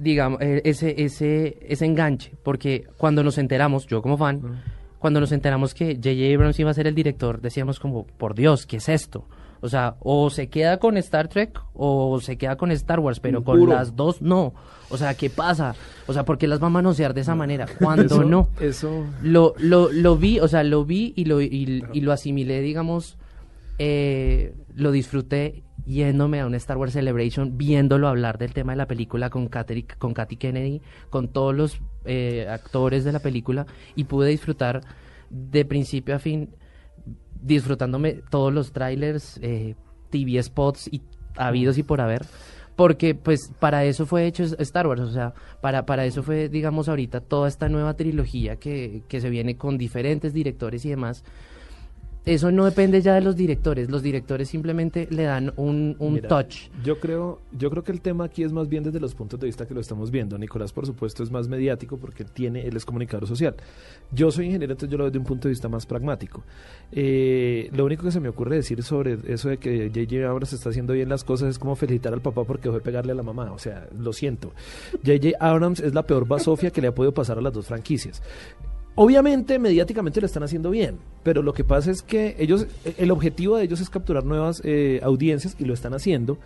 digamos, 0.01 0.41
eh, 0.41 0.63
ese, 0.65 1.03
ese, 1.03 1.59
ese 1.63 1.85
enganche. 1.87 2.33
Porque 2.43 2.87
cuando 2.97 3.23
nos 3.23 3.39
enteramos, 3.39 3.87
yo 3.87 4.03
como 4.03 4.17
fan, 4.17 4.63
cuando 4.99 5.21
nos 5.21 5.33
enteramos 5.33 5.75
que 5.75 5.95
J.J. 5.97 6.35
Abrams 6.35 6.59
iba 6.59 6.71
a 6.71 6.75
ser 6.75 6.87
el 6.87 6.95
director, 6.95 7.41
decíamos 7.41 7.79
como, 7.81 8.07
por 8.07 8.35
Dios, 8.35 8.67
¿qué 8.67 8.79
es 8.79 8.89
esto? 8.89 9.27
O 9.61 9.69
sea, 9.69 9.97
o 10.01 10.31
se 10.31 10.49
queda 10.49 10.79
con 10.79 10.97
Star 10.99 11.29
Trek 11.29 11.61
o 11.75 12.21
se 12.21 12.39
queda 12.39 12.57
con 12.57 12.71
Star 12.71 13.01
Wars, 13.01 13.19
pero 13.19 13.43
con 13.43 13.59
Puro. 13.59 13.73
las 13.73 13.97
dos 13.97 14.23
no. 14.23 14.55
O 14.89 14.97
sea, 14.97 15.15
¿qué 15.15 15.31
pasa? 15.31 15.75
O 16.07 16.13
sea, 16.13 16.25
¿por 16.25 16.39
qué 16.39 16.47
las 16.47 16.63
va 16.63 16.69
a 16.69 16.71
manosear 16.71 17.13
de 17.13 17.23
esa 17.23 17.35
manera? 17.35 17.67
Cuando 17.79 18.23
no. 18.25 18.49
Eso. 18.61 19.05
Lo, 19.23 19.55
lo, 19.59 19.91
lo 19.91 20.17
vi, 20.17 20.39
o 20.39 20.47
sea, 20.47 20.63
lo 20.63 20.85
vi 20.85 21.13
y 21.17 21.25
lo, 21.25 21.41
y, 21.43 21.85
y 21.93 22.01
lo 22.01 22.13
asimilé, 22.13 22.61
digamos, 22.61 23.19
eh, 23.79 24.55
lo 24.75 24.93
disfruté 24.93 25.65
yéndome 25.89 26.41
a 26.41 26.47
un 26.47 26.55
Star 26.55 26.77
Wars 26.77 26.93
Celebration, 26.93 27.57
viéndolo 27.57 28.09
hablar 28.09 28.37
del 28.37 28.53
tema 28.53 28.73
de 28.73 28.77
la 28.77 28.87
película 28.87 29.31
con 29.31 29.49
Kathy, 29.49 29.85
con 29.85 30.13
Kathy 30.13 30.37
Kennedy, 30.37 30.83
con 31.09 31.29
todos 31.29 31.55
los 31.55 31.81
eh, 32.05 32.47
actores 32.49 33.05
de 33.05 33.13
la 33.13 33.21
película 33.21 33.67
y 33.97 34.05
pude 34.05 34.29
disfrutar 34.29 34.83
de 35.31 35.65
principio 35.65 36.15
a 36.15 36.19
fin, 36.19 36.51
disfrutándome 37.41 38.21
todos 38.31 38.53
los 38.53 38.73
trailers, 38.73 39.41
eh, 39.43 39.77
TV 40.11 40.43
spots 40.43 40.89
y 40.93 41.01
habidos 41.37 41.79
y 41.79 41.83
por 41.83 42.03
haber. 42.03 42.27
Porque 42.77 43.15
pues 43.15 43.51
para 43.59 43.85
eso 43.85 44.07
fue 44.07 44.27
hecho 44.27 44.45
Star 44.45 44.87
Wars, 44.87 45.01
o 45.01 45.11
sea, 45.11 45.33
para, 45.61 45.85
para 45.85 46.05
eso 46.05 46.23
fue, 46.23 46.49
digamos, 46.49 46.89
ahorita 46.89 47.21
toda 47.21 47.49
esta 47.49 47.69
nueva 47.69 47.95
trilogía 47.95 48.57
que, 48.57 49.03
que 49.09 49.21
se 49.21 49.31
viene 49.31 49.57
con 49.57 49.79
diferentes 49.79 50.33
directores 50.35 50.85
y 50.85 50.91
demás. 50.91 51.25
Eso 52.29 52.53
no 52.53 52.67
depende 52.67 53.01
ya 53.01 53.15
de 53.15 53.23
los 53.23 53.37
directores, 53.37 53.91
los 53.91 54.03
directores 54.03 54.51
simplemente 54.51 55.09
le 55.11 55.23
dan 55.23 55.51
un, 55.57 55.97
un 55.99 56.13
Mira, 56.13 56.29
touch. 56.29 56.69
Yo 56.85 57.01
creo, 57.01 57.41
yo 57.53 57.71
creo 57.71 57.83
que 57.83 57.91
el 57.91 58.03
tema 58.03 58.25
aquí 58.25 58.43
es 58.43 58.53
más 58.53 58.69
bien 58.69 58.85
desde 58.85 59.01
los 59.01 59.15
puntos 59.15 59.41
de 59.41 59.47
vista 59.47 59.67
que 59.67 59.73
lo 59.73 59.81
estamos 59.81 60.11
viendo. 60.11 60.37
Nicolás, 60.37 60.75
por 60.75 60.85
supuesto, 60.85 61.23
es 61.23 61.31
más 61.31 61.49
mediático 61.49 61.97
porque 61.97 62.25
tiene, 62.25 62.67
él 62.67 62.77
es 62.77 62.85
comunicador 62.85 63.27
social. 63.27 63.55
Yo 64.13 64.31
soy 64.31 64.45
ingeniero, 64.45 64.75
entonces 64.75 64.93
yo 64.93 64.99
lo 64.99 65.05
veo 65.05 65.11
desde 65.11 65.21
un 65.21 65.25
punto 65.25 65.49
de 65.49 65.53
vista 65.53 65.71
más 65.71 65.87
pragmático. 65.87 66.45
Eh, 66.93 67.71
lo 67.73 67.87
único 67.87 68.05
que 68.05 68.11
se 68.11 68.21
me 68.21 68.29
ocurre 68.29 68.57
decir 68.57 68.83
sobre 68.83 69.17
eso 69.27 69.49
de 69.49 69.57
que 69.57 69.89
J.J. 69.89 70.29
Abrams 70.29 70.53
está 70.53 70.69
haciendo 70.69 70.93
bien 70.93 71.09
las 71.09 71.25
cosas 71.25 71.49
es 71.49 71.59
como 71.59 71.77
felicitar 71.77 72.13
al 72.13 72.21
papá 72.21 72.45
porque 72.45 72.69
fue 72.69 72.83
pegarle 72.83 73.13
a 73.13 73.15
la 73.15 73.23
mamá. 73.23 73.53
O 73.53 73.59
sea, 73.59 73.89
lo 73.99 74.13
siento. 74.13 74.53
J.J. 75.03 75.39
Abrams 75.41 75.81
es 75.81 75.95
la 75.95 76.03
peor 76.03 76.29
basofia 76.29 76.71
que 76.71 76.83
le 76.83 76.89
ha 76.89 76.95
podido 76.95 77.15
pasar 77.15 77.39
a 77.39 77.41
las 77.41 77.55
dos 77.55 77.67
franquicias. 77.67 78.23
Obviamente, 79.01 79.61
mediáticamente 79.61 80.21
lo 80.21 80.27
están 80.27 80.43
haciendo 80.43 80.71
bien, 80.71 80.99
pero 81.23 81.41
lo 81.41 81.53
que 81.53 81.63
pasa 81.63 81.93
es 81.93 82.03
que 82.03 82.35
ellos, 82.41 82.67
el 82.97 83.13
objetivo 83.13 83.57
de 83.57 83.63
ellos 83.63 83.81
es 83.81 83.91
capturar 83.91 84.25
nuevas 84.25 84.61
eh, 84.65 84.99
audiencias 85.05 85.55
y 85.57 85.65
lo 85.67 85.73
están 85.73 85.95
haciendo. 85.95 86.37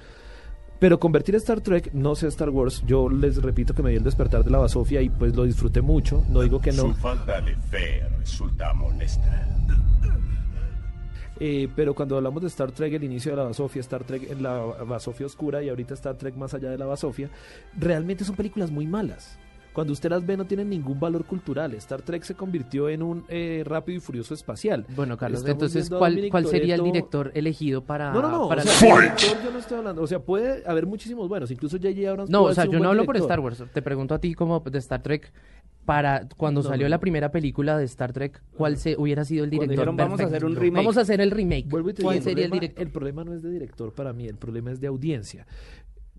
Pero 0.79 1.01
convertir 1.01 1.35
a 1.35 1.39
Star 1.39 1.63
Trek, 1.63 1.95
no 1.95 2.15
sé 2.15 2.27
Star 2.27 2.51
Wars, 2.51 2.83
yo 2.87 3.09
les 3.09 3.41
repito 3.41 3.73
que 3.73 3.83
me 3.83 3.89
dio 3.89 4.01
el 4.01 4.05
despertar 4.05 4.45
de 4.45 4.51
la 4.51 4.59
basofia 4.59 5.01
y 5.01 5.09
pues 5.09 5.35
lo 5.35 5.45
disfruté 5.45 5.81
mucho, 5.81 6.25
no 6.29 6.43
digo 6.43 6.61
que 6.61 6.73
Su 6.73 6.89
no. 6.89 6.95
falta 6.95 7.41
de 7.41 7.57
fe 7.57 8.07
resulta 8.19 8.75
molesta. 8.75 9.49
Eh, 11.41 11.69
pero 11.75 11.95
cuando 11.95 12.19
hablamos 12.19 12.43
de 12.43 12.49
Star 12.49 12.71
Trek, 12.71 12.93
el 12.93 13.05
inicio 13.05 13.33
de 13.33 13.39
la 13.39 13.45
basofia, 13.45 13.81
Star 13.81 14.05
Trek 14.05 14.31
en 14.31 14.43
la 14.43 14.59
basofia 14.59 15.25
oscura 15.25 15.63
y 15.63 15.71
ahorita 15.71 15.95
Star 15.95 16.17
Trek 16.17 16.37
más 16.37 16.53
allá 16.53 16.69
de 16.69 16.77
la 16.77 16.85
basofia, 16.85 17.31
realmente 17.79 18.27
son 18.27 18.37
películas 18.37 18.71
muy 18.71 18.87
malas. 18.87 19.39
Cuando 19.73 19.93
usted 19.95 20.11
las 20.11 20.25
ve 20.27 20.37
no 20.37 20.45
tienen 20.45 20.69
ningún 20.69 21.01
valor 21.01 21.25
cultural. 21.25 21.73
Star 21.75 22.03
Trek 22.03 22.23
se 22.25 22.35
convirtió 22.35 22.89
en 22.91 23.03
un 23.03 23.25
eh, 23.29 23.63
rápido 23.65 23.97
y 23.97 24.01
furioso 24.01 24.35
espacial. 24.35 24.85
Bueno, 24.95 25.17
Carlos, 25.17 25.41
Estamos 25.41 25.55
entonces, 25.75 25.89
¿cuál, 25.89 26.47
sería 26.47 26.75
el 26.75 26.83
director 26.83 27.31
elegido 27.35 27.83
para, 27.85 28.13
No, 28.13 28.21
no, 28.21 28.31
no. 28.31 28.49
para 28.49 28.63
o 28.63 28.67
sea, 28.67 28.95
director 28.97 29.43
yo 29.43 29.51
no 29.51 29.59
estoy 29.59 29.79
hablando. 29.79 30.03
O 30.03 30.07
sea, 30.07 30.19
puede 30.21 30.63
haber 30.67 30.87
muchísimos 30.87 31.29
buenos. 31.29 31.51
Incluso 31.51 31.79
J.J. 31.79 32.11
Abrams. 32.11 32.29
No, 32.31 32.43
o 32.45 32.55
sea, 32.55 32.67
yo 32.67 32.79
no 32.79 32.89
hablo 32.91 33.05
por. 33.05 33.17
Star 33.17 33.41
Wars. 33.41 33.63
Te 33.73 33.83
pregunto 33.83 34.15
a 34.15 34.19
ti 34.19 34.35
como 34.35 34.61
de 34.61 34.79
Star 34.79 35.03
Trek, 35.03 35.33
para 35.85 36.29
cuando 36.37 36.63
No, 36.63 36.69
salió 36.69 36.87
no, 36.87 36.91
la 36.91 37.01
primera 37.01 37.31
película 37.33 37.77
de 37.79 37.85
Star 37.85 38.13
Trek, 38.13 38.43
¿cuál 38.57 38.77
se 38.77 38.97
hubiera 38.97 39.25
sido 39.25 39.45
el 39.45 39.51
director? 39.51 39.71
dijeron, 39.77 39.97
"Vamos 39.97 40.21
a 40.21 40.25
hacer 40.25 40.45
un 40.45 40.51
perfecto"? 40.53 40.61
remake. 40.65 40.77
Vamos 40.85 40.97
a 40.97 41.01
hacer 41.01 41.21
el 41.21 41.31
remake. 41.31 41.67
Vuelvo 41.69 41.91
y 41.91 41.95
te 41.95 42.03
¿Cuál 42.03 42.15
digo, 42.17 42.25
sería 42.25 42.45
el 42.45 42.51
problema- 42.51 42.61
director? 42.61 42.83
El 42.87 42.93
problema 42.93 43.25
no 43.25 43.35
es 43.35 43.43
de 43.43 43.51
director 43.51 43.93
para 43.93 44.13
mí, 44.13 44.27
el 44.29 44.37
problema 44.37 44.71
es 44.71 44.81
de 44.81 44.87
audiencia. 44.87 45.47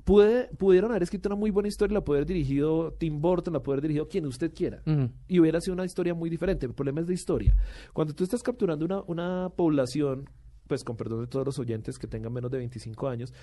Puede, 0.04 0.50
pudieron 0.58 0.92
haber 0.92 1.04
escrito 1.04 1.30
una 1.30 1.36
muy 1.38 1.50
buena 1.50 1.70
historia, 1.70 1.94
la 1.94 2.04
puede 2.04 2.20
haber 2.20 2.28
dirigido 2.28 2.94
Tim 2.94 3.22
Burton, 3.22 3.54
la 3.54 3.62
puede 3.62 3.76
haber 3.76 3.84
dirigido 3.84 4.08
quien 4.10 4.26
usted 4.26 4.54
quiera. 4.54 4.82
Y 5.28 5.40
hubiera 5.40 5.62
sido 5.62 5.74
una 5.74 5.86
historia 5.86 6.14
muy 6.14 6.30
diferente. 6.30 6.66
El 6.66 6.74
problema 6.74 7.02
es 7.02 7.08
de 7.08 7.14
historia. 7.14 7.56
Cuando 7.94 8.14
tú 8.14 8.24
estás 8.24 8.44
capturando 8.44 8.84
una, 8.84 9.02
una 9.08 9.50
población, 9.56 10.30
pues 10.68 10.84
con 10.84 10.98
perdón 10.98 11.22
de 11.22 11.28
todos 11.28 11.46
los 11.46 11.60
oyentes 11.60 11.98
que 11.98 12.08
tengan 12.08 12.34
menos 12.34 12.52
de 12.52 12.58
25 12.58 13.08
años, 13.08 13.34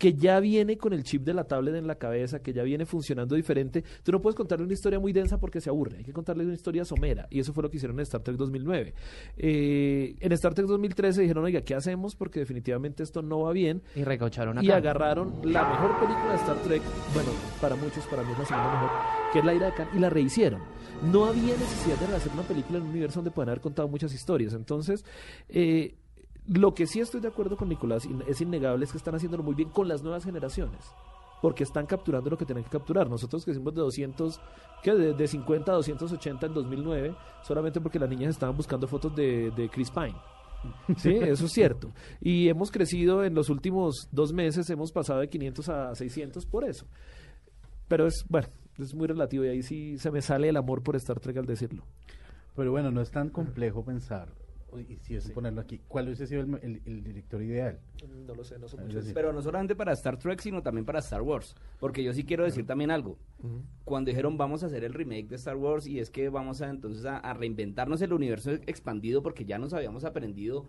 que 0.00 0.14
ya 0.14 0.40
viene 0.40 0.78
con 0.78 0.94
el 0.94 1.04
chip 1.04 1.24
de 1.24 1.34
la 1.34 1.44
tablet 1.44 1.74
en 1.74 1.86
la 1.86 1.96
cabeza, 1.96 2.40
que 2.40 2.54
ya 2.54 2.62
viene 2.62 2.86
funcionando 2.86 3.34
diferente, 3.34 3.84
tú 4.02 4.12
no 4.12 4.22
puedes 4.22 4.34
contarle 4.34 4.64
una 4.64 4.72
historia 4.72 4.98
muy 4.98 5.12
densa 5.12 5.38
porque 5.38 5.60
se 5.60 5.68
aburre. 5.68 5.98
Hay 5.98 6.04
que 6.04 6.14
contarle 6.14 6.42
una 6.42 6.54
historia 6.54 6.86
somera. 6.86 7.26
Y 7.28 7.38
eso 7.38 7.52
fue 7.52 7.62
lo 7.62 7.70
que 7.70 7.76
hicieron 7.76 7.98
en 7.98 8.04
Star 8.04 8.22
Trek 8.22 8.38
2009. 8.38 8.94
Eh, 9.36 10.16
en 10.18 10.32
Star 10.32 10.54
Trek 10.54 10.66
2013 10.66 11.20
dijeron, 11.20 11.44
oiga, 11.44 11.60
¿qué 11.60 11.74
hacemos? 11.74 12.16
Porque 12.16 12.40
definitivamente 12.40 13.02
esto 13.02 13.20
no 13.20 13.40
va 13.40 13.52
bien. 13.52 13.82
Y 13.94 14.02
recaucharon 14.02 14.56
acá. 14.56 14.66
Y 14.66 14.70
agarraron 14.70 15.34
la 15.44 15.68
mejor 15.68 16.00
película 16.00 16.30
de 16.30 16.36
Star 16.36 16.56
Trek, 16.62 16.82
bueno, 17.12 17.30
para 17.60 17.76
muchos, 17.76 18.06
para 18.06 18.22
mí 18.22 18.32
es 18.32 18.38
la 18.38 18.46
segunda 18.46 18.72
mejor, 18.72 18.90
que 19.34 19.38
es 19.40 19.44
La 19.44 19.54
Ira 19.54 19.66
de 19.66 19.72
Khan, 19.74 19.88
y 19.94 19.98
la 19.98 20.08
rehicieron. 20.08 20.62
No 21.12 21.26
había 21.26 21.54
necesidad 21.58 21.98
de 21.98 22.16
hacer 22.16 22.32
una 22.32 22.42
película 22.42 22.78
en 22.78 22.84
un 22.84 22.90
universo 22.90 23.18
donde 23.18 23.32
puedan 23.32 23.50
haber 23.50 23.60
contado 23.60 23.86
muchas 23.86 24.14
historias. 24.14 24.54
Entonces, 24.54 25.04
eh, 25.50 25.94
lo 26.50 26.74
que 26.74 26.86
sí 26.86 27.00
estoy 27.00 27.20
de 27.20 27.28
acuerdo 27.28 27.56
con 27.56 27.68
Nicolás, 27.68 28.04
y 28.04 28.14
es 28.28 28.40
innegable, 28.40 28.84
es 28.84 28.90
que 28.90 28.98
están 28.98 29.14
haciéndolo 29.14 29.42
muy 29.42 29.54
bien 29.54 29.70
con 29.70 29.88
las 29.88 30.02
nuevas 30.02 30.24
generaciones. 30.24 30.84
Porque 31.40 31.64
están 31.64 31.86
capturando 31.86 32.28
lo 32.28 32.36
que 32.36 32.44
tienen 32.44 32.64
que 32.64 32.70
capturar. 32.70 33.08
Nosotros 33.08 33.44
que 33.44 33.52
hicimos 33.52 33.74
de 33.74 33.80
200, 33.80 34.40
que 34.82 34.92
de, 34.92 35.14
de 35.14 35.26
50 35.26 35.72
a 35.72 35.74
280 35.76 36.46
en 36.46 36.54
2009, 36.54 37.14
solamente 37.42 37.80
porque 37.80 37.98
las 37.98 38.10
niñas 38.10 38.30
estaban 38.30 38.54
buscando 38.56 38.86
fotos 38.86 39.14
de, 39.16 39.50
de 39.52 39.68
Chris 39.70 39.90
Pine. 39.90 40.16
Sí, 40.98 41.14
eso 41.14 41.46
es 41.46 41.52
cierto. 41.52 41.90
Y 42.20 42.48
hemos 42.48 42.70
crecido 42.70 43.24
en 43.24 43.34
los 43.34 43.48
últimos 43.48 44.08
dos 44.12 44.34
meses, 44.34 44.68
hemos 44.68 44.92
pasado 44.92 45.20
de 45.20 45.28
500 45.30 45.68
a 45.70 45.94
600 45.94 46.44
por 46.44 46.64
eso. 46.64 46.84
Pero 47.88 48.06
es, 48.06 48.24
bueno, 48.28 48.48
es 48.78 48.94
muy 48.94 49.06
relativo 49.06 49.44
y 49.44 49.48
ahí 49.48 49.62
sí 49.62 49.96
se 49.96 50.10
me 50.10 50.20
sale 50.20 50.50
el 50.50 50.58
amor 50.58 50.82
por 50.82 50.96
Star 50.96 51.18
Trek 51.20 51.38
al 51.38 51.46
decirlo. 51.46 51.84
Pero 52.54 52.72
bueno, 52.72 52.90
no 52.90 53.00
es 53.00 53.10
tan 53.10 53.30
complejo 53.30 53.82
pensar, 53.84 54.28
y 54.78 54.96
si 55.02 55.16
es 55.16 55.30
ponerlo 55.30 55.60
aquí, 55.60 55.80
¿cuál 55.88 56.06
hubiese 56.06 56.26
sido 56.26 56.42
el, 56.42 56.54
el- 56.62 56.82
el 56.84 57.02
director 57.02 57.42
ideal? 57.42 57.78
No 58.26 58.34
lo 58.34 58.44
sé, 58.44 58.58
no 58.58 58.68
sé 58.68 58.76
mucho. 58.76 58.98
decir, 58.98 59.14
Pero 59.14 59.32
no 59.32 59.42
solamente 59.42 59.74
para 59.74 59.92
Star 59.92 60.18
Trek, 60.18 60.40
sino 60.40 60.62
también 60.62 60.84
para 60.84 60.98
Star 61.00 61.22
Wars. 61.22 61.54
Porque 61.78 62.02
yo 62.04 62.12
sí 62.12 62.24
quiero 62.24 62.44
decir 62.44 62.66
también 62.66 62.90
algo. 62.90 63.18
Cuando 63.84 64.10
dijeron 64.10 64.36
vamos 64.36 64.62
a 64.62 64.66
hacer 64.66 64.84
el 64.84 64.94
remake 64.94 65.28
de 65.28 65.36
Star 65.36 65.56
Wars 65.56 65.86
y 65.86 65.98
es 65.98 66.10
que 66.10 66.28
vamos 66.28 66.60
a 66.62 66.68
entonces 66.70 67.04
a, 67.06 67.18
a 67.18 67.34
reinventarnos 67.34 68.00
el 68.02 68.12
universo 68.12 68.52
expandido 68.52 69.22
porque 69.22 69.44
ya 69.44 69.58
nos 69.58 69.72
habíamos 69.74 70.04
aprendido 70.04 70.66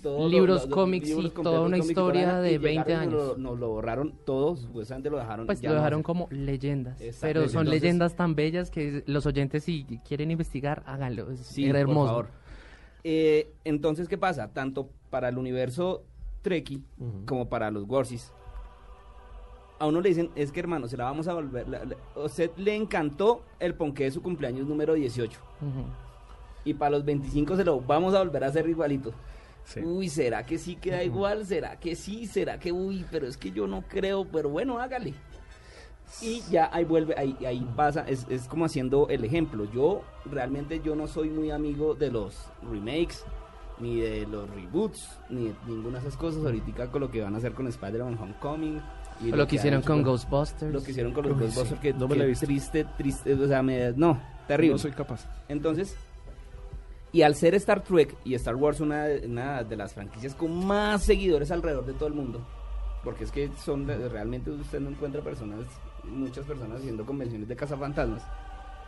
todos 0.00 0.30
Libros, 0.30 0.60
los- 0.60 0.66
los 0.66 0.74
cómics 0.74 1.08
y 1.08 1.28
toda 1.30 1.60
una 1.62 1.78
historia 1.78 2.38
de 2.38 2.52
y 2.52 2.58
20 2.58 2.88
llegaron 2.88 3.08
y 3.08 3.12
Nos, 3.12 3.22
años. 3.24 3.38
lo- 3.38 3.50
nos 3.50 3.58
lo 3.58 3.68
borraron 3.70 4.14
todos, 4.24 4.60
supuestamente 4.60 5.10
lo 5.10 5.18
dejaron. 5.18 5.46
Pues 5.46 5.60
ya 5.60 5.70
lo 5.70 5.74
no 5.74 5.80
dejaron 5.80 6.02
como 6.04 6.28
leyendas. 6.30 7.00
Exacto. 7.00 7.26
Pero 7.26 7.40
son 7.48 7.62
Entonces- 7.62 7.82
leyendas 7.82 8.14
tan 8.14 8.36
bellas 8.36 8.70
que 8.70 9.02
los 9.06 9.26
oyentes 9.26 9.64
si 9.64 9.84
quieren 10.06 10.30
investigar, 10.30 10.84
háganlo. 10.86 11.32
Es 11.32 11.40
Sí, 11.40 11.64
era 11.64 11.72
por 11.80 11.80
hermoso. 11.80 12.06
favor. 12.08 12.28
Eh, 13.08 13.52
entonces, 13.62 14.08
¿qué 14.08 14.18
pasa? 14.18 14.52
Tanto 14.52 14.88
para 15.10 15.28
el 15.28 15.38
universo 15.38 16.02
Trekkie, 16.42 16.82
como 17.24 17.48
para 17.48 17.70
los 17.70 17.84
Worsies, 17.84 18.32
a 19.78 19.86
uno 19.86 20.00
le 20.00 20.08
dicen, 20.08 20.30
es 20.34 20.50
que 20.50 20.58
hermano, 20.58 20.88
se 20.88 20.96
la 20.96 21.04
vamos 21.04 21.28
a 21.28 21.34
volver. 21.34 21.68
la- 21.68 21.84
la- 21.84 21.96
a 22.16 22.20
usted 22.24 22.50
le 22.56 22.74
encantó 22.74 23.42
el 23.60 23.74
ponqué 23.76 24.04
de 24.04 24.10
su 24.10 24.22
cumpleaños 24.22 24.66
número 24.66 24.94
18. 24.94 25.38
Y 26.64 26.74
para 26.74 26.90
los 26.90 27.04
25 27.04 27.54
se 27.54 27.64
lo 27.64 27.80
vamos 27.80 28.12
a 28.12 28.18
volver 28.18 28.42
a 28.42 28.48
hacer 28.48 28.68
igualito. 28.68 29.12
Uy, 29.84 30.08
¿será 30.08 30.44
que 30.44 30.58
sí 30.58 30.74
queda 30.74 31.04
igual? 31.04 31.46
¿Será 31.46 31.78
que 31.78 31.94
sí? 31.94 32.26
¿Será 32.26 32.58
que 32.58 32.72
uy? 32.72 33.04
Pero 33.10 33.28
es 33.28 33.36
que 33.36 33.52
yo 33.52 33.68
no 33.68 33.82
creo, 33.82 34.24
pero 34.24 34.48
bueno, 34.48 34.80
hágale. 34.80 35.14
Y 36.22 36.40
ya 36.50 36.70
ahí 36.72 36.84
vuelve, 36.84 37.14
ahí, 37.18 37.36
ahí 37.44 37.66
pasa, 37.76 38.02
es, 38.08 38.26
es 38.30 38.46
como 38.48 38.64
haciendo 38.64 39.08
el 39.08 39.24
ejemplo. 39.24 39.64
Yo 39.72 40.02
realmente 40.24 40.80
yo 40.80 40.94
no 40.96 41.06
soy 41.06 41.28
muy 41.30 41.50
amigo 41.50 41.94
de 41.94 42.10
los 42.10 42.46
remakes, 42.70 43.24
ni 43.78 44.00
de 44.00 44.26
los 44.26 44.48
reboots, 44.50 45.18
ni 45.28 45.46
de 45.48 45.54
ninguna 45.66 45.98
de 46.00 46.08
esas 46.08 46.16
cosas. 46.18 46.44
Ahorita 46.44 46.86
con 46.90 47.00
lo 47.02 47.10
que 47.10 47.20
van 47.22 47.34
a 47.34 47.38
hacer 47.38 47.52
con 47.52 47.66
Spider-Man 47.66 48.16
Homecoming. 48.18 48.80
y 49.20 49.32
O 49.32 49.36
lo 49.36 49.46
que 49.46 49.56
hicieron 49.56 49.80
hecho 49.80 49.88
con 49.88 50.02
Ghostbusters. 50.02 50.72
Lo 50.72 50.82
que 50.82 50.92
hicieron 50.92 51.12
con 51.12 51.28
los 51.28 51.32
Uy, 51.32 51.38
sí, 51.38 51.44
Ghostbusters, 51.46 51.80
que, 51.80 51.92
no 51.92 52.06
me 52.08 52.14
que 52.14 52.18
la 52.20 52.24
he 52.24 52.28
visto. 52.28 52.46
triste, 52.46 52.86
triste, 52.96 53.34
o 53.34 53.46
sea, 53.48 53.62
me, 53.62 53.92
no, 53.92 54.20
terrible. 54.46 54.74
No 54.74 54.78
soy 54.78 54.92
capaz. 54.92 55.26
Entonces, 55.48 55.96
y 57.12 57.22
al 57.22 57.34
ser 57.34 57.54
Star 57.56 57.82
Trek 57.82 58.16
y 58.24 58.34
Star 58.34 58.54
Wars 58.56 58.80
una, 58.80 59.06
una 59.24 59.62
de 59.64 59.76
las 59.76 59.92
franquicias 59.92 60.34
con 60.34 60.64
más 60.66 61.02
seguidores 61.02 61.50
alrededor 61.50 61.84
de 61.86 61.94
todo 61.94 62.08
el 62.08 62.14
mundo, 62.14 62.40
porque 63.04 63.24
es 63.24 63.30
que 63.32 63.50
son 63.64 63.86
de- 63.86 64.08
realmente 64.08 64.50
usted 64.50 64.80
no 64.80 64.90
encuentra 64.90 65.20
personas, 65.22 65.60
muchas 66.06 66.44
personas 66.44 66.78
haciendo 66.78 67.04
convenciones 67.04 67.48
de 67.48 67.56
cazafantasmas. 67.56 68.22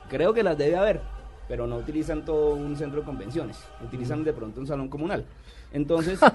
Creo 0.08 0.32
que 0.32 0.42
las 0.42 0.56
debe 0.56 0.76
haber, 0.76 1.00
pero 1.46 1.66
no 1.66 1.76
utilizan 1.76 2.24
todo 2.24 2.54
un 2.54 2.76
centro 2.76 3.00
de 3.00 3.06
convenciones, 3.06 3.58
utilizan 3.84 4.24
de 4.24 4.32
pronto 4.32 4.60
un 4.60 4.66
salón 4.66 4.88
comunal. 4.88 5.24
Entonces, 5.72 6.18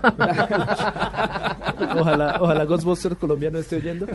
Ojalá, 1.97 2.37
ojalá 2.39 2.65
Ghostbusters 2.65 3.17
Colombia 3.17 3.49
no 3.49 3.59
esté 3.59 3.77
oyendo. 3.77 4.07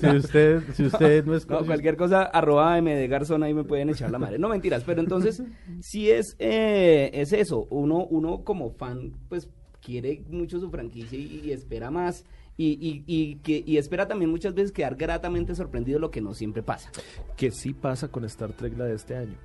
Si 0.00 0.06
usted, 0.08 0.62
si 0.74 0.86
usted 0.86 1.24
no 1.24 1.34
es... 1.34 1.48
No, 1.48 1.64
cualquier 1.64 1.96
cosa, 1.96 2.22
arroba 2.24 2.80
MD 2.80 3.08
Garzón, 3.08 3.42
ahí 3.42 3.54
me 3.54 3.64
pueden 3.64 3.90
echar 3.90 4.10
la 4.10 4.18
madre. 4.18 4.38
No, 4.38 4.48
mentiras, 4.48 4.82
pero 4.84 5.00
entonces, 5.00 5.42
sí 5.80 6.10
es, 6.10 6.36
eh, 6.38 7.10
es 7.12 7.32
eso. 7.32 7.66
Uno, 7.70 8.06
uno 8.06 8.44
como 8.44 8.70
fan, 8.70 9.12
pues, 9.28 9.48
quiere 9.80 10.22
mucho 10.30 10.58
su 10.58 10.70
franquicia 10.70 11.18
y, 11.18 11.42
y 11.44 11.52
espera 11.52 11.90
más. 11.90 12.24
Y, 12.58 12.72
y, 12.80 13.04
y, 13.06 13.36
que, 13.36 13.62
y 13.66 13.76
espera 13.76 14.08
también 14.08 14.30
muchas 14.30 14.54
veces 14.54 14.72
quedar 14.72 14.96
gratamente 14.96 15.54
sorprendido, 15.54 15.98
lo 15.98 16.10
que 16.10 16.22
no 16.22 16.32
siempre 16.32 16.62
pasa. 16.62 16.90
que 17.36 17.50
sí 17.50 17.74
pasa 17.74 18.08
con 18.08 18.24
Star 18.24 18.52
Trek 18.54 18.76
la 18.78 18.84
de 18.86 18.94
este 18.94 19.16
año. 19.16 19.36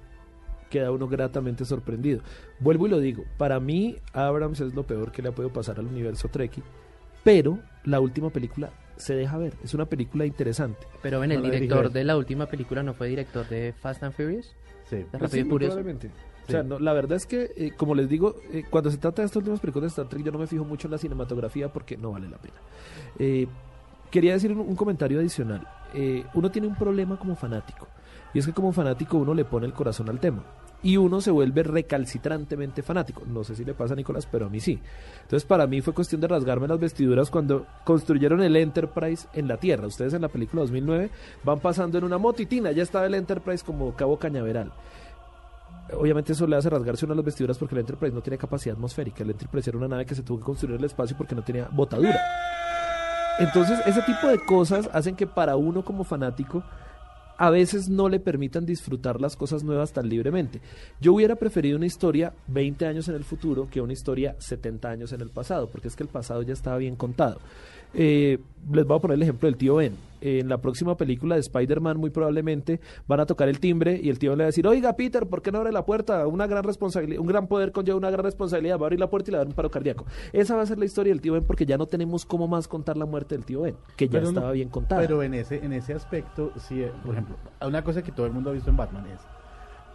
Queda 0.70 0.92
uno 0.92 1.10
gratamente 1.10 1.66
sorprendido. 1.66 2.22
Vuelvo 2.60 2.88
y 2.88 2.90
lo 2.90 3.00
digo, 3.00 3.26
para 3.38 3.60
mí 3.60 3.98
Abrams 4.14 4.62
es 4.62 4.74
lo 4.74 4.88
peor 4.88 5.12
que 5.12 5.22
le 5.22 5.30
ha 5.30 5.32
podido 5.34 5.52
pasar 5.52 5.80
al 5.80 5.88
universo 5.88 6.30
Trekkie, 6.30 6.64
pero 7.26 7.60
la 7.84 8.00
última 8.00 8.30
película 8.30 8.72
se 8.96 9.16
deja 9.16 9.38
ver, 9.38 9.54
es 9.64 9.74
una 9.74 9.86
película 9.88 10.26
interesante. 10.26 10.88
Pero 11.02 11.20
ven, 11.20 11.32
el 11.34 11.42
No 11.42 11.50
director 11.50 11.92
de 11.92 12.04
la 12.06 12.16
última 12.16 12.46
película 12.46 12.84
no 12.84 12.94
fue 12.94 13.10
director 13.10 13.48
de 13.50 13.74
Fast 13.74 14.04
and 14.04 14.14
Furious. 14.14 14.56
Sí. 14.90 15.06
Pues 15.18 15.32
sí, 15.32 15.44
probablemente. 15.44 16.10
O 16.52 16.62
sea, 16.62 16.64
no, 16.64 16.80
la 16.80 16.94
verdad 16.94 17.18
es 17.18 17.26
que, 17.26 17.52
eh, 17.56 17.72
como 17.76 17.96
les 17.96 18.10
digo, 18.10 18.36
eh, 18.52 18.64
cuando 18.70 18.92
se 18.92 18.98
trata 18.98 19.22
de 19.22 19.28
estas 19.28 19.38
últimas 19.38 19.60
películas 19.60 19.84
de 19.84 19.88
Star 19.90 20.08
Trek, 20.08 20.24
yo 20.24 20.32
no 20.32 20.40
me 20.40 20.48
fijo 20.48 20.64
mucho 20.64 20.88
en 20.88 20.92
la 20.92 20.98
cinematografía 20.98 21.72
porque 21.72 21.98
no 21.98 22.12
vale 22.12 22.30
la 22.30 22.38
pena. 22.38 22.56
Eh, 23.20 23.48
quería 24.10 24.34
decir 24.34 24.52
un, 24.52 24.60
un 24.60 24.76
comentario 24.76 25.20
adicional. 25.20 25.68
Eh, 25.94 26.24
uno 26.34 26.50
tiene 26.52 26.68
un 26.68 26.76
problema 26.76 27.18
como 27.18 27.36
fanático, 27.36 27.88
y 28.34 28.40
es 28.40 28.46
que 28.46 28.54
como 28.54 28.72
fanático 28.72 29.18
uno 29.18 29.34
le 29.34 29.46
pone 29.46 29.66
el 29.66 29.74
corazón 29.74 30.10
al 30.10 30.20
tema. 30.20 30.44
Y 30.84 30.98
uno 30.98 31.22
se 31.22 31.30
vuelve 31.30 31.62
recalcitrantemente 31.62 32.82
fanático. 32.82 33.22
No 33.28 33.44
sé 33.44 33.56
si 33.56 33.64
le 33.64 33.76
pasa 33.76 33.94
a 33.94 33.96
Nicolás, 33.96 34.28
pero 34.32 34.48
a 34.48 34.50
mí 34.50 34.60
sí. 34.60 34.80
Entonces, 35.22 35.46
para 35.46 35.68
mí 35.68 35.80
fue 35.82 35.94
cuestión 35.94 36.22
de 36.22 36.28
rasgarme 36.28 36.68
las 36.68 36.80
vestiduras 36.80 37.30
cuando 37.30 37.68
construyeron 37.84 38.42
el 38.42 38.56
Enterprise 38.56 39.28
en 39.34 39.48
la 39.48 39.58
Tierra. 39.58 39.86
Ustedes 39.86 40.16
en 40.16 40.24
la 40.24 40.30
película 40.30 40.64
2009 40.64 41.12
van 41.44 41.60
pasando 41.60 42.00
en 42.00 42.04
una 42.04 42.18
motitina. 42.18 42.72
Ya 42.72 42.82
estaba 42.82 43.06
el 43.06 43.14
Enterprise 43.14 43.64
como 43.64 43.94
Cabo 43.96 44.18
Cañaveral. 44.18 44.72
Obviamente 45.94 46.34
eso 46.34 46.48
le 46.48 46.56
hace 46.56 46.70
rasgarse 46.70 47.06
una 47.06 47.14
de 47.14 47.18
las 47.18 47.26
vestiduras 47.26 47.58
porque 47.58 47.76
el 47.76 47.82
Enterprise 47.82 48.14
no 48.14 48.22
tiene 48.22 48.38
capacidad 48.38 48.76
atmosférica. 48.76 49.24
El 49.24 49.32
Enterprise 49.32 49.70
era 49.70 49.78
una 49.78 49.88
nave 49.88 50.06
que 50.06 50.16
se 50.16 50.24
tuvo 50.24 50.40
que 50.40 50.46
construir 50.46 50.76
en 50.76 50.80
el 50.80 50.86
espacio 50.86 51.18
porque 51.18 51.36
no 51.36 51.44
tenía 51.44 51.68
botadura. 51.72 52.20
Entonces, 53.40 53.80
ese 53.86 54.02
tipo 54.04 54.28
de 54.28 54.40
cosas 54.46 54.90
hacen 54.94 55.16
que 55.16 55.28
para 55.28 55.56
uno 55.56 55.84
como 55.84 56.04
fanático 56.04 56.64
a 57.38 57.50
veces 57.50 57.90
no 57.90 58.08
le 58.08 58.20
permitan 58.20 58.68
disfrutar 58.68 59.20
las 59.20 59.36
cosas 59.36 59.64
nuevas 59.64 59.94
tan 59.94 60.08
libremente. 60.08 60.62
Yo 61.00 61.14
hubiera 61.14 61.36
preferido 61.36 61.76
una 61.76 61.88
historia 61.88 62.34
20 62.46 62.86
años 62.86 63.08
en 63.08 63.16
el 63.16 63.24
futuro 63.24 63.68
que 63.68 63.82
una 63.82 63.94
historia 63.94 64.36
70 64.38 64.88
años 64.88 65.12
en 65.12 65.22
el 65.22 65.32
pasado, 65.32 65.68
porque 65.72 65.88
es 65.88 65.96
que 65.96 66.04
el 66.04 66.10
pasado 66.10 66.44
ya 66.44 66.54
estaba 66.54 66.78
bien 66.78 66.96
contado. 66.96 67.40
Eh, 67.94 68.40
les 68.72 68.86
voy 68.86 68.98
a 68.98 69.02
poner 69.02 69.16
el 69.16 69.24
ejemplo 69.24 69.48
del 69.48 69.58
tío 69.58 69.76
Ben. 69.76 69.96
En 70.24 70.50
la 70.50 70.60
próxima 70.60 70.96
película 70.98 71.34
de 71.34 71.42
Spider-Man 71.42 71.98
muy 71.98 72.12
probablemente 72.12 72.80
van 73.08 73.20
a 73.22 73.26
tocar 73.26 73.50
el 73.50 73.60
timbre 73.60 74.00
y 74.04 74.10
el 74.10 74.20
tío 74.20 74.30
Ben 74.30 74.38
le 74.38 74.44
va 74.44 74.46
a 74.46 74.50
decir, 74.50 74.68
oiga 74.68 74.94
Peter, 74.96 75.26
¿por 75.26 75.42
qué 75.42 75.52
no 75.52 75.58
abre 75.58 75.72
la 75.72 75.84
puerta? 75.84 76.28
Una 76.28 76.46
gran 76.46 76.64
responsabilidad, 76.64 77.20
un 77.20 77.26
gran 77.26 77.48
poder 77.48 77.72
conlleva 77.72 77.98
una 77.98 78.12
gran 78.12 78.24
responsabilidad, 78.24 78.78
va 78.78 78.84
a 78.84 78.86
abrir 78.86 79.00
la 79.00 79.10
puerta 79.10 79.30
y 79.30 79.32
le 79.32 79.38
va 79.38 79.42
a 79.42 79.46
dar 79.46 79.48
un 79.50 79.56
paro 79.56 79.72
cardíaco. 79.72 80.06
Esa 80.32 80.56
va 80.56 80.62
a 80.62 80.66
ser 80.68 80.78
la 80.78 80.86
historia 80.86 81.12
del 81.12 81.22
tío 81.22 81.34
Ben 81.34 81.44
porque 81.44 81.66
ya 81.66 81.76
no 81.80 81.88
tenemos 81.88 82.24
cómo 82.24 82.48
más 82.48 82.68
contar 82.68 82.98
la 82.98 83.08
muerte 83.08 83.34
del 83.36 83.46
tío 83.46 83.62
Ben, 83.62 83.76
que 83.98 84.06
ya 84.06 84.12
Pero 84.12 84.24
no- 84.26 84.30
estaba 84.30 84.52
bien 84.52 84.70
contada. 84.70 85.02
Pero 85.02 85.24
en 85.24 85.34
ese, 85.34 85.66
en 85.66 85.74
ese 85.74 85.94
aspecto, 85.94 86.52
sí, 86.60 86.84
eh, 86.84 86.92
por 87.04 87.14
ejemplo, 87.16 87.36
una 87.66 87.84
cosa 87.84 88.04
que 88.04 88.12
todo 88.12 88.28
el 88.28 88.32
mundo 88.32 88.52
ha 88.52 88.54
visto 88.54 88.70
en 88.70 88.78
Batman 88.78 89.08
es 89.08 89.20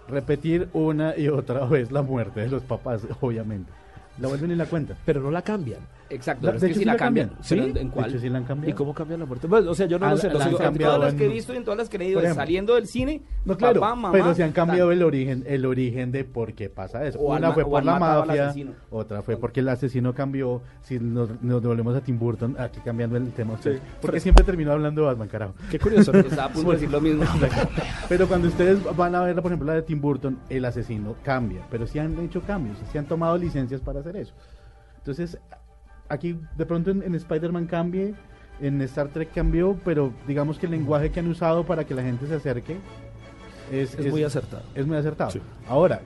repetir 0.08 0.68
una 0.72 1.16
y 1.16 1.28
otra 1.28 1.64
vez 1.66 1.92
la 1.92 2.02
muerte 2.02 2.40
de 2.40 2.48
los 2.48 2.62
papás, 2.64 3.06
obviamente. 3.20 3.70
La 4.18 4.28
vuelven 4.28 4.50
y 4.50 4.54
la 4.56 4.66
cuentan. 4.66 4.96
Pero 5.04 5.20
no 5.20 5.30
la 5.30 5.42
cambian. 5.42 5.80
Exacto, 6.08 6.46
La- 6.46 6.52
pero 6.52 6.56
es 6.58 6.62
de 6.62 6.66
que 6.68 6.70
hecho, 6.70 6.78
si 6.78 6.80
sí 6.82 6.86
la 6.86 6.92
la 6.92 6.98
cambian. 6.98 7.28
cambian. 7.30 7.44
¿Pero 7.48 7.62
¿Sí? 7.64 7.70
en- 7.70 7.76
¿En 7.78 7.88
De 7.88 7.92
cuál? 7.94 8.10
hecho, 8.10 8.18
sí 8.20 8.28
la 8.28 8.38
han 8.38 8.44
cambiado. 8.44 8.70
¿Y 8.70 8.74
cómo 8.74 8.94
cambian 8.94 9.18
la 9.20 9.26
muerte? 9.26 9.46
Bueno, 9.48 9.70
o 9.72 9.74
sea, 9.74 9.86
yo 9.86 9.98
no 9.98 10.06
Ah, 10.06 10.10
lo 10.12 10.16
sé. 10.16 10.28
la- 10.28 10.32
lo 10.34 10.38
la 10.38 10.44
sigo- 10.44 10.56
han 10.58 10.62
En 10.62 10.68
cambiado 10.68 10.94
todas 10.94 11.06
las 11.12 11.18
que 11.18 11.24
he 11.24 11.26
en- 11.26 11.32
visto 11.32 11.52
y 11.52 11.56
en 11.56 11.64
todas 11.64 11.78
las 11.78 11.88
que 11.88 11.96
he 11.96 11.98
leído, 11.98 12.20
saliendo 12.34 12.74
del 12.76 12.86
cine, 12.86 13.22
No, 13.44 13.56
claro, 13.56 13.80
papá, 13.80 13.94
mamá, 13.96 14.12
pero 14.12 14.32
se 14.34 14.44
han 14.44 14.52
cambiado 14.52 14.88
tal. 14.90 14.98
el 14.98 15.02
origen, 15.02 15.44
el 15.48 15.66
origen 15.66 16.12
de 16.12 16.22
por 16.24 16.52
qué 16.54 16.68
pasa 16.68 17.04
eso. 17.04 17.18
O 17.18 17.34
Una 17.36 17.50
fue 17.52 17.64
por 17.64 17.84
la 17.84 17.98
mafia, 17.98 18.44
asesino. 18.50 18.72
otra 18.90 19.22
fue 19.22 19.36
porque 19.36 19.58
el 19.60 19.68
asesino 19.68 20.14
cambió. 20.14 20.62
Si 20.82 21.00
nos, 21.00 21.42
nos 21.42 21.60
devolvemos 21.60 21.96
a 21.96 22.00
Tim 22.00 22.18
Burton, 22.20 22.54
aquí 22.56 22.78
cambiando 22.84 23.16
el 23.16 23.32
tema, 23.32 23.54
ustedes, 23.54 23.80
porque 24.00 24.20
siempre 24.20 24.44
terminó 24.44 24.70
hablando 24.70 25.00
de 25.02 25.08
Batman, 25.08 25.26
carajo. 25.28 25.54
Qué 25.72 25.80
curioso. 25.80 26.12
¿no? 26.12 26.20
Estaba 26.36 26.44
a 26.44 26.52
punto 26.52 26.70
de 26.70 26.76
decir 26.76 26.90
lo 26.92 27.00
mismo. 27.00 27.24
Pero 28.08 28.28
cuando 28.28 28.46
ustedes 28.46 28.78
van 28.96 29.14
a 29.16 29.22
ver, 29.22 29.34
por 29.36 29.46
ejemplo, 29.46 29.66
la 29.66 29.74
de 29.74 29.82
Tim 29.82 30.00
Burton, 30.00 30.38
el 30.48 30.64
asesino 30.64 31.16
cambia. 31.24 31.62
Pero 31.68 31.86
sí 31.88 31.98
han 31.98 32.16
hecho 32.20 32.40
cambios, 32.42 32.78
sí 32.92 32.96
han 32.98 33.06
tomado 33.06 33.36
licencias 33.36 33.80
para 33.80 34.00
hacer 34.08 34.20
eso. 34.20 34.34
Entonces, 34.98 35.38
aquí 36.08 36.38
de 36.56 36.66
pronto 36.66 36.90
en, 36.90 37.02
en 37.02 37.14
Spider-Man 37.14 37.66
cambie, 37.66 38.14
en 38.60 38.80
Star 38.82 39.08
Trek 39.08 39.32
cambió, 39.34 39.78
pero 39.84 40.12
digamos 40.26 40.58
que 40.58 40.66
el 40.66 40.72
lenguaje 40.72 41.10
que 41.10 41.20
han 41.20 41.28
usado 41.28 41.64
para 41.64 41.84
que 41.84 41.94
la 41.94 42.02
gente 42.02 42.26
se 42.26 42.34
acerque 42.36 42.78
es, 43.70 43.94
Es 43.98 44.10
muy 44.10 44.22
acertado. 44.24 44.62
Es 44.74 44.86
muy 44.86 44.96
acertado. 44.96 45.30
Sí. 45.30 45.40
Ahora, 45.68 46.00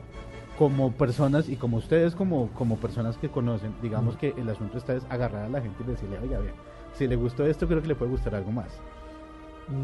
como 0.59 0.93
personas 0.93 1.49
y 1.49 1.57
como 1.57 1.77
ustedes, 1.79 2.15
como, 2.15 2.49
como 2.51 2.77
personas 2.77 3.17
que 3.19 3.29
conocen, 3.29 3.75
digamos 3.83 4.17
que 4.17 4.35
el 4.37 4.49
asunto 4.49 4.79
está 4.79 4.95
es 4.95 5.05
agarrar 5.09 5.45
a 5.45 5.49
la 5.49 5.61
gente 5.61 5.83
y 5.83 5.87
decirle, 5.91 6.19
oiga, 6.19 6.39
bien, 6.41 6.55
si 6.95 7.07
le 7.07 7.17
gustó 7.17 7.47
esto, 7.47 7.67
creo 7.67 7.81
que 7.83 7.89
le 7.89 7.95
puede 7.95 8.11
gustar 8.11 8.35
algo 8.35 8.51
más. 8.53 8.69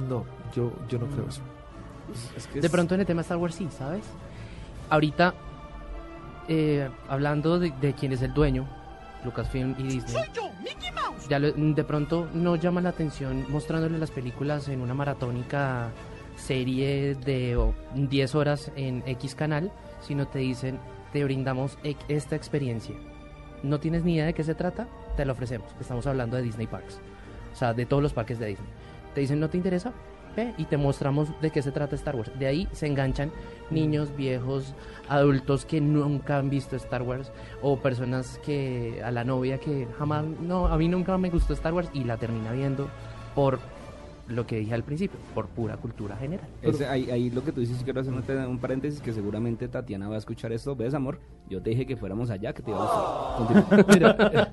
No, 0.09 0.25
yo, 0.55 0.73
yo 0.89 0.99
no 0.99 1.07
creo 1.07 1.29
eso. 1.29 1.41
Es 2.37 2.47
que 2.49 2.61
De 2.61 2.67
es- 2.67 2.73
pronto 2.73 2.95
en 2.95 3.01
el 3.01 3.07
tema 3.07 3.21
Star 3.23 3.39
Wars 3.39 3.55
sí, 3.55 3.69
¿sabes? 3.71 4.05
Ahorita, 4.91 5.35
eh, 6.49 6.89
hablando 7.09 7.59
de, 7.59 7.73
de 7.81 7.93
quién 7.95 8.13
es 8.13 8.23
el 8.23 8.33
dueño, 8.35 8.67
Lucasfilm 9.25 9.75
y 9.79 9.83
Disney, 9.85 10.25
Soy 10.25 10.33
yo, 10.35 10.51
Mickey 10.63 10.91
Mouse. 10.93 11.29
ya 11.29 11.39
lo- 11.39 11.53
de 11.53 11.85
pronto 11.85 12.29
no 12.33 12.57
llama 12.57 12.81
la 12.81 12.91
atención 12.91 13.45
mostrándole 13.49 13.99
las 13.99 14.11
películas 14.11 14.69
en 14.69 14.81
una 14.81 14.95
maratónica 14.95 15.91
serie 16.37 17.15
de 17.15 17.57
o, 17.57 17.75
10 17.95 18.35
horas 18.35 18.71
en 18.77 19.03
X 19.07 19.35
canal, 19.35 19.73
sino 20.01 20.27
te 20.29 20.39
dicen, 20.41 20.79
te 21.13 21.25
brindamos 21.25 21.79
e- 21.83 21.97
esta 22.09 22.37
experiencia. 22.37 22.95
¿No 23.63 23.81
tienes 23.81 24.05
ni 24.05 24.15
idea 24.15 24.27
de 24.27 24.35
qué 24.35 24.45
se 24.45 24.55
trata? 24.55 24.87
Te 25.17 25.25
la 25.25 25.33
ofrecemos. 25.33 25.75
Estamos 25.81 26.07
hablando 26.07 26.37
de 26.37 26.43
Disney 26.43 26.67
Parks. 26.67 27.01
O 27.53 27.57
sea, 27.57 27.73
de 27.73 27.87
todos 27.87 28.03
los 28.03 28.13
parques 28.13 28.39
de 28.39 28.47
Disney. 28.49 28.69
Te 29.15 29.23
dicen, 29.23 29.41
¿no 29.41 29.49
te 29.49 29.57
interesa? 29.57 29.93
Y 30.59 30.65
te 30.65 30.77
mostramos 30.77 31.29
de 31.41 31.51
qué 31.51 31.63
se 31.63 31.73
trata 31.73 31.97
Star 31.97 32.17
Wars. 32.17 32.31
De 32.39 32.47
ahí 32.47 32.69
se 32.73 32.87
enganchan 32.87 33.33
niños, 33.71 34.15
viejos, 34.17 34.75
adultos 35.09 35.65
que 35.65 35.81
nunca 35.81 36.39
han 36.39 36.51
visto 36.51 36.77
Star 36.77 37.03
Wars 37.03 37.33
o 37.63 37.79
personas 37.79 38.41
que 38.45 39.03
a 39.05 39.11
la 39.11 39.25
novia 39.25 39.59
que 39.59 39.89
jamás, 39.99 40.25
no, 40.25 40.67
a 40.67 40.77
mí 40.77 40.89
nunca 40.89 41.17
me 41.19 41.31
gustó 41.31 41.55
Star 41.55 41.73
Wars 41.73 41.91
y 41.93 42.05
la 42.05 42.17
termina 42.17 42.53
viendo 42.53 42.89
por 43.35 43.59
lo 44.29 44.47
que 44.47 44.57
dije 44.57 44.75
al 44.75 44.83
principio, 44.83 45.19
por 45.35 45.47
pura 45.47 45.77
cultura 45.77 46.17
general. 46.17 46.47
Ese- 46.63 46.87
ahí, 46.87 47.11
ahí 47.11 47.31
lo 47.31 47.45
que 47.45 47.53
tú 47.53 47.61
dices, 47.61 47.81
quiero 47.85 48.01
hacer 48.01 48.13
un, 48.13 48.23
un 48.49 48.59
paréntesis 48.59 49.01
que 49.01 49.13
seguramente 49.13 49.69
Tatiana 49.69 50.09
va 50.09 50.17
a 50.17 50.19
escuchar 50.19 50.53
esto. 50.53 50.75
¿Ves, 50.75 50.95
amor? 50.95 51.21
Yo 51.49 51.63
te 51.63 51.71
dije 51.71 51.87
que 51.87 51.97
fuéramos 51.97 52.31
allá, 52.31 52.53
que 52.53 52.63
te 52.63 52.71
iba 52.73 52.81
a. 52.83 53.87
Mira, 53.93 54.17
eh, 54.33 54.47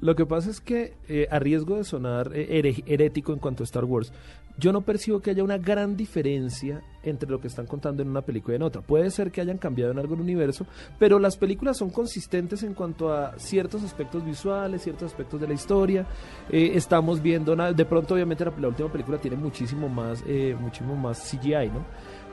lo 0.00 0.14
que 0.14 0.26
pasa 0.26 0.50
es 0.50 0.60
que 0.60 0.94
eh, 1.08 1.26
a 1.30 1.38
riesgo 1.38 1.76
de 1.76 1.84
sonar 1.84 2.32
eh, 2.34 2.74
herético 2.86 3.32
en 3.32 3.38
cuanto 3.38 3.62
a 3.62 3.64
Star 3.64 3.84
Wars, 3.84 4.12
yo 4.58 4.70
no 4.72 4.82
percibo 4.82 5.20
que 5.20 5.30
haya 5.30 5.42
una 5.42 5.56
gran 5.56 5.96
diferencia 5.96 6.82
entre 7.02 7.28
lo 7.30 7.40
que 7.40 7.48
están 7.48 7.66
contando 7.66 8.02
en 8.02 8.08
una 8.10 8.20
película 8.20 8.54
y 8.54 8.56
en 8.56 8.62
otra. 8.62 8.82
Puede 8.82 9.10
ser 9.10 9.32
que 9.32 9.40
hayan 9.40 9.56
cambiado 9.56 9.90
en 9.92 9.98
algo 9.98 10.14
el 10.14 10.20
universo, 10.20 10.66
pero 10.98 11.18
las 11.18 11.36
películas 11.38 11.78
son 11.78 11.88
consistentes 11.90 12.62
en 12.62 12.74
cuanto 12.74 13.12
a 13.12 13.38
ciertos 13.38 13.82
aspectos 13.82 14.24
visuales, 14.24 14.82
ciertos 14.82 15.10
aspectos 15.10 15.40
de 15.40 15.48
la 15.48 15.54
historia. 15.54 16.06
Eh, 16.50 16.72
estamos 16.74 17.22
viendo, 17.22 17.54
una- 17.54 17.72
de 17.72 17.84
pronto 17.86 18.12
obviamente 18.14 18.44
la, 18.44 18.52
la 18.60 18.68
última 18.68 18.81
película 18.90 19.18
tiene 19.18 19.36
muchísimo 19.36 19.88
más, 19.88 20.24
eh, 20.26 20.56
muchísimo 20.58 20.96
más 20.96 21.30
CGI, 21.30 21.68
¿no? 21.68 21.84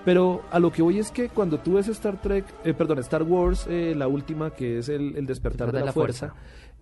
Pero 0.06 0.44
a 0.50 0.60
lo 0.60 0.72
que 0.72 0.82
voy 0.82 1.00
es 1.00 1.12
que 1.12 1.30
cuando 1.30 1.60
tú 1.60 1.74
ves 1.74 1.88
Star 1.90 2.22
Trek, 2.22 2.46
eh, 2.64 2.74
perdón, 2.74 3.00
Star 3.00 3.24
Wars, 3.24 3.68
eh, 3.70 3.94
la 3.96 4.08
última 4.08 4.52
que 4.52 4.80
es 4.80 4.90
el, 4.90 5.16
el 5.18 5.26
despertar 5.26 5.72
de 5.72 5.82
la, 5.82 5.92
fuerza, 5.92 6.34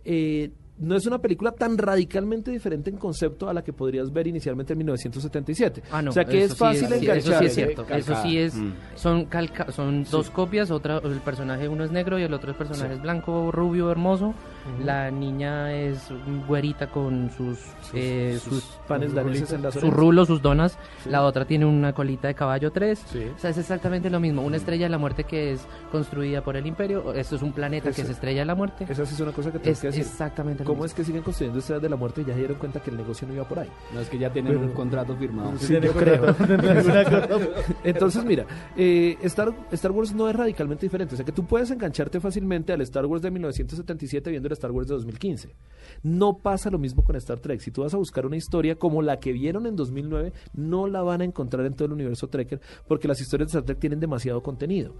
eh, 0.05 0.51
no 0.79 0.95
es 0.95 1.05
una 1.07 1.17
película 1.17 1.51
tan 1.51 1.77
radicalmente 1.77 2.51
diferente 2.51 2.89
en 2.89 2.97
concepto 2.97 3.49
a 3.49 3.53
la 3.53 3.63
que 3.63 3.73
podrías 3.73 4.13
ver 4.13 4.27
inicialmente 4.27 4.73
en 4.73 4.77
1977. 4.79 5.83
Ah, 5.91 6.01
no, 6.01 6.11
o 6.11 6.13
sea 6.13 6.25
que 6.25 6.43
eso 6.43 6.53
es 6.53 6.59
fácil 6.59 6.87
sí 6.87 6.93
es, 6.93 7.01
enganchar. 7.01 7.17
Eso 7.17 7.39
sí 7.39 7.45
es 7.45 7.55
cierto. 7.55 7.85
Eso 7.89 8.21
sí 8.21 8.37
es. 8.37 8.55
Mm. 8.55 8.73
Son 8.95 9.25
calca 9.25 9.71
son 9.71 10.03
dos 10.03 10.29
copias. 10.29 10.69
Otra, 10.69 10.99
el 10.99 11.19
personaje 11.21 11.67
uno 11.67 11.83
es 11.83 11.91
negro 11.91 12.19
y 12.19 12.23
el 12.23 12.33
otro 12.33 12.55
personaje 12.55 12.93
es 12.93 13.01
blanco, 13.01 13.51
rubio, 13.51 13.89
hermoso. 13.89 14.35
La 14.83 15.09
niña 15.11 15.73
es 15.73 16.09
güerita 16.47 16.87
con 16.87 17.29
sus 17.31 17.57
eh, 17.93 18.37
sus 18.41 18.53
sus, 18.63 18.63
panes 18.87 19.13
daneses 19.13 19.51
en 19.53 19.61
las 19.63 19.73
sus 19.73 19.91
rulos, 19.93 20.27
sus 20.27 20.41
donas. 20.41 20.77
Sí. 21.03 21.09
La 21.09 21.23
otra 21.23 21.45
tiene 21.45 21.65
una 21.65 21.93
colita 21.93 22.27
de 22.27 22.35
caballo 22.35 22.71
3. 22.71 22.99
Sí. 23.07 23.23
O 23.35 23.39
sea, 23.39 23.49
es 23.49 23.57
exactamente 23.57 24.09
lo 24.09 24.19
mismo. 24.19 24.41
Una 24.41 24.57
estrella 24.57 24.85
de 24.85 24.89
la 24.89 24.97
muerte 24.97 25.23
que 25.23 25.53
es 25.53 25.61
construida 25.91 26.43
por 26.43 26.55
el 26.57 26.65
imperio. 26.65 27.13
Esto 27.13 27.35
es 27.35 27.41
un 27.41 27.51
planeta 27.53 27.85
que 27.91 28.01
Esa- 28.01 28.03
es 28.03 28.09
estrella 28.09 28.41
de 28.41 28.45
la 28.45 28.55
muerte. 28.55 28.85
Esa 28.89 29.05
sí 29.05 29.13
es 29.13 29.19
una 29.19 29.31
cosa 29.31 29.51
que 29.51 29.59
tengo 29.59 29.71
Es 29.71 29.79
que 29.81 29.87
decir. 29.87 30.01
exactamente 30.03 30.63
¿Cómo 30.63 30.75
mismo. 30.75 30.85
es 30.85 30.93
que 30.93 31.03
siguen 31.03 31.21
construyendo 31.23 31.59
estrellas 31.59 31.81
de 31.83 31.89
la 31.89 31.95
muerte 31.95 32.21
y 32.21 32.25
ya 32.25 32.33
se 32.33 32.39
dieron 32.39 32.57
cuenta 32.57 32.79
que 32.81 32.89
el 32.91 32.97
negocio 32.97 33.27
no 33.27 33.33
iba 33.33 33.47
por 33.47 33.59
ahí? 33.59 33.69
No 33.93 33.99
es 33.99 34.09
que 34.09 34.17
ya 34.17 34.31
tienen 34.31 34.53
Pero- 34.53 34.65
un 34.65 34.73
contrato 34.73 35.15
firmado. 35.15 35.53
Sí, 35.57 35.77
yo 35.81 35.91
creo. 35.93 36.35
Entonces, 37.83 38.23
mira, 38.25 38.45
eh, 38.75 39.17
Star, 39.23 39.53
Star 39.71 39.91
Wars 39.91 40.13
no 40.13 40.29
es 40.29 40.35
radicalmente 40.35 40.85
diferente. 40.85 41.13
O 41.15 41.17
sea, 41.17 41.25
que 41.25 41.31
tú 41.31 41.45
puedes 41.45 41.71
engancharte 41.71 42.19
fácilmente 42.19 42.73
al 42.73 42.81
Star 42.81 43.05
Wars 43.05 43.21
de 43.21 43.31
1977 43.31 44.29
viendo 44.29 44.47
el 44.47 44.53
Star 44.57 44.71
Wars 44.71 44.87
de 44.87 44.95
2015. 44.95 45.55
No 46.03 46.37
pasa 46.37 46.69
lo 46.69 46.77
mismo 46.77 47.03
con 47.03 47.15
Star 47.15 47.39
Trek. 47.39 47.59
Si 47.61 47.71
tú 47.71 47.81
vas 47.81 47.93
a 47.93 47.97
buscar 47.97 48.25
una 48.25 48.37
historia 48.37 48.75
como 48.75 49.01
la 49.01 49.19
que 49.19 49.31
vieron 49.31 49.65
en 49.65 49.75
2009, 49.75 50.33
no 50.53 50.87
la 50.87 51.01
van 51.01 51.21
a 51.21 51.25
encontrar 51.25 51.65
en 51.65 51.73
todo 51.73 51.85
el 51.85 51.93
universo 51.93 52.27
Trekker 52.27 52.59
porque 52.87 53.07
las 53.07 53.21
historias 53.21 53.47
de 53.47 53.59
Star 53.59 53.65
Trek 53.65 53.79
tienen 53.79 53.99
demasiado 53.99 54.41
contenido. 54.41 54.95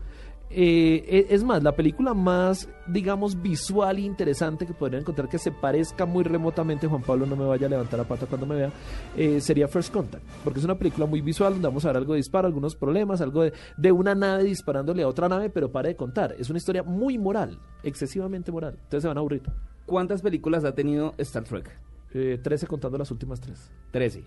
Eh, 0.50 1.04
e- 1.30 1.36
es 1.36 1.44
más, 1.44 1.62
la 1.62 1.74
película 1.76 2.14
más, 2.14 2.70
digamos, 2.88 3.42
visual 3.42 3.98
e 3.98 4.02
interesante 4.02 4.66
que 4.66 4.74
podrían 4.74 5.02
encontrar 5.02 5.28
que 5.28 5.38
se 5.38 5.52
parezca 5.52 6.06
muy 6.06 6.24
remotamente, 6.24 6.88
Juan 6.88 7.02
Pablo 7.02 7.26
no 7.26 7.36
me 7.36 7.46
vaya 7.46 7.68
a 7.68 7.70
levantar 7.70 8.00
la 8.00 8.08
pata 8.08 8.26
cuando 8.28 8.46
me 8.48 8.56
vea, 8.56 8.72
eh, 9.18 9.42
sería 9.42 9.68
First 9.68 9.92
Contact, 9.92 10.24
porque 10.44 10.60
es 10.60 10.66
una 10.66 10.76
película 10.78 11.06
muy 11.06 11.20
visual 11.22 11.54
donde 11.54 11.68
vamos 11.68 11.84
a 11.84 11.90
ver 11.90 11.98
algo 11.98 12.14
de 12.14 12.18
disparo, 12.18 12.48
algunos 12.48 12.76
problemas, 12.76 13.20
algo 13.20 13.44
de, 13.44 13.54
de 13.76 13.92
una 13.92 14.16
nave 14.16 14.46
disparándole 14.46 15.04
a 15.04 15.08
otra 15.10 15.28
nave, 15.28 15.50
pero 15.50 15.70
para 15.72 15.90
de 15.90 15.96
contar. 15.98 16.34
Es 16.40 16.50
una 16.50 16.58
historia 16.58 16.82
muy 16.84 17.18
moral, 17.18 17.60
excesivamente 17.84 18.52
moral. 18.52 18.76
Entonces 18.76 19.02
se 19.02 19.08
van 19.10 19.18
a 19.18 19.20
aburrir. 19.20 19.42
¿Cuántas 19.86 20.22
películas 20.22 20.64
ha 20.64 20.74
tenido 20.74 21.14
Star 21.18 21.44
Trek? 21.44 21.70
Eh, 22.14 22.40
13 22.42 22.68
contando 22.68 22.98
las 22.98 23.12
últimas 23.12 23.42
tres. 23.42 23.70
13. 23.92 24.24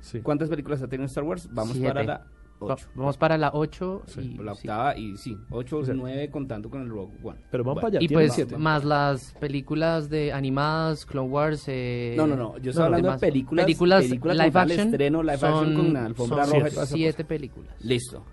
Sí. 0.00 0.20
¿Cuántas 0.20 0.48
películas 0.50 0.82
ha 0.82 0.88
tenido 0.88 1.06
Star 1.06 1.24
Wars? 1.24 1.48
Vamos 1.52 1.72
Siete. 1.76 1.88
para 1.88 2.04
la 2.04 2.26
Va- 2.66 2.74
8. 2.74 2.88
Vamos 2.94 3.16
para 3.16 3.36
la 3.38 3.50
8 3.54 4.02
y, 4.18 4.38
La 4.38 4.54
sí. 4.54 4.60
octava 4.68 4.96
y 4.96 5.16
sí, 5.16 5.36
8 5.50 5.78
O 5.78 5.84
sea, 5.84 5.94
9 5.94 6.30
contando 6.30 6.70
con 6.70 6.82
el 6.82 6.88
Rogue 6.88 7.12
One. 7.22 7.38
Pero 7.50 7.64
Bueno. 7.64 7.80
para 7.80 7.88
allá. 7.88 7.98
Y 8.02 8.08
pues 8.08 8.32
siete. 8.34 8.56
más 8.56 8.84
las 8.84 9.32
películas 9.40 10.08
de 10.10 10.32
animadas, 10.32 11.04
Clone 11.06 11.28
Wars. 11.28 11.64
Eh, 11.68 12.14
No, 12.16 12.26
no, 12.26 12.36
no, 12.36 12.58
yo 12.58 12.72
no, 12.72 12.84
hablando 12.84 13.10
de 13.12 13.18
películas- 13.18 13.64
películas, 13.66 14.02
películas 14.04 14.36
live 14.36 14.60
action. 14.60 14.80
estreno 14.88 15.22
live 15.22 15.34
action 15.34 15.74
con 15.74 15.92
la 15.92 16.04
alfombra 16.06 16.44
son 16.46 16.60
roja 16.60 16.86
siete 16.86 17.24
películas. 17.24 17.74
Listo. 17.80 18.24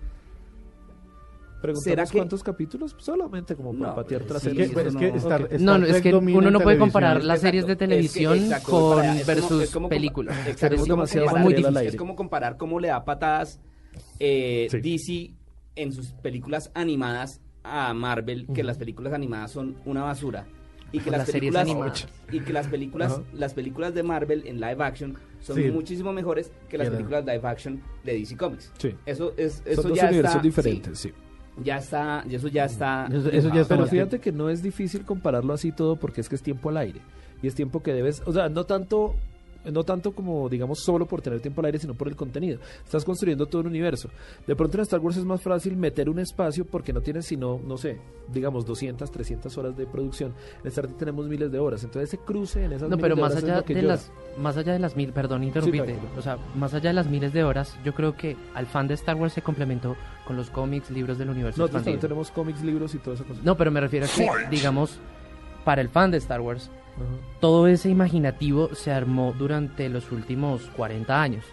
¿Preguntamos 1.60 1.84
¿será 1.84 2.06
que- 2.06 2.16
cuántos 2.16 2.42
capítulos? 2.42 2.96
Solamente 2.98 3.54
como 3.54 3.74
para 3.74 3.90
No, 3.90 3.94
patear 3.94 4.22
pero 4.22 4.30
traseros. 4.32 4.56
sí, 4.56 4.62
Es 4.62 4.70
que, 4.70 4.80
es 4.80 4.96
que 4.96 5.06
eso 5.08 5.12
no- 5.12 5.18
Star- 5.18 5.42
ok. 5.42 5.52
Star 5.52 5.60
No, 5.60 5.76
no, 5.78 5.84
es 5.86 6.00
que 6.00 6.14
uno 6.14 6.50
no 6.50 6.60
puede 6.60 6.78
comparar 6.78 7.16
las 7.22 7.40
Exacto, 7.40 7.40
series 7.46 7.66
de 7.66 7.72
es 7.72 7.76
que- 7.78 7.84
televisión 7.86 8.38
exacto, 8.38 8.70
con 8.70 8.96
para- 8.96 9.12
es 9.14 9.20
como- 9.20 9.26
versus 9.26 9.62
es 9.64 9.70
como- 9.70 9.88
películas. 9.90 10.36
Exacto, 10.48 10.76
es 10.76 10.80
como 10.88 10.96
comparar- 11.04 11.84
es 11.84 11.96
como 11.96 12.16
comparar 12.16 12.56
cómo 12.56 12.80
le 12.80 12.88
da 12.88 13.04
patadas 13.04 13.60
eh, 14.20 14.68
Sí. 14.70 14.80
DC 14.80 15.34
en 15.76 15.92
sus 15.92 16.12
películas 16.12 16.70
animadas 16.74 17.40
a 17.64 17.92
Marvel, 17.94 18.46
que 18.54 18.62
las 18.62 18.78
películas 18.78 19.12
animadas 19.12 19.50
son 19.50 19.76
una 19.84 20.02
basura. 20.02 20.46
Y 20.92 20.98
que 20.98 21.10
las, 21.12 21.30
películas 21.30 21.62
animadas. 21.62 22.08
y 22.32 22.40
que 22.40 22.52
las 22.52 22.66
películas 22.66 23.20
las 23.32 23.54
películas 23.54 23.94
de 23.94 24.02
Marvel 24.02 24.42
en 24.46 24.56
live 24.60 24.82
action 24.82 25.14
son 25.40 25.56
Sí. 25.56 25.70
muchísimo 25.70 26.12
mejores 26.12 26.50
que 26.68 26.76
las 26.78 26.88
Claro. 26.88 27.04
películas 27.06 27.24
live 27.26 27.48
action 27.48 27.80
de 28.04 28.12
DC 28.14 28.36
Comics. 28.36 28.72
Sí. 28.78 28.94
Eso 29.06 29.32
es 29.36 29.62
eso 29.64 29.82
Son 29.82 29.90
dos 29.92 29.98
ya 30.00 30.06
universos 30.08 30.32
está, 30.36 30.42
diferentes, 30.42 30.98
sí. 30.98 31.08
sí, 31.10 31.14
ya 31.62 31.76
está, 31.76 32.24
eso 32.28 32.48
ya 32.48 32.64
está 32.64 33.06
Eso- 33.06 33.30
eso 33.30 33.54
ya 33.54 33.60
está 33.60 33.76
Pero 33.76 33.86
fíjate 33.86 34.18
que 34.18 34.32
no 34.32 34.50
es 34.50 34.62
difícil 34.64 35.04
compararlo 35.04 35.52
así 35.54 35.70
todo 35.70 35.94
porque 35.94 36.22
es 36.22 36.28
que 36.28 36.34
es 36.34 36.42
tiempo 36.42 36.70
al 36.70 36.78
aire. 36.78 37.00
Y 37.40 37.46
es 37.46 37.54
tiempo 37.54 37.82
que 37.84 37.92
debes, 37.92 38.22
o 38.26 38.32
sea, 38.32 38.48
no 38.48 38.64
tanto 38.64 39.14
no 39.64 39.82
tanto 39.84 40.12
como 40.12 40.48
digamos 40.48 40.80
solo 40.80 41.06
por 41.06 41.20
tener 41.22 41.40
tiempo 41.40 41.60
al 41.60 41.66
aire, 41.66 41.78
sino 41.78 41.94
por 41.94 42.08
el 42.08 42.16
contenido. 42.16 42.58
Estás 42.84 43.04
construyendo 43.04 43.46
todo 43.46 43.62
un 43.62 43.68
universo. 43.68 44.08
De 44.46 44.56
pronto 44.56 44.76
en 44.78 44.82
Star 44.82 45.00
Wars 45.00 45.16
es 45.16 45.24
más 45.24 45.42
fácil 45.42 45.76
meter 45.76 46.08
un 46.08 46.18
espacio 46.18 46.64
porque 46.64 46.92
no 46.92 47.00
tienes 47.00 47.26
sino, 47.26 47.60
no 47.66 47.76
sé, 47.76 47.98
digamos 48.32 48.64
200, 48.66 49.10
300 49.10 49.58
horas 49.58 49.76
de 49.76 49.86
producción. 49.86 50.32
En 50.62 50.68
Star 50.68 50.86
Trek 50.86 50.98
tenemos 50.98 51.26
miles 51.28 51.50
de 51.52 51.58
horas. 51.58 51.84
Entonces 51.84 52.12
ese 52.14 52.22
cruce 52.24 52.64
en 52.64 52.72
esas 52.72 52.88
No, 52.88 52.96
miles 52.96 53.02
pero 53.02 53.14
de 53.16 53.20
más 53.22 53.32
horas 53.32 53.44
allá 53.44 53.60
de 53.62 53.74
llora. 53.74 53.86
las 53.88 54.12
más 54.38 54.56
allá 54.56 54.72
de 54.72 54.78
las 54.78 54.96
mil, 54.96 55.12
perdón, 55.12 55.42
interrumpirte. 55.44 55.98
o 56.16 56.22
sea, 56.22 56.38
más 56.56 56.72
allá 56.74 56.90
de 56.90 56.94
las 56.94 57.06
miles 57.08 57.32
de 57.32 57.44
horas, 57.44 57.76
yo 57.84 57.92
creo 57.94 58.16
que 58.16 58.36
al 58.54 58.66
fan 58.66 58.88
de 58.88 58.94
Star 58.94 59.16
Wars 59.16 59.32
se 59.32 59.42
complementó 59.42 59.96
con 60.26 60.36
los 60.36 60.50
cómics, 60.50 60.90
libros 60.90 61.18
del 61.18 61.28
universo 61.30 61.58
Nosotros 61.60 61.82
también 61.82 61.96
expandido. 61.96 62.08
tenemos 62.08 62.30
cómics, 62.30 62.62
libros 62.62 62.94
y 62.94 62.98
todo 62.98 63.14
eso. 63.14 63.24
No, 63.42 63.56
pero 63.56 63.70
me 63.70 63.80
refiero 63.80 64.06
a 64.06 64.08
que, 64.08 64.28
digamos, 64.50 64.98
para 65.64 65.80
el 65.82 65.88
fan 65.88 66.10
de 66.10 66.18
Star 66.18 66.40
Wars, 66.40 66.70
Todo 67.40 67.66
ese 67.66 67.88
imaginativo 67.88 68.74
se 68.74 68.92
armó 68.92 69.34
durante 69.38 69.88
los 69.88 70.12
últimos 70.12 70.62
40 70.76 71.22
años. 71.22 71.44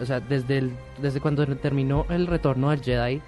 O 0.00 0.06
sea, 0.06 0.20
desde, 0.20 0.58
el, 0.58 0.72
desde 1.00 1.20
cuando 1.20 1.44
terminó 1.56 2.06
el 2.08 2.26
retorno 2.26 2.70
del 2.70 2.80
Jedi, 2.82 3.16
Ajá. 3.16 3.22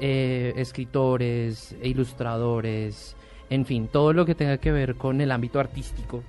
eh, 0.00 0.52
escritores, 0.56 1.74
ilustradores, 1.82 3.16
en 3.50 3.64
fin, 3.64 3.88
todo 3.88 4.12
lo 4.12 4.26
que 4.26 4.34
tenga 4.34 4.58
que 4.58 4.72
ver 4.72 4.96
con 4.96 5.20
el 5.20 5.30
ámbito 5.30 5.60
artístico 5.60 6.22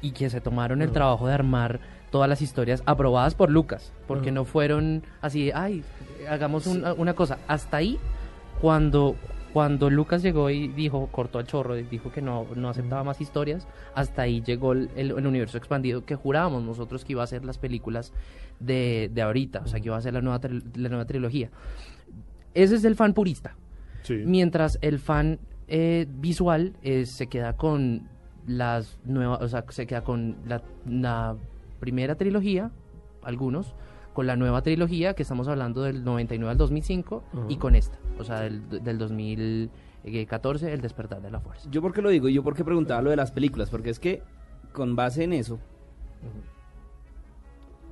y 0.00 0.12
que 0.12 0.30
se 0.30 0.40
tomaron 0.40 0.80
el 0.82 0.92
trabajo 0.92 1.26
de 1.26 1.34
armar 1.34 1.80
todas 2.10 2.28
las 2.28 2.40
historias 2.42 2.82
aprobadas 2.86 3.34
por 3.34 3.50
Lucas, 3.50 3.92
porque 4.08 4.30
no 4.30 4.44
fueron 4.44 5.02
así, 5.20 5.50
ay, 5.54 5.82
hagamos 6.28 6.66
un- 6.66 6.84
una 6.96 7.14
cosa. 7.14 7.38
Hasta 7.46 7.76
ahí, 7.78 7.98
cuando, 8.60 9.16
cuando 9.52 9.90
Lucas 9.90 10.22
llegó 10.22 10.48
y 10.50 10.68
dijo, 10.68 11.08
cortó 11.10 11.40
el 11.40 11.46
chorro, 11.46 11.76
y 11.78 11.82
dijo 11.82 12.10
que 12.12 12.22
no, 12.22 12.46
no 12.54 12.68
aceptaba 12.68 13.02
más 13.04 13.20
historias, 13.20 13.66
hasta 13.94 14.22
ahí 14.22 14.42
llegó 14.42 14.72
el, 14.72 14.90
el- 14.96 15.10
el 15.10 15.26
universo 15.26 15.58
expandido 15.58 16.04
que 16.04 16.14
jurábamos 16.14 16.62
nosotros 16.62 17.04
que 17.04 17.12
iba 17.12 17.22
a 17.22 17.26
ser 17.26 17.44
las 17.44 17.58
películas 17.58 18.12
de, 18.60 19.10
de 19.12 19.22
ahorita, 19.22 19.62
o 19.64 19.66
sea, 19.66 19.80
que 19.80 19.86
iba 19.86 19.96
a 19.96 20.00
ser 20.00 20.14
la 20.14 20.20
nueva, 20.20 20.40
la 20.76 20.88
nueva 20.88 21.04
trilogía. 21.04 21.50
Ese 22.54 22.76
es 22.76 22.84
el 22.84 22.96
fan 22.96 23.14
purista. 23.14 23.56
Sí. 24.02 24.22
Mientras 24.24 24.78
el 24.82 24.98
fan 24.98 25.38
eh, 25.68 26.06
visual 26.08 26.74
eh, 26.82 27.06
se 27.06 27.26
queda 27.26 27.56
con 27.56 28.08
las 28.46 28.98
nuevas, 29.04 29.40
o 29.42 29.48
sea, 29.48 29.64
se 29.68 29.86
queda 29.86 30.02
con 30.02 30.36
la, 30.46 30.62
la 30.88 31.36
primera 31.78 32.14
trilogía, 32.16 32.70
algunos, 33.22 33.74
con 34.12 34.26
la 34.26 34.36
nueva 34.36 34.62
trilogía, 34.62 35.14
que 35.14 35.22
estamos 35.22 35.48
hablando 35.48 35.82
del 35.82 36.04
99 36.04 36.50
al 36.50 36.58
2005, 36.58 37.22
y 37.48 37.56
con 37.56 37.74
esta, 37.74 37.98
o 38.18 38.24
sea, 38.24 38.40
del, 38.40 38.68
del 38.68 38.98
2014, 38.98 40.72
El 40.72 40.80
despertar 40.80 41.22
de 41.22 41.30
la 41.30 41.40
fuerza. 41.40 41.68
Yo 41.70 41.80
por 41.80 41.92
qué 41.92 42.02
lo 42.02 42.10
digo 42.10 42.28
y 42.28 42.34
yo 42.34 42.42
por 42.42 42.54
qué 42.54 42.64
preguntaba 42.64 43.02
lo 43.02 43.10
de 43.10 43.16
las 43.16 43.30
películas, 43.30 43.70
porque 43.70 43.90
es 43.90 44.00
que 44.00 44.22
con 44.72 44.96
base 44.96 45.24
en 45.24 45.32
eso 45.32 45.58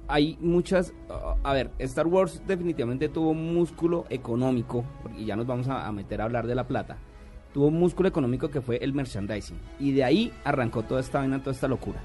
hay 0.09 0.39
muchas, 0.41 0.95
uh, 1.09 1.37
a 1.43 1.53
ver, 1.53 1.71
Star 1.79 2.07
Wars 2.07 2.43
definitivamente 2.47 3.09
tuvo 3.09 3.31
un 3.31 3.55
músculo 3.55 4.07
económico, 4.09 4.85
y 5.17 5.27
ya 5.27 5.37
nos 5.37 5.47
vamos 5.47 5.69
a, 5.69 5.87
a 5.87 5.93
meter 5.93 6.21
a 6.21 6.25
hablar 6.25 6.47
de 6.47 6.55
la 6.55 6.67
plata, 6.67 6.97
tuvo 7.53 7.67
un 7.67 7.79
músculo 7.79 8.09
económico 8.09 8.49
que 8.49 8.61
fue 8.61 8.79
el 8.79 8.95
merchandising, 8.95 9.59
y 9.79 9.93
de 9.93 10.05
ahí 10.05 10.33
arrancó 10.45 10.83
toda 10.83 11.01
esta 11.01 11.19
vaina, 11.19 11.41
toda 11.41 11.53
esta 11.53 11.69
locura. 11.69 12.01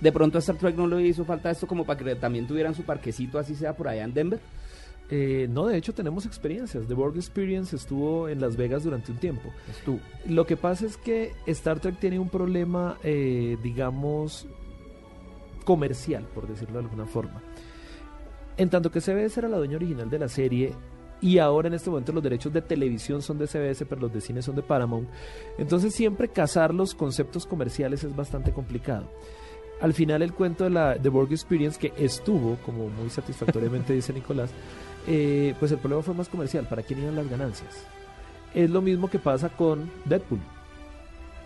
De 0.00 0.12
pronto 0.12 0.38
a 0.38 0.40
Star 0.40 0.56
Trek 0.56 0.76
no 0.76 0.86
le 0.86 1.06
hizo 1.06 1.24
falta 1.24 1.50
esto 1.50 1.66
como 1.66 1.84
para 1.84 1.98
que 1.98 2.14
también 2.14 2.46
tuvieran 2.46 2.74
su 2.74 2.82
parquecito, 2.82 3.38
así 3.38 3.54
sea 3.54 3.76
por 3.76 3.88
allá 3.88 4.04
en 4.04 4.14
Denver. 4.14 4.40
Eh, 5.10 5.48
no, 5.50 5.66
de 5.66 5.76
hecho 5.76 5.94
tenemos 5.94 6.26
experiencias. 6.26 6.86
The 6.86 6.94
Borg 6.94 7.16
Experience 7.16 7.74
estuvo 7.74 8.28
en 8.28 8.40
Las 8.40 8.56
Vegas 8.56 8.84
durante 8.84 9.10
un 9.10 9.18
tiempo. 9.18 9.50
Estuvo. 9.68 10.00
Lo 10.26 10.46
que 10.46 10.56
pasa 10.56 10.86
es 10.86 10.96
que 10.96 11.32
Star 11.46 11.80
Trek 11.80 11.98
tiene 11.98 12.18
un 12.18 12.28
problema, 12.28 12.98
eh, 13.02 13.56
digamos, 13.62 14.46
comercial, 15.64 16.26
por 16.34 16.46
decirlo 16.46 16.78
de 16.78 16.84
alguna 16.84 17.06
forma. 17.06 17.42
En 18.56 18.70
tanto 18.70 18.90
que 18.90 19.00
CBS 19.00 19.38
era 19.38 19.48
la 19.48 19.56
dueña 19.56 19.76
original 19.76 20.10
de 20.10 20.18
la 20.18 20.28
serie 20.28 20.74
y 21.20 21.38
ahora 21.38 21.68
en 21.68 21.74
este 21.74 21.90
momento 21.90 22.12
los 22.12 22.22
derechos 22.22 22.52
de 22.52 22.62
televisión 22.62 23.22
son 23.22 23.38
de 23.38 23.46
CBS, 23.46 23.86
pero 23.86 24.02
los 24.02 24.12
de 24.12 24.20
cine 24.20 24.42
son 24.42 24.56
de 24.56 24.62
Paramount. 24.62 25.08
Entonces 25.58 25.94
siempre 25.94 26.28
casar 26.28 26.74
los 26.74 26.94
conceptos 26.94 27.46
comerciales 27.46 28.04
es 28.04 28.14
bastante 28.14 28.52
complicado. 28.52 29.10
Al 29.80 29.94
final 29.94 30.22
el 30.22 30.32
cuento 30.32 30.64
de 30.64 30.70
la 30.70 30.96
The 30.96 31.08
Borg 31.08 31.30
Experience, 31.32 31.78
que 31.78 31.92
estuvo, 31.96 32.56
como 32.66 32.88
muy 32.88 33.10
satisfactoriamente 33.10 33.92
dice 33.92 34.12
Nicolás, 34.12 34.50
eh, 35.06 35.54
pues 35.58 35.70
el 35.72 35.78
problema 35.78 36.02
fue 36.02 36.14
más 36.14 36.28
comercial. 36.28 36.66
¿Para 36.68 36.82
quién 36.82 37.00
iban 37.02 37.16
las 37.16 37.28
ganancias? 37.28 37.84
Es 38.54 38.70
lo 38.70 38.80
mismo 38.82 39.08
que 39.08 39.18
pasa 39.18 39.50
con 39.50 39.90
Deadpool. 40.04 40.40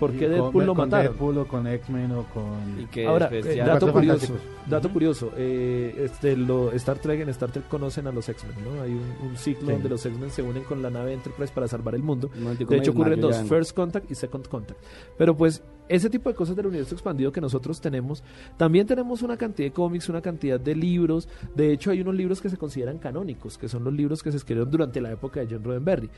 ¿Por 0.01 0.11
qué 0.13 0.25
Y 0.25 0.29
con- 0.29 0.31
Deadpool 0.31 0.67
lo 0.67 0.75
con 0.75 0.89
mataron? 0.89 1.13
Deadpool 1.13 1.39
o 1.39 1.47
con 1.47 1.67
X-Men 1.69 2.11
o 2.13 2.25
con... 2.25 2.81
Y 2.81 2.87
que 2.87 3.07
Ahora, 3.07 3.29
eh, 3.31 3.57
dato 3.65 3.93
curioso, 3.93 4.35
dato 4.67 4.89
curioso, 4.91 5.31
eh, 5.37 5.95
este, 6.07 6.37
lo, 6.37 6.73
Star 6.73 6.99
Trek 6.99 7.21
en 7.21 7.29
Star 7.29 7.53
Trek 7.53 7.69
conocen 7.69 8.09
a 8.09 8.13
los 8.13 8.29
X-Men, 8.29 8.65
¿no? 8.65 8.83
Hay 8.83 8.91
un, 8.93 9.29
un 9.29 9.37
ciclo 9.37 9.67
Sí. 9.69 9.73
donde 9.75 9.89
los 9.89 10.05
X-Men 10.05 10.31
se 10.31 10.43
unen 10.43 10.65
con 10.65 10.83
la 10.83 10.91
nave 10.91 11.13
Enterprise 11.13 11.53
para 11.55 11.69
salvar 11.69 11.95
el 11.95 12.03
mundo. 12.03 12.31
De 12.35 12.77
hecho 12.79 12.91
ocurren 12.91 13.21
dos. 13.21 13.37
First 13.49 13.77
Contact 13.77 14.11
y 14.11 14.17
Second 14.17 14.49
Contact. 14.49 14.81
Pero 15.19 15.37
pues 15.37 15.63
ese 15.93 16.09
tipo 16.09 16.29
de 16.29 16.35
cosas 16.35 16.57
del 16.57 16.67
universo 16.67 16.95
expandido 16.95 17.33
que 17.33 17.41
nosotros 17.41 17.81
tenemos, 17.81 18.23
también 18.57 18.87
tenemos 18.87 19.23
una 19.23 19.37
cantidad 19.37 19.69
de 19.69 19.73
cómics, 19.73 20.09
una 20.09 20.23
cantidad 20.23 20.59
de 20.59 20.75
libros. 20.75 21.29
De 21.55 21.73
hecho 21.73 21.91
hay 21.91 22.01
unos 22.01 22.15
libros 22.15 22.41
que 22.41 22.49
se 22.49 22.57
consideran 22.57 22.99
canónicos, 22.99 23.59
que 23.59 23.69
son 23.69 23.85
los 23.85 23.93
libros 23.93 24.23
que 24.23 24.31
se 24.31 24.39
escribieron 24.39 24.71
durante 24.71 25.01
la 25.01 25.13
época 25.13 25.41
de 25.41 25.47
John 25.51 25.65
Roddenberry. 25.65 26.09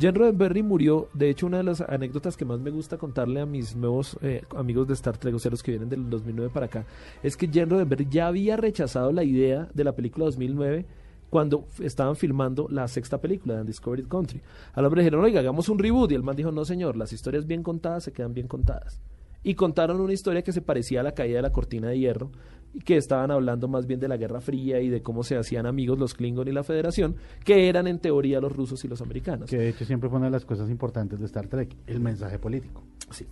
John 0.00 0.14
Roddenberry 0.14 0.62
murió, 0.62 1.08
de 1.14 1.30
hecho 1.30 1.46
una 1.46 1.58
de 1.58 1.64
las 1.64 1.80
anécdotas 1.80 2.36
que 2.36 2.44
más 2.44 2.60
me 2.60 2.70
gusta 2.70 2.98
contarle 2.98 3.40
a 3.40 3.46
mis 3.46 3.74
nuevos 3.74 4.18
eh, 4.22 4.42
amigos 4.56 4.86
de 4.88 4.94
Star 4.94 5.16
Trek, 5.16 5.34
o 5.34 5.38
sea, 5.38 5.50
los 5.50 5.62
que 5.62 5.72
vienen 5.72 5.88
del 5.88 6.10
2009 6.10 6.50
para 6.52 6.66
acá, 6.66 6.84
es 7.22 7.36
que 7.36 7.50
John 7.52 7.70
Roddenberry 7.70 8.08
ya 8.10 8.26
había 8.26 8.56
rechazado 8.56 9.12
la 9.12 9.24
idea 9.24 9.68
de 9.72 9.84
la 9.84 9.92
película 9.92 10.26
2009 10.26 10.86
cuando 11.32 11.66
estaban 11.80 12.14
filmando 12.14 12.66
la 12.68 12.86
sexta 12.88 13.18
película 13.18 13.54
de 13.54 13.62
Undiscovered 13.62 14.06
Country. 14.06 14.42
Al 14.74 14.84
hombre 14.84 15.00
dijeron, 15.00 15.24
oiga, 15.24 15.40
hagamos 15.40 15.70
un 15.70 15.78
reboot. 15.78 16.12
Y 16.12 16.14
el 16.14 16.22
man 16.22 16.36
dijo, 16.36 16.52
no 16.52 16.62
señor, 16.66 16.94
las 16.94 17.10
historias 17.14 17.46
bien 17.46 17.62
contadas 17.62 18.04
se 18.04 18.12
quedan 18.12 18.34
bien 18.34 18.48
contadas. 18.48 19.00
Y 19.42 19.54
contaron 19.54 20.00
una 20.00 20.12
historia 20.12 20.42
que 20.42 20.52
se 20.52 20.62
parecía 20.62 21.00
a 21.00 21.02
la 21.02 21.12
caída 21.12 21.36
de 21.36 21.42
la 21.42 21.50
cortina 21.52 21.88
de 21.88 21.98
hierro, 21.98 22.30
y 22.74 22.78
que 22.80 22.96
estaban 22.96 23.30
hablando 23.30 23.68
más 23.68 23.86
bien 23.86 24.00
de 24.00 24.08
la 24.08 24.16
Guerra 24.16 24.40
Fría 24.40 24.80
y 24.80 24.88
de 24.88 25.02
cómo 25.02 25.24
se 25.24 25.36
hacían 25.36 25.66
amigos 25.66 25.98
los 25.98 26.14
Klingon 26.14 26.48
y 26.48 26.52
la 26.52 26.62
Federación, 26.64 27.16
que 27.44 27.68
eran 27.68 27.86
en 27.86 27.98
teoría 27.98 28.40
los 28.40 28.54
rusos 28.54 28.82
y 28.84 28.88
los 28.88 29.02
americanos. 29.02 29.50
Que 29.50 29.58
de 29.58 29.68
hecho 29.68 29.84
siempre 29.84 30.08
fue 30.08 30.18
una 30.18 30.26
de 30.26 30.32
las 30.32 30.44
cosas 30.44 30.70
importantes 30.70 31.18
de 31.20 31.26
Star 31.26 31.48
Trek, 31.48 31.74
el 31.86 32.00
mensaje 32.00 32.38
político. 32.38 32.82
Sí. 33.10 33.26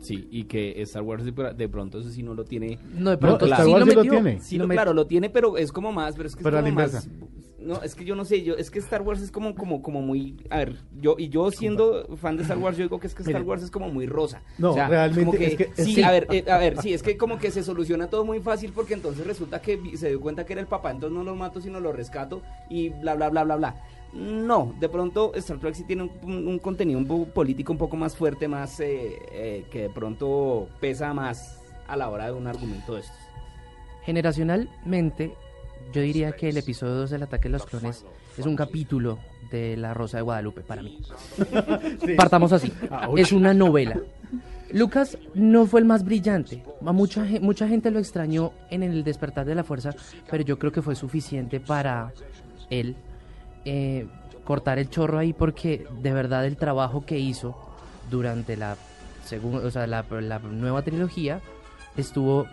Sí, 0.00 0.28
y 0.30 0.44
que 0.44 0.80
Star 0.82 1.02
Wars 1.02 1.24
de, 1.24 1.34
pr- 1.34 1.56
de 1.56 1.68
pronto 1.68 1.98
eso 1.98 2.08
sí 2.10 2.22
no 2.22 2.32
lo 2.34 2.44
tiene. 2.44 2.78
No, 2.94 3.10
de 3.10 3.16
No, 3.16 3.18
pronto 3.18 3.46
Star 3.46 3.64
sí 3.64 3.72
Wars 3.72 3.84
lo 3.84 3.90
sí 3.90 3.96
lo 3.96 4.02
metió. 4.04 4.12
tiene. 4.22 4.40
Sí, 4.40 4.56
lo 4.58 4.66
met- 4.66 4.72
claro, 4.74 4.94
lo 4.94 5.06
tiene, 5.08 5.28
pero 5.28 5.56
es 5.56 5.72
como 5.72 5.90
más, 5.90 6.14
pero 6.14 6.28
es 6.28 6.36
que 6.36 6.40
es 6.40 6.44
Pero 6.44 6.58
a 6.58 6.62
como 6.62 6.78
la 6.78 6.86
más. 6.86 7.08
No, 7.60 7.82
es 7.82 7.96
que 7.96 8.04
yo 8.04 8.14
no 8.14 8.24
sé, 8.24 8.44
yo 8.44 8.54
es 8.54 8.70
que 8.70 8.78
Star 8.78 9.02
Wars 9.02 9.20
es 9.20 9.32
como 9.32 9.54
como 9.56 9.82
como 9.82 10.00
muy, 10.00 10.36
a 10.48 10.58
ver, 10.58 10.76
yo 11.00 11.16
y 11.18 11.28
yo 11.28 11.50
siendo 11.50 12.06
fan 12.16 12.36
de 12.36 12.42
Star 12.44 12.56
Wars, 12.58 12.76
yo 12.76 12.84
digo 12.84 13.00
que 13.00 13.08
es 13.08 13.14
que 13.16 13.24
Star. 13.24 13.42
Wars 13.42 13.64
es 13.64 13.70
como 13.72 13.88
muy 13.90 14.06
rosa. 14.06 14.42
No, 14.58 14.70
O 14.70 14.74
sea, 14.74 14.86
realmente 14.86 15.24
como 15.26 15.36
que, 15.38 15.46
es 15.46 15.56
que- 15.56 15.70
es 15.76 15.84
sí, 15.84 15.96
que- 15.96 16.04
a 16.04 16.10
ver, 16.12 16.28
eh, 16.30 16.44
a 16.48 16.56
ver, 16.58 16.76
sí, 16.82 16.94
es 16.94 17.02
que 17.02 17.16
como 17.16 17.36
que 17.38 17.50
se 17.50 17.64
soluciona 17.64 18.06
todo 18.08 18.24
muy 18.24 18.38
fácil 18.40 18.72
porque 18.72 18.94
entonces 18.94 19.26
resulta 19.26 19.60
que 19.60 19.96
se 19.96 20.08
dio 20.08 20.20
cuenta 20.20 20.46
que 20.46 20.52
era 20.52 20.62
el 20.62 20.68
papá, 20.68 20.92
entonces 20.92 21.16
no 21.18 21.24
lo 21.24 21.34
mato 21.34 21.60
sino 21.60 21.80
lo 21.80 21.92
rescato 21.92 22.42
y 22.70 22.90
bla 22.90 23.14
bla 23.16 23.28
bla 23.28 23.42
bla 23.42 23.56
bla. 23.56 23.74
No, 24.12 24.72
de 24.78 24.88
pronto 24.88 25.32
Star 25.34 25.58
Trek 25.58 25.74
sí 25.74 25.82
tiene 25.84 26.04
un, 26.04 26.10
un- 26.22 26.46
un 26.46 26.58
contenido 26.60 26.98
un 27.00 27.06
poco 27.08 27.24
político 27.26 27.72
un 27.72 27.78
poco 27.78 27.96
más 27.96 28.16
fuerte, 28.16 28.46
más 28.46 28.78
eh, 28.78 29.18
eh, 29.32 29.64
que 29.70 29.82
de 29.82 29.90
pronto 29.90 30.68
pesa 30.80 31.12
más 31.12 31.60
a 31.88 31.96
la 31.96 32.08
hora 32.08 32.26
de 32.26 32.32
un 32.32 32.46
argumento 32.46 32.94
de 32.94 33.00
estos. 33.00 33.16
Generacionalmente, 34.04 35.34
yo 35.92 36.00
diría 36.02 36.32
que 36.32 36.48
el 36.50 36.56
episodio 36.56 36.94
2 36.94 37.10
del 37.10 37.22
ataque 37.22 37.44
de 37.48 37.52
los 37.52 37.66
clones 37.66 38.04
es 38.36 38.46
un 38.46 38.56
capítulo 38.56 39.18
de 39.50 39.76
La 39.76 39.94
Rosa 39.94 40.18
de 40.18 40.22
Guadalupe 40.22 40.60
para 40.62 40.82
mí. 40.82 40.98
Partamos 42.16 42.52
así. 42.52 42.72
Es 43.16 43.32
una 43.32 43.54
novela. 43.54 43.98
Lucas 44.72 45.16
no 45.34 45.66
fue 45.66 45.80
el 45.80 45.86
más 45.86 46.04
brillante. 46.04 46.62
A 46.84 46.92
mucha, 46.92 47.24
mucha 47.40 47.66
gente 47.66 47.90
lo 47.90 47.98
extrañó 47.98 48.52
en 48.70 48.82
el 48.82 49.02
despertar 49.02 49.46
de 49.46 49.54
la 49.54 49.64
fuerza, 49.64 49.94
pero 50.30 50.44
yo 50.44 50.58
creo 50.58 50.72
que 50.72 50.82
fue 50.82 50.94
suficiente 50.94 51.58
para 51.60 52.12
él 52.68 52.94
eh, 53.64 54.06
cortar 54.44 54.78
el 54.78 54.90
chorro 54.90 55.18
ahí 55.18 55.32
porque 55.32 55.86
de 56.02 56.12
verdad 56.12 56.44
el 56.44 56.56
trabajo 56.58 57.04
que 57.06 57.18
hizo 57.18 57.56
durante 58.10 58.56
la, 58.58 58.76
segun- 59.26 59.64
o 59.64 59.70
sea, 59.70 59.86
la, 59.86 60.04
la 60.20 60.38
nueva 60.38 60.82
trilogía 60.82 61.40
estuvo 61.96 62.46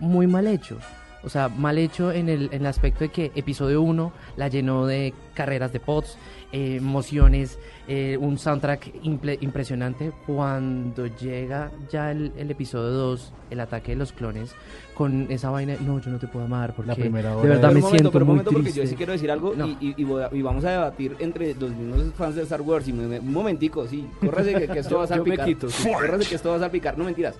muy 0.00 0.26
mal 0.26 0.46
hecho. 0.46 0.78
O 1.26 1.28
sea, 1.28 1.48
mal 1.48 1.76
hecho 1.76 2.12
en 2.12 2.28
el, 2.28 2.44
en 2.52 2.60
el 2.60 2.66
aspecto 2.66 3.00
de 3.00 3.08
que 3.08 3.32
episodio 3.34 3.82
1 3.82 4.12
la 4.36 4.46
llenó 4.46 4.86
de 4.86 5.12
carreras 5.34 5.72
de 5.72 5.80
pods, 5.80 6.16
eh, 6.52 6.76
emociones, 6.76 7.58
eh, 7.88 8.16
un 8.20 8.38
soundtrack 8.38 8.92
impresionante. 9.02 10.12
Cuando 10.24 11.08
llega 11.08 11.72
ya 11.90 12.12
el, 12.12 12.30
el 12.38 12.48
episodio 12.52 12.90
2, 12.90 13.32
el 13.50 13.58
ataque 13.58 13.90
de 13.92 13.96
los 13.96 14.12
clones, 14.12 14.54
con 14.94 15.26
esa 15.28 15.50
vaina, 15.50 15.74
no, 15.80 16.00
yo 16.00 16.12
no 16.12 16.18
te 16.20 16.28
puedo 16.28 16.44
amar 16.46 16.74
porque 16.76 16.90
La 16.90 16.94
primera 16.94 17.30
de 17.30 17.34
hora 17.36 17.48
verdad 17.48 17.68
de- 17.70 17.74
me 17.74 17.80
un 17.80 17.82
momento, 17.82 17.90
siento 17.90 18.12
pero 18.12 18.24
un 18.24 18.26
muy 18.28 18.34
momento 18.36 18.50
porque 18.52 18.62
triste. 18.62 18.80
yo 18.82 18.86
sí 18.88 18.94
quiero 18.94 19.12
decir 19.12 19.30
algo 19.32 19.52
No. 19.56 19.66
y, 19.66 19.76
y- 19.80 19.94
y 19.96 20.04
voy 20.04 20.22
a- 20.22 20.30
y 20.32 20.42
vamos 20.42 20.64
a 20.64 20.70
debatir 20.70 21.16
entre 21.18 21.54
los 21.56 21.70
mismos 21.72 22.14
fans 22.16 22.36
de 22.36 22.42
Star 22.42 22.62
Wars. 22.62 22.86
Y 22.86 22.92
me- 22.92 23.08
me- 23.08 23.18
un 23.18 23.32
momentico, 23.32 23.84
sí, 23.88 24.06
córrase 24.20 24.54
que, 24.54 24.68
que 24.68 24.78
esto 24.78 24.96
va 24.98 25.04
a 25.04 25.08
Yo- 25.08 25.16
yo 25.16 25.24
me 25.24 25.36
salpicar. 25.36 25.46
quito, 25.46 25.68
sí. 25.70 25.92
Córrase 25.92 26.28
que 26.28 26.34
esto 26.36 26.50
va 26.50 26.56
a 26.56 26.60
salpicar, 26.60 26.96
no 26.96 27.02
mentiras. 27.04 27.34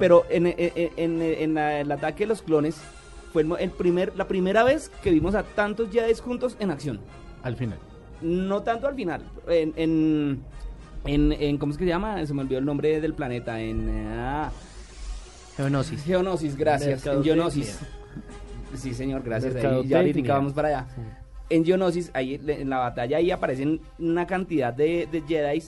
Pero 0.00 0.24
en, 0.28 0.46
en- 0.48 0.54
en- 0.58 0.90
en- 0.96 1.22
en 1.22 1.54
la- 1.54 1.80
el 1.80 1.92
ataque 1.92 2.24
de 2.24 2.28
los 2.28 2.42
clones 2.42 2.76
fue 3.32 3.44
el, 3.60 3.70
primer, 3.70 4.12
la 4.16 4.26
primera 4.26 4.64
vez 4.64 4.90
que 5.02 5.10
vimos 5.10 5.34
a 5.34 5.42
tantos 5.42 5.90
Jedi 5.90 6.14
juntos 6.14 6.56
en 6.58 6.70
acción. 6.70 7.00
Al 7.42 7.56
final. 7.56 7.78
No 8.22 8.62
tanto 8.62 8.86
al 8.86 8.94
final. 8.94 9.22
En, 9.48 9.72
en, 9.76 10.42
en, 11.04 11.32
en- 11.32 11.58
¿cómo 11.58 11.72
es 11.72 11.78
que 11.78 11.84
se 11.84 11.90
llama? 11.90 12.24
Se 12.26 12.34
me 12.34 12.42
olvidó 12.42 12.58
el 12.58 12.64
nombre 12.64 13.00
del 13.00 13.14
planeta. 13.14 13.60
En 13.60 13.88
ah, 14.18 14.50
Geonosis. 15.56 16.04
Geonosis, 16.04 16.56
gracias. 16.56 17.06
En. 17.06 17.22
Geonosis. 17.22 17.78
Sí, 18.74 18.94
señor, 18.94 19.22
gracias. 19.22 19.54
Ahí, 19.56 19.86
ya 19.86 19.98
ahorita 19.98 20.34
vamos 20.34 20.52
para 20.52 20.68
allá. 20.68 20.86
En 21.48 21.64
Geonosis, 21.64 22.10
ahí 22.14 22.40
en 22.46 22.70
la 22.70 22.78
batalla, 22.78 23.16
ahí 23.16 23.30
aparecen 23.30 23.80
una 23.98 24.26
cantidad 24.26 24.72
de, 24.72 25.08
de 25.10 25.22
Jedi. 25.22 25.62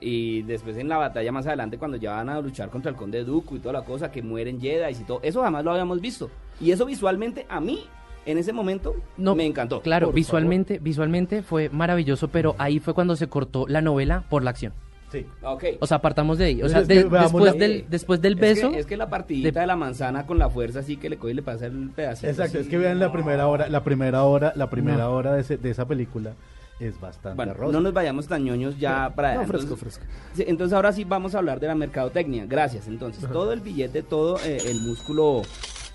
y 0.00 0.42
después 0.42 0.76
en 0.78 0.88
la 0.88 0.96
batalla 0.96 1.30
más 1.32 1.46
adelante, 1.46 1.76
cuando 1.76 1.96
ya 1.98 2.12
van 2.12 2.30
a 2.30 2.40
luchar 2.40 2.70
contra 2.70 2.90
el 2.90 2.96
Conde 2.96 3.24
Dooku 3.24 3.56
y 3.56 3.58
toda 3.58 3.74
la 3.74 3.84
cosa, 3.84 4.10
que 4.10 4.22
mueren 4.22 4.60
Jedi 4.60 4.92
y 4.92 5.04
todo. 5.04 5.20
Eso 5.22 5.42
jamás 5.42 5.64
lo 5.64 5.72
habíamos 5.72 6.00
visto. 6.00 6.30
Y 6.60 6.70
eso 6.70 6.86
visualmente, 6.86 7.46
a 7.48 7.60
mí, 7.60 7.80
en 8.26 8.38
ese 8.38 8.52
momento, 8.52 8.94
No, 9.16 9.34
me 9.34 9.44
encantó. 9.46 9.80
Claro, 9.82 10.12
visualmente, 10.12 10.78
visualmente 10.78 11.42
fue 11.42 11.68
maravilloso, 11.68 12.28
pero 12.28 12.54
ahí 12.58 12.78
fue 12.80 12.94
cuando 12.94 13.16
se 13.16 13.28
cortó 13.28 13.66
la 13.68 13.80
novela 13.82 14.24
por 14.30 14.42
la 14.42 14.50
acción. 14.50 14.72
Sí. 15.12 15.24
favor. 15.40 15.56
Ok. 15.58 15.64
O 15.80 15.86
sea, 15.86 16.00
partamos 16.00 16.38
de 16.38 16.46
ahí. 16.46 16.62
O 16.62 16.68
sea, 16.68 16.82
de- 16.82 17.04
después, 17.04 17.44
la- 17.44 17.52
del, 17.52 17.84
después 17.88 18.20
del 18.20 18.32
Es 18.34 18.40
beso, 18.40 18.72
que, 18.72 18.78
es 18.80 18.86
que 18.86 18.96
la 18.96 19.08
partidita 19.08 19.52
de- 19.52 19.60
de... 19.60 19.66
la 19.66 19.76
manzana 19.76 20.26
con 20.26 20.38
la 20.40 20.50
fuerza 20.50 20.80
así 20.80 20.96
que 20.96 21.08
le 21.08 21.18
coge 21.18 21.32
y 21.32 21.34
le 21.36 21.42
pasa 21.42 21.66
el 21.66 21.90
pedacito. 21.90 22.26
Exacto, 22.28 22.58
así. 22.58 22.64
es 22.64 22.68
que 22.68 22.78
vean 22.78 22.98
la 22.98 23.12
primera 23.12 23.46
hora, 23.46 23.68
la 23.68 23.84
primera 23.84 24.24
hora, 24.24 24.52
la 24.56 24.70
primera 24.70 25.04
No. 25.04 25.12
hora 25.12 25.34
de, 25.34 25.42
ese- 25.42 25.56
de 25.56 25.70
esa 25.70 25.86
película 25.86 26.32
es 26.80 26.98
bastante 27.00 27.36
Bueno, 27.36 27.54
rosa. 27.54 27.72
no 27.72 27.80
nos 27.80 27.92
vayamos 27.92 28.26
tan 28.26 28.42
ñoños 28.42 28.76
ya 28.80 29.12
para 29.14 29.34
No, 29.36 29.44
fresco, 29.46 29.74
entonces, 29.74 30.00
fresco. 30.00 30.50
entonces 30.50 30.74
ahora 30.74 30.92
sí 30.92 31.04
vamos 31.04 31.36
a 31.36 31.38
hablar 31.38 31.60
de 31.60 31.68
la 31.68 31.76
mercadotecnia. 31.76 32.46
Gracias. 32.46 32.88
Entonces, 32.88 33.30
todo 33.30 33.52
el 33.52 33.60
billete, 33.60 34.02
todo 34.02 34.38
eh, 34.44 34.58
el 34.66 34.80
músculo 34.80 35.42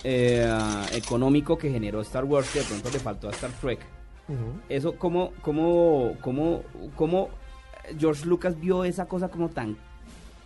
eh, 0.04 0.50
económico 0.94 1.58
que 1.58 1.70
generó 1.72 2.02
Star 2.02 2.26
Wars, 2.26 2.50
que 2.52 2.60
de 2.60 2.66
pronto 2.66 2.90
le 2.92 3.00
faltó 3.00 3.28
a 3.28 3.32
Star 3.32 3.52
Trek. 3.62 3.80
Eso, 4.70 4.96
¿cómo, 4.96 5.34
cómo, 5.42 6.16
cómo, 6.22 6.62
cómo 6.96 7.30
George 7.98 8.26
Lucas 8.26 8.60
vio 8.60 8.84
esa 8.84 9.08
cosa 9.08 9.30
como 9.30 9.50
tan... 9.50 9.76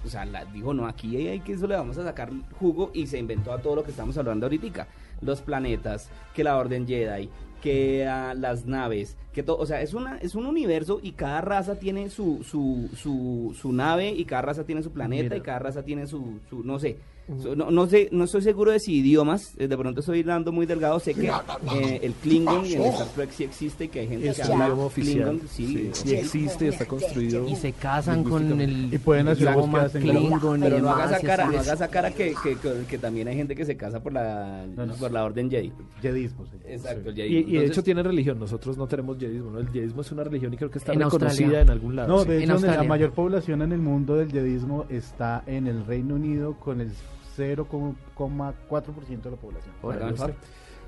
O 0.06 0.10
sea, 0.10 0.26
la, 0.26 0.46
dijo, 0.46 0.74
no, 0.74 0.86
aquí 0.86 1.16
hay 1.28 1.40
que 1.40 1.54
eso 1.54 1.66
le 1.66 1.76
vamos 1.76 1.98
a 1.98 2.04
sacar 2.04 2.30
jugo 2.60 2.92
y 2.94 3.08
se 3.08 3.18
inventó 3.18 3.54
a 3.54 3.62
todo 3.62 3.76
lo 3.76 3.84
que 3.84 3.92
estamos 3.92 4.18
hablando 4.18 4.46
ahorita. 4.46 4.88
Los 5.22 5.42
planetas, 5.42 6.10
que 6.34 6.44
la 6.44 6.58
Orden 6.58 6.86
Jedi, 6.86 7.30
que 7.62 8.06
ah, 8.06 8.34
las 8.34 8.66
naves, 8.66 9.16
que 9.32 9.44
todo, 9.44 9.58
o 9.58 9.66
sea, 9.66 9.82
es 9.82 9.94
una 9.94 10.18
es 10.18 10.36
un 10.36 10.46
universo 10.46 11.00
y 11.02 11.14
cada 11.14 11.40
raza 11.40 11.80
tiene 11.80 12.10
su 12.10 12.44
su, 12.44 12.90
su, 12.98 13.56
su 13.58 13.72
nave 13.72 14.10
y 14.10 14.26
cada 14.26 14.42
raza 14.42 14.66
tiene 14.66 14.84
su 14.84 14.92
planeta 14.92 15.24
Mira. 15.24 15.38
y 15.38 15.42
cada 15.42 15.60
raza 15.60 15.84
tiene 15.84 16.06
su, 16.06 16.42
su 16.50 16.66
no 16.66 16.78
sé, 16.78 16.98
su- 17.42 17.56
no, 17.56 17.72
no 17.72 17.88
sé, 17.88 18.10
no 18.12 18.26
estoy 18.26 18.42
seguro 18.42 18.72
de 18.72 18.80
si 18.80 18.96
idiomas, 18.98 19.54
eh, 19.58 19.68
de 19.68 19.78
pronto 19.78 20.02
estoy 20.02 20.24
dando 20.24 20.52
muy 20.52 20.66
delgado, 20.66 21.00
sé 21.00 21.14
que 21.14 21.28
eh, 21.28 22.00
el 22.04 22.14
Klingon 22.14 22.66
en 22.66 22.82
Star 22.84 23.08
Trek 23.16 23.32
sí 23.32 23.44
existe 23.46 23.86
y 23.86 23.88
que 23.88 24.02
hay 24.02 24.08
gente 24.10 24.28
Es 24.30 24.36
que 24.38 24.44
habla 24.44 24.66
idioma 24.66 24.84
oficial. 24.86 25.30
Klingon, 25.30 25.48
sí, 25.48 25.66
Sí, 25.68 25.90
sí 25.94 26.16
existe, 26.16 26.68
está 26.68 26.86
construido. 26.86 27.48
y 27.48 27.56
se 27.56 27.72
casan 27.72 28.24
con 28.24 28.60
el 28.60 28.94
Y 28.94 28.98
pueden 28.98 29.28
hacer 29.30 29.48
idioma 29.48 29.88
Klingon 29.90 30.60
y 30.60 30.64
pero 30.64 30.80
no 30.80 30.90
hagas 30.90 31.12
esa 31.12 31.20
y 31.22 31.26
cara, 31.26 31.46
no 31.46 31.52
hagas 31.52 31.68
esa 31.68 31.88
cara 31.88 32.12
que, 32.12 32.34
que, 32.44 32.56
que, 32.58 32.86
que 32.90 32.98
también 32.98 33.28
hay 33.30 33.36
gente 33.36 33.56
que 33.56 33.66
se 33.66 33.78
casa 33.78 34.02
por 34.04 34.12
la, 34.14 34.66
No, 34.76 34.86
no. 34.86 34.94
por 34.96 35.12
la 35.12 35.24
orden 35.24 35.50
Jedi. 35.50 35.72
Jedismo, 36.02 36.46
sí. 36.46 36.58
Exacto, 36.68 37.10
el 37.10 37.20
Y, 37.20 37.22
Jedi. 37.22 37.56
y 37.56 37.60
de 37.60 37.66
hecho 37.66 37.84
tiene 37.84 38.04
religión, 38.04 38.38
nosotros 38.40 38.78
no 38.78 38.86
tenemos 38.88 39.18
yedismo, 39.18 39.52
¿no? 39.52 39.60
El 39.60 39.72
yedismo 39.72 40.02
es 40.02 40.12
una 40.12 40.24
religión 40.26 40.54
y 40.54 40.58
creo 40.58 40.70
que 40.70 40.80
está 40.80 40.92
En 40.94 41.00
reconocida 41.00 41.28
Australia. 41.30 41.62
en 41.62 41.70
algún 41.70 41.96
lado. 41.96 42.08
No, 42.10 42.24
sí. 42.24 42.30
de 42.30 42.44
En 42.44 42.52
hecho, 42.52 42.66
la 42.68 42.84
mayor 42.84 43.12
población 43.14 43.62
en 43.62 43.72
el 43.72 43.80
mundo 43.80 44.16
del 44.16 44.32
yedismo 44.32 44.86
está 44.90 45.44
en 45.48 45.68
el 45.68 45.86
Reino 45.86 46.16
Unido 46.16 46.56
con 46.60 46.82
el 46.82 46.92
0,4% 47.38 49.22
de 49.22 49.32
la 49.32 49.38
población. 49.38 49.74
Bueno. 49.82 50.14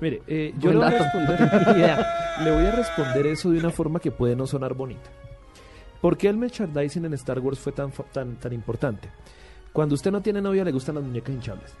Mire, 0.00 0.22
eh, 0.26 0.54
yo 0.58 0.70
le 0.70 0.76
voy, 0.76 0.86
a 0.86 0.90
responder, 0.90 1.40
Idea. 1.76 2.06
le 2.44 2.50
voy 2.50 2.66
a 2.66 2.70
responder 2.70 3.26
eso 3.28 3.50
de 3.50 3.58
una 3.58 3.70
forma 3.70 3.98
que 3.98 4.10
puede 4.10 4.36
no 4.36 4.46
sonar 4.46 4.74
bonita. 4.74 5.10
¿Por 6.00 6.18
qué 6.18 6.28
el 6.28 6.36
merchandising 6.36 7.06
en 7.06 7.14
Star 7.14 7.38
Wars 7.38 7.58
fue 7.58 7.72
tan, 7.72 7.90
tan, 8.12 8.36
tan 8.36 8.52
importante? 8.52 9.08
Cuando 9.72 9.94
usted 9.94 10.10
no 10.10 10.20
tiene 10.20 10.42
novia 10.42 10.64
le 10.64 10.72
gustan 10.72 10.96
las 10.96 11.04
muñecas 11.04 11.34
hinchables. 11.34 11.72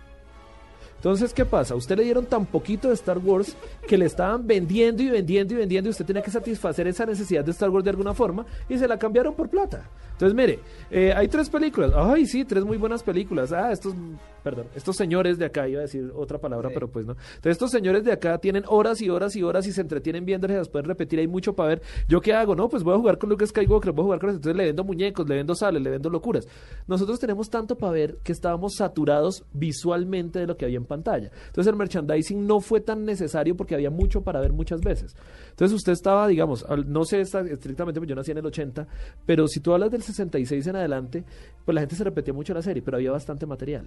Entonces, 0.96 1.34
¿qué 1.34 1.44
pasa? 1.44 1.74
Usted 1.74 1.96
le 1.98 2.04
dieron 2.04 2.24
tan 2.26 2.46
poquito 2.46 2.88
de 2.88 2.94
Star 2.94 3.18
Wars 3.18 3.54
que 3.86 3.98
le 3.98 4.06
estaban 4.06 4.46
vendiendo 4.46 5.02
y 5.02 5.10
vendiendo 5.10 5.54
y 5.54 5.58
vendiendo 5.58 5.88
y 5.88 5.92
usted 5.92 6.06
tenía 6.06 6.22
que 6.22 6.30
satisfacer 6.30 6.86
esa 6.88 7.04
necesidad 7.04 7.44
de 7.44 7.50
Star 7.50 7.70
Wars 7.70 7.84
de 7.84 7.90
alguna 7.90 8.14
forma 8.14 8.46
y 8.68 8.78
se 8.78 8.88
la 8.88 8.98
cambiaron 8.98 9.34
por 9.34 9.48
plata. 9.48 9.84
Entonces, 10.16 10.34
mire, 10.34 10.60
eh, 10.90 11.12
hay 11.14 11.28
tres 11.28 11.50
películas. 11.50 11.92
Ay, 11.94 12.24
sí, 12.24 12.46
tres 12.46 12.64
muy 12.64 12.78
buenas 12.78 13.02
películas. 13.02 13.52
Ah, 13.52 13.70
estos, 13.70 13.94
perdón, 14.42 14.66
estos 14.74 14.96
señores 14.96 15.36
de 15.36 15.44
acá, 15.44 15.68
iba 15.68 15.80
a 15.80 15.82
decir 15.82 16.10
otra 16.16 16.38
palabra, 16.38 16.70
pero 16.72 16.88
pues 16.88 17.04
no. 17.04 17.12
Entonces, 17.12 17.52
estos 17.52 17.70
señores 17.70 18.02
de 18.02 18.12
acá 18.12 18.38
tienen 18.38 18.64
horas 18.66 19.02
y 19.02 19.10
horas 19.10 19.36
y 19.36 19.42
horas 19.42 19.66
y 19.66 19.72
se 19.72 19.82
entretienen 19.82 20.24
viéndoles, 20.24 20.56
las 20.56 20.68
pueden 20.70 20.88
repetir, 20.88 21.18
hay 21.18 21.28
mucho 21.28 21.54
para 21.54 21.68
ver. 21.68 21.82
¿Yo 22.08 22.22
qué 22.22 22.32
hago? 22.32 22.56
No, 22.56 22.70
pues 22.70 22.82
voy 22.82 22.94
a 22.94 22.96
jugar 22.96 23.18
con 23.18 23.28
Luke 23.28 23.46
Skywalker, 23.46 23.92
voy 23.92 24.04
a 24.04 24.04
jugar 24.04 24.20
con 24.20 24.30
eso. 24.30 24.36
Entonces 24.36 24.56
le 24.56 24.64
vendo 24.64 24.84
muñecos, 24.84 25.28
le 25.28 25.34
vendo 25.34 25.54
sales, 25.54 25.82
le 25.82 25.90
vendo 25.90 26.08
locuras. 26.08 26.48
Nosotros 26.86 27.20
tenemos 27.20 27.50
tanto 27.50 27.76
para 27.76 27.92
ver 27.92 28.16
que 28.24 28.32
estábamos 28.32 28.76
saturados 28.76 29.44
visualmente 29.52 30.38
de 30.38 30.46
lo 30.46 30.56
que 30.56 30.64
había 30.64 30.78
en 30.78 30.86
pantalla. 30.86 31.30
Entonces 31.48 31.70
el 31.70 31.76
merchandising 31.76 32.46
no 32.46 32.60
fue 32.60 32.80
tan 32.80 33.04
necesario 33.04 33.54
porque 33.54 33.74
había 33.74 33.90
mucho 33.90 34.22
para 34.22 34.40
ver 34.40 34.54
muchas 34.54 34.80
veces. 34.80 35.14
Entonces 35.50 35.76
usted 35.76 35.92
estaba, 35.92 36.26
digamos, 36.26 36.64
no 36.86 37.04
sé 37.04 37.20
estrictamente, 37.20 38.00
pues 38.00 38.08
yo 38.08 38.14
nací 38.14 38.30
en 38.30 38.38
el 38.38 38.46
80, 38.46 38.86
pero 39.26 39.46
si 39.46 39.60
tú 39.60 39.74
hablas 39.74 39.90
del 39.90 40.02
66 40.06 40.66
en 40.68 40.76
adelante, 40.76 41.24
pues 41.64 41.74
la 41.74 41.80
gente 41.82 41.94
se 41.96 42.04
repetía 42.04 42.32
mucho 42.34 42.54
la 42.54 42.62
serie, 42.62 42.82
pero 42.82 42.96
había 42.96 43.10
bastante 43.12 43.46
material. 43.46 43.86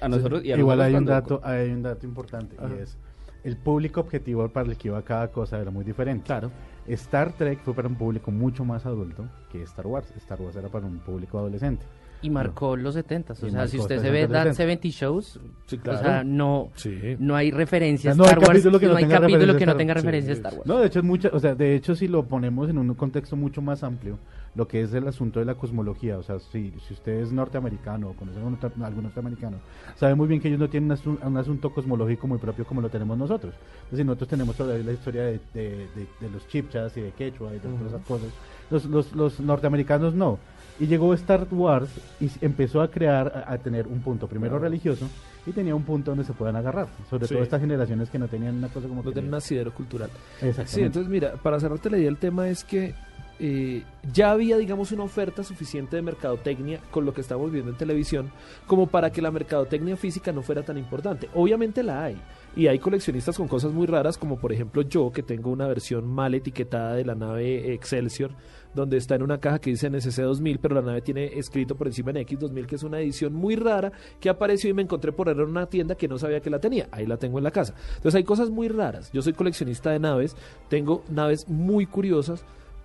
A 0.00 0.08
nosotros, 0.08 0.44
y 0.44 0.52
a 0.52 0.56
Igual 0.56 0.80
hay 0.80 0.94
un 0.94 1.04
dato, 1.04 1.40
hay 1.44 1.70
un 1.70 1.82
dato 1.82 2.06
importante 2.06 2.56
Ajá. 2.58 2.70
y 2.74 2.82
es 2.82 2.96
el 3.44 3.58
público 3.58 4.00
objetivo 4.00 4.48
para 4.48 4.70
el 4.70 4.78
que 4.78 4.88
iba 4.88 5.02
cada 5.02 5.28
cosa 5.28 5.60
era 5.60 5.70
muy 5.70 5.84
diferente. 5.84 6.24
Claro. 6.24 6.50
Star 6.86 7.32
Trek 7.34 7.60
fue 7.62 7.74
para 7.74 7.88
un 7.88 7.94
público 7.96 8.30
mucho 8.30 8.64
más 8.64 8.86
adulto 8.86 9.26
que 9.52 9.62
Star 9.64 9.86
Wars. 9.86 10.10
Star 10.16 10.40
Wars 10.40 10.56
era 10.56 10.68
para 10.68 10.86
un 10.86 10.98
público 11.00 11.38
adolescente. 11.38 11.84
Y 12.22 12.30
marcó 12.30 12.74
los 12.74 12.94
70 12.94 13.34
O 13.34 13.36
sea, 13.36 13.68
si 13.68 13.78
usted 13.78 13.96
se 13.96 14.06
70, 14.06 14.10
ve 14.12 14.20
That 14.32 14.54
70. 14.54 14.54
70 14.54 14.88
Shows, 14.88 15.40
Sí, 15.66 15.76
o 15.76 15.80
claro. 15.80 15.98
sea, 15.98 16.24
no, 16.24 16.70
Sí. 16.74 17.16
no 17.18 17.36
hay 17.36 17.50
referencia 17.50 18.12
a 18.12 18.14
O 18.14 18.16
sea, 18.16 18.22
no 18.22 18.24
Star 18.24 18.38
Wars. 18.38 18.48
capítulo 18.48 18.80
que 18.80 18.86
no 18.86 18.92
no 18.92 18.98
hay 18.98 19.04
capítulo 19.06 19.56
que 19.58 19.66
no 19.66 19.76
tenga 19.76 19.92
referencia 19.92 20.32
a 20.32 20.36
Star. 20.36 20.54
Wars. 20.54 20.66
No, 20.66 20.78
de 20.78 20.86
hecho 20.86 21.00
es 21.00 21.04
mucha, 21.04 21.28
o 21.34 21.38
sea, 21.38 21.54
de 21.54 21.74
hecho 21.74 21.94
si 21.94 22.08
lo 22.08 22.24
ponemos 22.24 22.70
en 22.70 22.78
un 22.78 22.94
contexto 22.94 23.36
mucho 23.36 23.60
más 23.60 23.82
amplio, 23.84 24.18
lo 24.54 24.68
que 24.68 24.82
es 24.82 24.94
el 24.94 25.06
asunto 25.08 25.40
de 25.40 25.46
la 25.46 25.54
cosmología, 25.56 26.16
o 26.16 26.22
sea, 26.22 26.38
si, 26.38 26.72
si 26.86 26.94
usted 26.94 27.20
es 27.20 27.32
norteamericano 27.32 28.10
o 28.10 28.12
conoce 28.14 28.36
a 28.38 28.40
algún 28.40 28.58
norte- 28.60 28.84
algún 28.84 29.02
norteamericano, 29.04 29.56
sabe 29.96 30.14
muy 30.14 30.28
bien 30.28 30.40
que 30.40 30.48
ellos 30.48 30.60
no 30.60 30.68
tienen 30.68 30.90
un, 30.92 30.96
asun- 30.96 31.18
un 31.26 31.36
asunto 31.36 31.70
cosmológico 31.74 32.26
muy 32.28 32.38
propio 32.38 32.64
como 32.64 32.80
lo 32.80 32.88
tenemos 32.88 33.18
nosotros. 33.18 33.52
Entonces 33.84 34.06
nosotros 34.06 34.28
tenemos 34.28 34.56
todavía 34.56 34.84
la 34.84 34.92
historia 34.92 35.24
de, 35.24 35.40
de, 35.52 35.70
de- 35.94 36.08
de 36.20 36.30
los 36.30 36.46
chipchas 36.48 36.96
y 36.96 37.00
de 37.00 37.10
quechua 37.12 37.50
y 37.50 37.54
de 37.54 37.60
todas 37.60 37.82
esas 37.82 38.02
cosas. 38.06 38.28
Los, 38.70 38.84
los, 38.86 39.12
los 39.14 39.40
norteamericanos 39.40 40.14
no. 40.14 40.38
Y 40.78 40.86
llegó 40.86 41.14
Star 41.14 41.46
Wars 41.52 41.88
y 42.20 42.28
empezó 42.40 42.80
a 42.80 42.88
crear, 42.90 43.44
a, 43.48 43.52
a 43.52 43.58
tener 43.58 43.86
un 43.86 44.00
punto 44.00 44.26
primero 44.28 44.58
religioso 44.58 45.06
y 45.46 45.52
tenía 45.52 45.74
un 45.74 45.84
punto 45.84 46.10
donde 46.12 46.24
se 46.24 46.32
puedan 46.32 46.56
agarrar, 46.56 46.88
sobre 47.10 47.26
Sí. 47.28 47.34
todo 47.34 47.42
estas 47.44 47.60
generaciones 47.60 48.08
que 48.10 48.18
no 48.18 48.26
tenían 48.28 48.56
una 48.56 48.68
cosa 48.68 48.88
como 48.88 49.02
No 49.02 49.12
tiene 49.12 49.28
un 49.28 49.34
asidero 49.34 49.72
cultural. 49.72 50.10
Sí, 50.66 50.80
entonces 50.82 51.08
mira, 51.08 51.34
para 51.34 51.60
cerrarte 51.60 51.90
la 51.90 51.98
idea, 51.98 52.08
el 52.08 52.16
tema 52.16 52.48
es 52.48 52.64
que 52.64 52.94
eh, 53.40 53.82
ya 54.12 54.30
había, 54.30 54.56
digamos, 54.56 54.92
una 54.92 55.02
oferta 55.02 55.42
suficiente 55.42 55.96
de 55.96 56.02
mercadotecnia 56.02 56.80
con 56.90 57.04
lo 57.04 57.12
que 57.12 57.20
estamos 57.20 57.50
viendo 57.50 57.70
en 57.70 57.76
televisión 57.76 58.30
como 58.66 58.86
para 58.86 59.10
que 59.10 59.22
la 59.22 59.30
mercadotecnia 59.30 59.96
física 59.96 60.32
no 60.32 60.42
fuera 60.42 60.62
tan 60.62 60.78
importante. 60.78 61.28
Obviamente 61.34 61.82
la 61.82 62.04
hay. 62.04 62.20
Y 62.56 62.68
hay 62.68 62.78
coleccionistas 62.78 63.36
con 63.36 63.48
cosas 63.48 63.72
muy 63.72 63.86
raras, 63.86 64.16
como 64.16 64.38
por 64.38 64.52
ejemplo 64.52 64.82
yo, 64.82 65.10
que 65.10 65.24
tengo 65.24 65.50
una 65.50 65.66
versión 65.66 66.06
mal 66.06 66.34
etiquetada 66.34 66.94
de 66.94 67.04
la 67.04 67.16
nave 67.16 67.72
Excelsior, 67.72 68.30
donde 68.74 68.96
está 68.96 69.16
en 69.16 69.22
una 69.22 69.38
caja 69.38 69.58
que 69.58 69.70
dice 69.70 69.90
NSC 69.90 70.22
2000, 70.22 70.58
pero 70.60 70.76
la 70.76 70.82
nave 70.82 71.00
tiene 71.00 71.36
escrito 71.38 71.74
por 71.74 71.88
encima 71.88 72.12
en 72.12 72.18
X 72.18 72.38
2000, 72.38 72.66
que 72.66 72.76
es 72.76 72.82
una 72.84 73.00
edición 73.00 73.32
muy 73.32 73.56
rara 73.56 73.90
que 74.20 74.28
apareció 74.28 74.70
y 74.70 74.72
me 74.72 74.82
encontré 74.82 75.10
por 75.10 75.28
error 75.28 75.48
en 75.48 75.50
una 75.50 75.66
tienda 75.66 75.96
que 75.96 76.06
no 76.06 76.16
sabía 76.18 76.40
que 76.40 76.50
la 76.50 76.60
tenía. 76.60 76.88
Ahí 76.92 77.06
la 77.06 77.16
tengo 77.16 77.38
en 77.38 77.44
la 77.44 77.50
casa. 77.50 77.74
Entonces 77.96 78.14
hay 78.14 78.24
cosas 78.24 78.50
muy 78.50 78.68
raras. 78.68 79.10
Yo 79.12 79.22
soy 79.22 79.32
coleccionista 79.32 79.90
de 79.90 79.98
naves, 79.98 80.36
tengo 80.68 81.02
naves 81.08 81.48
muy 81.48 81.86
curiosas, 81.86 82.44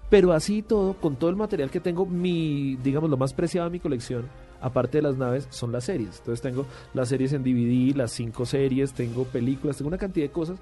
pero 0.09 0.33
así 0.33 0.61
todo, 0.61 0.93
con 0.93 1.15
todo 1.17 1.29
el 1.29 1.35
material 1.35 1.69
que 1.69 1.79
tengo, 1.79 2.05
mi, 2.05 2.75
digamos, 2.77 3.09
lo 3.09 3.17
más 3.17 3.33
preciado 3.33 3.69
de 3.69 3.71
mi 3.71 3.79
colección, 3.79 4.27
aparte 4.61 4.97
de 4.97 5.03
las 5.03 5.17
naves, 5.17 5.47
son 5.49 5.71
las 5.71 5.85
series. 5.85 6.17
Entonces 6.19 6.41
tengo 6.41 6.65
las 6.93 7.09
series 7.09 7.33
en 7.33 7.43
DVD, 7.43 7.95
las 7.95 8.11
cinco 8.11 8.45
series, 8.45 8.93
tengo 8.93 9.23
películas, 9.25 9.77
tengo 9.77 9.89
una 9.89 9.97
cantidad 9.97 10.25
de 10.25 10.31
cosas 10.31 10.59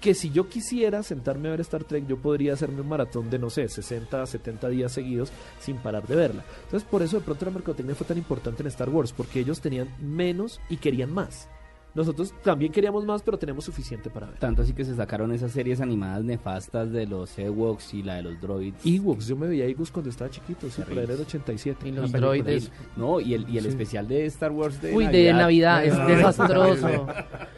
que 0.00 0.14
si 0.14 0.30
yo 0.30 0.48
quisiera 0.48 1.02
sentarme 1.02 1.48
a 1.48 1.50
ver 1.50 1.60
Star 1.60 1.84
Trek, 1.84 2.06
yo 2.06 2.16
podría 2.16 2.54
hacerme 2.54 2.80
un 2.80 2.88
maratón 2.88 3.28
de, 3.28 3.38
no 3.38 3.50
sé, 3.50 3.68
60, 3.68 4.24
70 4.24 4.68
días 4.70 4.92
seguidos 4.92 5.30
sin 5.60 5.76
parar 5.76 6.06
de 6.06 6.16
verla. 6.16 6.44
Entonces, 6.64 6.88
por 6.88 7.02
eso 7.02 7.18
de 7.18 7.24
pronto 7.24 7.44
la 7.44 7.50
mercadotecnia 7.50 7.94
fue 7.94 8.06
tan 8.06 8.16
importante 8.16 8.62
en 8.62 8.68
Star 8.68 8.88
Wars, 8.88 9.12
porque 9.12 9.40
ellos 9.40 9.60
tenían 9.60 9.94
menos 10.00 10.58
y 10.70 10.78
querían 10.78 11.12
más. 11.12 11.48
Nosotros 11.94 12.32
también 12.44 12.70
queríamos 12.70 13.04
más, 13.04 13.22
pero 13.22 13.36
tenemos 13.38 13.64
suficiente 13.64 14.10
para 14.10 14.28
ver. 14.28 14.38
Tanto 14.38 14.62
así 14.62 14.72
que 14.72 14.84
se 14.84 14.94
sacaron 14.94 15.32
esas 15.32 15.50
series 15.52 15.80
animadas 15.80 16.22
nefastas 16.22 16.92
de 16.92 17.06
los 17.06 17.36
Ewoks 17.38 17.94
y 17.94 18.02
la 18.04 18.14
de 18.16 18.22
los 18.22 18.40
droids. 18.40 18.78
Ewoks, 18.86 19.26
yo 19.26 19.36
me 19.36 19.48
veía 19.48 19.64
Ewoks 19.66 19.90
cuando 19.90 20.08
estaba 20.10 20.30
chiquito, 20.30 20.70
sí, 20.70 20.82
en 20.88 20.98
el 20.98 21.10
87. 21.10 21.88
Y 21.88 21.92
los 21.92 22.12
droides. 22.12 22.70
No, 22.96 23.20
y 23.20 23.34
el, 23.34 23.48
y 23.48 23.58
el 23.58 23.64
Sí. 23.64 23.70
especial 23.70 24.06
de 24.06 24.24
Star 24.26 24.52
Wars 24.52 24.80
de 24.80 24.94
Uy, 24.94 25.06
de 25.08 25.32
Navidad, 25.32 25.84
es 25.84 25.96
desastroso. 26.06 27.06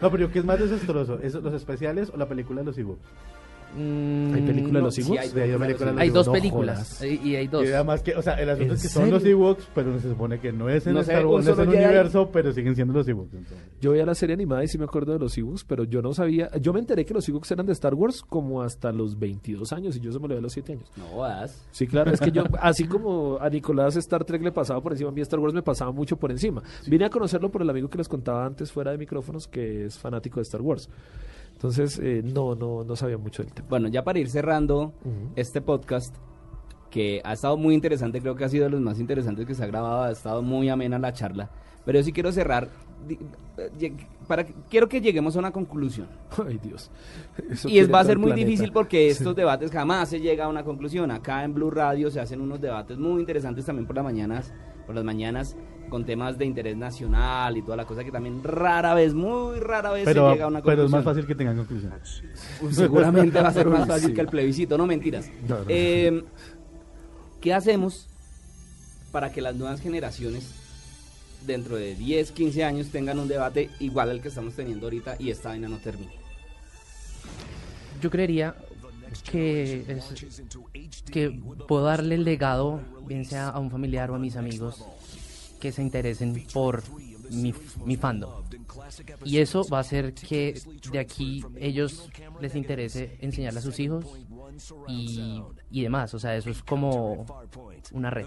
No, 0.01 0.11
pero 0.11 0.31
¿qué 0.33 0.39
es 0.39 0.45
más 0.45 0.59
desastroso? 0.59 1.19
¿Es 1.23 1.35
los 1.35 1.53
especiales 1.55 2.11
o 2.13 2.17
la 2.17 2.27
película 2.27 2.61
de 2.61 2.67
los 2.67 2.79
Ewoks? 2.79 3.01
Mm, 3.75 4.35
¿Hay 4.35 4.43
película 4.43 4.79
de 4.81 4.85
los 4.85 4.99
Ewoks? 4.99 5.19
hay 5.19 5.29
Sí, 5.29 5.41
hay 5.41 5.59
película 5.59 5.95
Hay 5.97 6.11
dos 6.11 6.29
películas 6.29 7.03
y 7.03 7.37
hay 7.37 7.47
dos. 7.47 7.65
Y 7.65 7.73
además 7.73 8.03
que, 8.03 8.15
o 8.15 8.23
sea, 8.23 8.35
el 8.35 8.51
asunto 8.51 8.73
¿En 8.73 8.77
es 8.77 8.83
que 8.83 8.89
son 8.89 9.11
los? 9.11 9.25
Ewoks, 9.25 9.69
pero 9.75 9.99
se 9.99 10.09
supone 10.11 10.39
que 10.41 10.53
no 10.53 10.69
es 10.69 10.87
en 10.87 10.95
No 10.95 11.01
Star 11.01 11.25
Wars, 11.25 11.47
no 11.47 11.53
es 11.53 11.59
en 11.59 11.69
el 11.71 11.77
universo, 11.77 12.31
pero 12.33 12.53
siguen 12.53 12.75
siendo 12.75 12.93
los 12.93 13.09
Ewoks. 13.09 13.33
entonces. 13.35 13.59
Yo 13.81 13.93
veía 13.93 14.05
la 14.05 14.15
serie 14.15 14.35
animada 14.35 14.63
y 14.65 14.69
sí 14.69 14.79
me 14.79 14.85
acuerdo 14.85 15.13
de 15.13 15.19
los 15.19 15.37
Ewoks, 15.39 15.65
pero 15.65 15.85
yo 15.85 16.03
no 16.03 16.13
sabía. 16.13 16.51
Yo 16.61 16.73
me 16.73 16.81
enteré 16.81 17.05
que 17.05 17.15
los 17.15 17.29
Ewoks 17.29 17.51
eran 17.51 17.67
de 17.67 17.73
Star 17.73 17.95
Wars 17.95 18.23
como 18.23 18.63
hasta 18.63 18.93
los 18.93 19.19
22 19.19 19.73
años 19.73 19.97
y 19.97 20.01
yo 20.01 20.13
se 20.13 20.19
me 20.19 20.29
lo 20.29 20.37
a 20.37 20.41
los 20.41 20.53
7 20.53 20.73
años. 20.73 20.91
No 20.97 21.05
jodas. 21.07 21.65
Sí, 21.71 21.87
claro, 21.87 22.13
es 22.13 22.21
que 22.21 22.31
yo, 22.31 22.45
así 22.61 22.85
como 22.85 23.39
a 23.41 23.49
Nicolás 23.49 23.97
Star 23.97 24.25
Trek 24.25 24.43
le 24.43 24.53
pasaba 24.53 24.81
por 24.81 24.93
encima, 24.93 25.11
a 25.11 25.13
mí 25.13 25.21
Star 25.21 25.41
Wars 25.41 25.55
me 25.55 25.63
pasaba 25.63 25.93
mucho 25.93 26.17
por 26.17 26.31
encima. 26.31 26.63
Vine 26.87 27.05
a 27.05 27.11
conocerlo 27.11 27.51
por 27.51 27.63
el 27.63 27.71
amigo 27.71 27.89
que 27.89 27.99
les 27.99 28.09
contaba 28.09 28.45
antes 28.45 28.73
fuera 28.73 28.91
de 28.91 28.99
micrófonos, 28.99 29.47
que 29.47 29.87
es 29.87 29.99
fanático 29.99 30.41
de 30.41 30.43
Star 30.43 30.61
Wars. 30.61 30.89
Entonces, 31.63 32.01
eh, 32.03 32.23
no, 32.25 32.57
no, 32.57 32.83
no 32.83 32.97
sabía 32.97 33.19
mucho 33.19 33.45
del 33.45 33.53
tema. 33.53 33.69
Bueno, 33.69 33.87
ya 33.87 34.03
para 34.03 34.19
ir 34.19 34.29
cerrando 34.29 34.93
este 35.37 35.61
podcast, 35.61 36.13
que 36.91 37.21
ha 37.23 37.35
estado 37.35 37.57
muy 37.57 37.73
interesante, 37.73 38.21
creo 38.21 38.35
que 38.35 38.45
ha 38.45 38.49
sido 38.49 38.65
de 38.65 38.71
los 38.71 38.81
más 38.81 38.99
interesantes 38.99 39.47
que 39.47 39.55
se 39.55 39.63
ha 39.63 39.69
grabado, 39.69 40.03
ha 40.03 40.11
estado 40.11 40.43
muy 40.43 40.69
amena 40.69 40.99
la 40.99 41.13
charla, 41.13 41.51
pero 41.85 42.01
yo 42.01 42.05
sí 42.05 42.13
quiero 42.13 42.33
cerrar, 42.33 42.69
para, 44.27 44.45
que- 44.45 44.55
quiero 44.71 44.89
que 44.89 45.01
lleguemos 45.01 45.37
a 45.37 45.39
una 45.39 45.51
conclusión. 45.51 46.09
Ay, 46.47 46.59
Dios. 46.63 46.91
Eso 47.51 47.69
Y 47.69 47.79
es, 47.79 47.93
va 47.93 48.01
a 48.01 48.05
ser 48.05 48.19
muy 48.19 48.29
planeta. 48.31 48.47
difícil 48.49 48.73
porque 48.73 49.09
estos 49.09 49.35
Sí. 49.35 49.37
debates 49.37 49.71
jamás 49.71 50.09
se 50.09 50.21
llega 50.21 50.45
a 50.47 50.49
una 50.49 50.65
conclusión. 50.65 51.11
Acá 51.11 51.45
en 51.45 51.55
Blue 51.55 51.71
Radio 51.71 52.11
se 52.11 52.21
hacen 52.21 52.41
unos 52.41 52.61
debates 52.61 52.99
muy 52.99 53.21
interesantes 53.21 53.65
también 53.67 53.87
por 53.87 53.97
las 53.97 54.05
mañanas, 54.05 54.53
por 54.87 54.95
las 54.95 55.05
mañanas 55.05 55.57
con 55.91 56.07
temas 56.07 56.39
de 56.39 56.47
interés 56.47 56.75
nacional 56.77 57.55
y 57.59 57.63
toda 57.63 57.77
la 57.77 57.85
cosa 57.85 58.03
que 58.03 58.11
también 58.11 58.43
rara 58.43 58.95
vez, 58.95 59.13
muy 59.13 59.59
rara 59.61 59.91
vez 59.91 60.05
Pero, 60.07 60.29
se 60.29 60.33
llega 60.33 60.45
a 60.47 60.49
una 60.49 60.63
pero 60.63 60.77
conclusión. 60.83 60.87
es 60.87 60.91
más 60.93 61.05
fácil 61.05 61.27
que 61.27 61.35
tengan 61.35 61.57
conclusión. 61.59 61.93
Uy, 62.63 62.73
seguramente 62.73 63.39
va 63.43 63.49
a 63.49 63.53
ser 63.53 63.67
más 63.67 63.87
fácil 63.87 64.09
sí. 64.09 64.15
que 64.15 64.21
el 64.23 64.29
plebiscito, 64.29 64.79
no 64.79 64.87
mentiras. 64.87 65.31
No, 65.47 65.59
no. 65.59 65.65
Eh, 65.69 66.25
¿Qué 67.43 67.53
hacemos 67.53 68.09
para 69.11 69.31
que 69.33 69.43
las 69.43 69.55
nuevas 69.55 69.81
generaciones 69.83 70.55
dentro 71.47 71.77
de 71.77 71.95
10, 71.95 72.33
15 72.33 72.65
años 72.65 72.89
tengan 72.89 73.19
un 73.19 73.29
debate 73.29 73.71
igual 73.81 74.11
al 74.11 74.21
que 74.23 74.29
estamos 74.29 74.55
teniendo 74.55 74.87
ahorita 74.87 75.17
y 75.19 75.31
esta 75.31 75.51
vaina 75.51 75.69
no 75.69 75.79
termine? 75.79 76.13
Yo 78.01 78.11
creería 78.11 78.55
que, 79.31 79.85
es- 79.89 80.43
que 81.11 81.31
puedo 81.69 81.85
darle 81.85 82.15
el 82.17 82.25
legado, 82.25 82.81
bien 83.07 83.25
sea 83.25 83.49
a 83.51 83.59
un 83.59 83.71
familiar 83.71 84.11
o 84.11 84.15
a 84.15 84.19
mis 84.19 84.37
amigos, 84.37 84.83
que 85.61 85.71
se 85.71 85.83
interesen 85.83 86.45
por 86.53 86.83
mi, 87.31 87.55
mi 87.85 87.97
fandom. 87.97 88.31
Y 89.25 89.39
eso 89.39 89.65
va 89.69 89.79
a 89.79 89.81
hacer 89.83 90.13
que 90.15 90.61
de 90.91 90.99
aquí 90.99 91.45
ellos 91.61 92.09
les 92.41 92.55
interese 92.57 93.17
enseñarle 93.21 93.61
a 93.61 93.63
sus 93.63 93.79
hijos 93.79 94.05
y, 94.89 95.41
y 95.73 95.83
demás. 95.83 96.13
O 96.15 96.19
sea, 96.19 96.37
eso 96.37 96.51
es 96.51 96.63
como 96.63 97.27
una 97.93 98.11
red. 98.11 98.27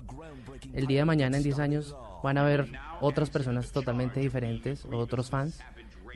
El 0.73 0.87
día 0.87 0.99
de 1.01 1.05
mañana, 1.05 1.37
en 1.37 1.43
10 1.43 1.59
años, 1.59 1.95
van 2.23 2.37
a 2.37 2.41
haber 2.41 2.67
otras 3.01 3.29
personas 3.29 3.71
totalmente 3.71 4.19
diferentes, 4.19 4.85
otros 4.91 5.29
fans, 5.29 5.59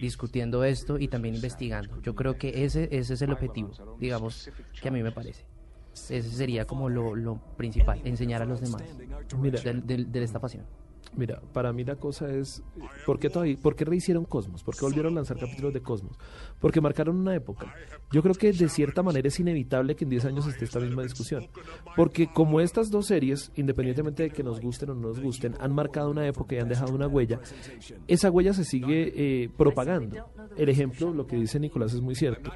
discutiendo 0.02 0.64
esto 0.64 0.98
y 0.98 1.08
también 1.08 1.36
investigando. 1.36 2.02
Yo 2.02 2.16
creo 2.16 2.38
que 2.38 2.66
ese, 2.66 2.90
ese 2.92 3.14
es 3.14 3.22
el 3.22 3.32
objetivo, 3.32 3.72
digamos, 4.00 4.50
que 4.82 4.88
a 4.88 4.92
mí 4.92 5.04
me 5.04 5.12
parece. 5.12 5.46
Ese 5.94 6.22
sería 6.30 6.66
como 6.66 6.88
lo, 6.90 7.16
lo 7.16 7.36
principal, 7.58 8.00
enseñar 8.06 8.42
a 8.42 8.46
los 8.46 8.62
demás 8.62 8.84
Mira, 9.38 9.60
del- 9.62 9.86
del- 9.86 10.12
de 10.12 10.24
esta 10.24 10.40
pasión. 10.40 10.64
Mira, 11.16 11.42
para 11.54 11.74
mí 11.74 11.84
la 11.84 11.96
cosa 11.96 12.30
es, 12.32 12.64
¿por 13.06 13.20
qué, 13.20 13.30
todavía, 13.30 13.58
¿por 13.62 13.76
qué 13.76 13.84
rehicieron 13.84 14.26
Cosmos? 14.26 14.64
¿Por 14.64 14.76
qué 14.76 14.86
volvieron 14.86 15.14
a 15.14 15.16
lanzar 15.16 15.38
capítulos 15.38 15.74
de 15.74 15.82
Cosmos? 15.82 16.18
Porque 16.60 16.82
marcaron 16.82 17.18
una 17.18 17.36
época. 17.36 17.74
Yo 18.12 18.22
creo 18.22 18.36
que 18.36 18.52
de 18.52 18.70
cierta 18.70 19.02
manera 19.02 19.28
es 19.28 19.40
inevitable 19.40 19.96
que 19.96 20.04
en 20.04 20.12
10 20.12 20.26
años 20.26 20.48
esté 20.48 20.66
esta 20.66 20.80
misma 20.80 21.04
discusión. 21.04 21.48
Porque 21.96 22.32
como 22.32 22.62
estas 22.62 22.92
dos 22.92 23.08
series, 23.08 23.52
independientemente 23.56 24.24
de 24.24 24.30
que 24.30 24.44
nos 24.44 24.62
gusten 24.62 24.92
o 24.92 24.94
no 24.94 25.10
nos 25.10 25.20
gusten, 25.20 25.56
han 25.60 25.74
marcado 25.74 26.12
una 26.12 26.28
época 26.28 26.56
y 26.56 26.60
han 26.60 26.70
dejado 26.70 26.94
una 26.94 27.08
huella, 27.08 27.40
esa 28.08 28.30
huella 28.30 28.54
se 28.54 28.64
sigue 28.64 29.12
eh, 29.16 29.50
propagando. 29.58 30.16
El 30.58 30.70
ejemplo, 30.70 31.12
lo 31.14 31.26
que 31.26 31.38
dice 31.38 31.60
Nicolás 31.60 31.94
es 31.94 32.02
muy 32.02 32.16
cierto. 32.16 32.52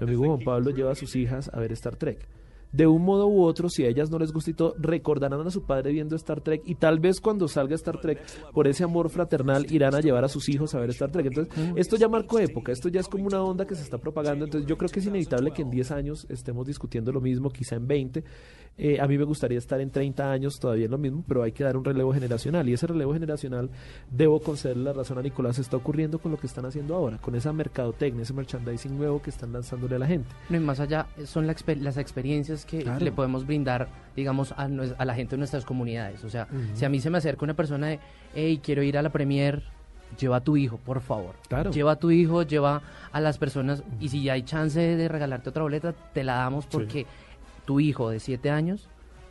Mi 0.00 0.06
amigo 0.06 0.26
Juan 0.26 0.44
Pablo 0.44 0.70
lleva 0.70 0.92
a 0.92 0.94
sus 0.94 1.16
hijas 1.16 1.50
a 1.52 1.58
ver 1.58 1.72
Star 1.72 1.96
Trek 1.96 2.28
de 2.74 2.88
un 2.88 3.02
modo 3.02 3.28
u 3.28 3.44
otro, 3.44 3.68
si 3.68 3.84
a 3.84 3.88
ellas 3.88 4.10
no 4.10 4.18
les 4.18 4.32
todo, 4.56 4.74
recordarán 4.78 5.46
a 5.46 5.50
su 5.50 5.62
padre 5.62 5.92
viendo 5.92 6.16
Star 6.16 6.40
Trek 6.40 6.62
y 6.66 6.74
tal 6.74 6.98
vez 6.98 7.20
cuando 7.20 7.46
salga 7.46 7.76
Star 7.76 8.00
Trek, 8.00 8.20
por 8.52 8.66
ese 8.66 8.82
amor 8.82 9.10
fraternal, 9.10 9.72
irán 9.72 9.94
a 9.94 10.00
llevar 10.00 10.24
a 10.24 10.28
sus 10.28 10.48
hijos 10.48 10.74
a 10.74 10.80
ver 10.80 10.90
Star 10.90 11.12
Trek. 11.12 11.26
Entonces, 11.26 11.54
esto 11.76 11.96
ya 11.96 12.08
marcó 12.08 12.40
época, 12.40 12.72
esto 12.72 12.88
ya 12.88 13.00
es 13.00 13.08
como 13.08 13.26
una 13.26 13.42
onda 13.42 13.64
que 13.64 13.76
se 13.76 13.82
está 13.82 13.98
propagando. 13.98 14.44
Entonces, 14.44 14.68
yo 14.68 14.76
creo 14.76 14.90
que 14.90 14.98
es 14.98 15.06
inevitable 15.06 15.52
que 15.52 15.62
en 15.62 15.70
10 15.70 15.90
años 15.92 16.26
estemos 16.28 16.66
discutiendo 16.66 17.12
lo 17.12 17.20
mismo, 17.20 17.50
quizá 17.50 17.76
en 17.76 17.86
20. 17.86 18.24
Eh, 18.76 18.98
a 19.00 19.06
mí 19.06 19.16
me 19.16 19.22
gustaría 19.24 19.56
estar 19.56 19.80
en 19.80 19.90
30 19.90 20.32
años 20.32 20.58
todavía 20.58 20.86
en 20.86 20.90
lo 20.90 20.98
mismo, 20.98 21.22
pero 21.28 21.44
hay 21.44 21.52
que 21.52 21.62
dar 21.62 21.76
un 21.76 21.84
relevo 21.84 22.12
generacional. 22.12 22.68
Y 22.68 22.72
ese 22.72 22.88
relevo 22.88 23.12
generacional, 23.12 23.70
debo 24.10 24.40
concederle 24.40 24.82
la 24.84 24.92
razón 24.92 25.16
a 25.18 25.22
Nicolás, 25.22 25.60
está 25.60 25.76
ocurriendo 25.76 26.18
con 26.18 26.32
lo 26.32 26.38
que 26.38 26.48
están 26.48 26.66
haciendo 26.66 26.96
ahora, 26.96 27.18
con 27.18 27.36
esa 27.36 27.52
mercadotecnia, 27.52 28.22
ese 28.22 28.32
merchandising 28.32 28.98
nuevo 28.98 29.22
que 29.22 29.30
están 29.30 29.52
lanzándole 29.52 29.94
a 29.94 29.98
la 30.00 30.06
gente. 30.08 30.28
No, 30.48 30.56
y 30.56 30.60
más 30.60 30.80
allá, 30.80 31.06
son 31.24 31.46
la 31.46 31.54
exper- 31.54 31.78
las 31.80 31.96
experiencias 31.98 32.64
que 32.66 32.82
Claro. 32.82 33.04
le 33.04 33.12
podemos 33.12 33.46
brindar, 33.46 33.86
digamos, 34.16 34.52
a, 34.56 34.66
la 34.68 35.14
gente 35.14 35.32
de 35.36 35.38
nuestras 35.38 35.64
comunidades. 35.64 36.24
O 36.24 36.28
sea, 36.28 36.48
si 36.74 36.84
a 36.84 36.88
mí 36.88 36.98
se 37.00 37.10
me 37.10 37.18
acerca 37.18 37.44
una 37.44 37.54
persona 37.54 37.86
de, 37.86 38.00
hey, 38.34 38.60
quiero 38.60 38.82
ir 38.82 38.98
a 38.98 39.02
la 39.02 39.10
premier, 39.10 39.62
lleva 40.18 40.36
a 40.36 40.40
tu 40.40 40.56
hijo, 40.56 40.78
por 40.78 41.00
favor. 41.00 41.34
Claro. 41.48 41.70
Lleva 41.70 41.92
a 41.92 41.96
tu 41.96 42.10
hijo, 42.10 42.42
lleva 42.42 42.82
a 43.12 43.20
las 43.20 43.38
personas, 43.38 43.82
y 44.00 44.08
si 44.08 44.28
hay 44.28 44.42
chance 44.42 44.80
de 44.80 45.08
regalarte 45.08 45.48
otra 45.50 45.62
boleta, 45.62 45.92
te 45.92 46.24
la 46.24 46.34
damos 46.36 46.66
porque 46.66 47.06
tu 47.64 47.80
hijo 47.80 48.10
de 48.10 48.20
7 48.20 48.50
años, 48.50 48.88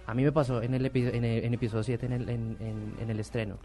a 0.07 0.13
mí 0.13 0.23
me 0.23 0.31
pasó 0.31 0.61
en 0.61 0.73
el, 0.73 0.85
epi- 0.91 1.13
en 1.13 1.23
el- 1.25 1.43
en 1.45 1.53
episodio 1.53 1.83
7, 1.83 2.05
en 2.05 2.13
el, 2.13 2.29
en, 2.29 2.57
en- 2.59 2.93
en 2.99 3.09
el 3.09 3.19
estreno. 3.19 3.57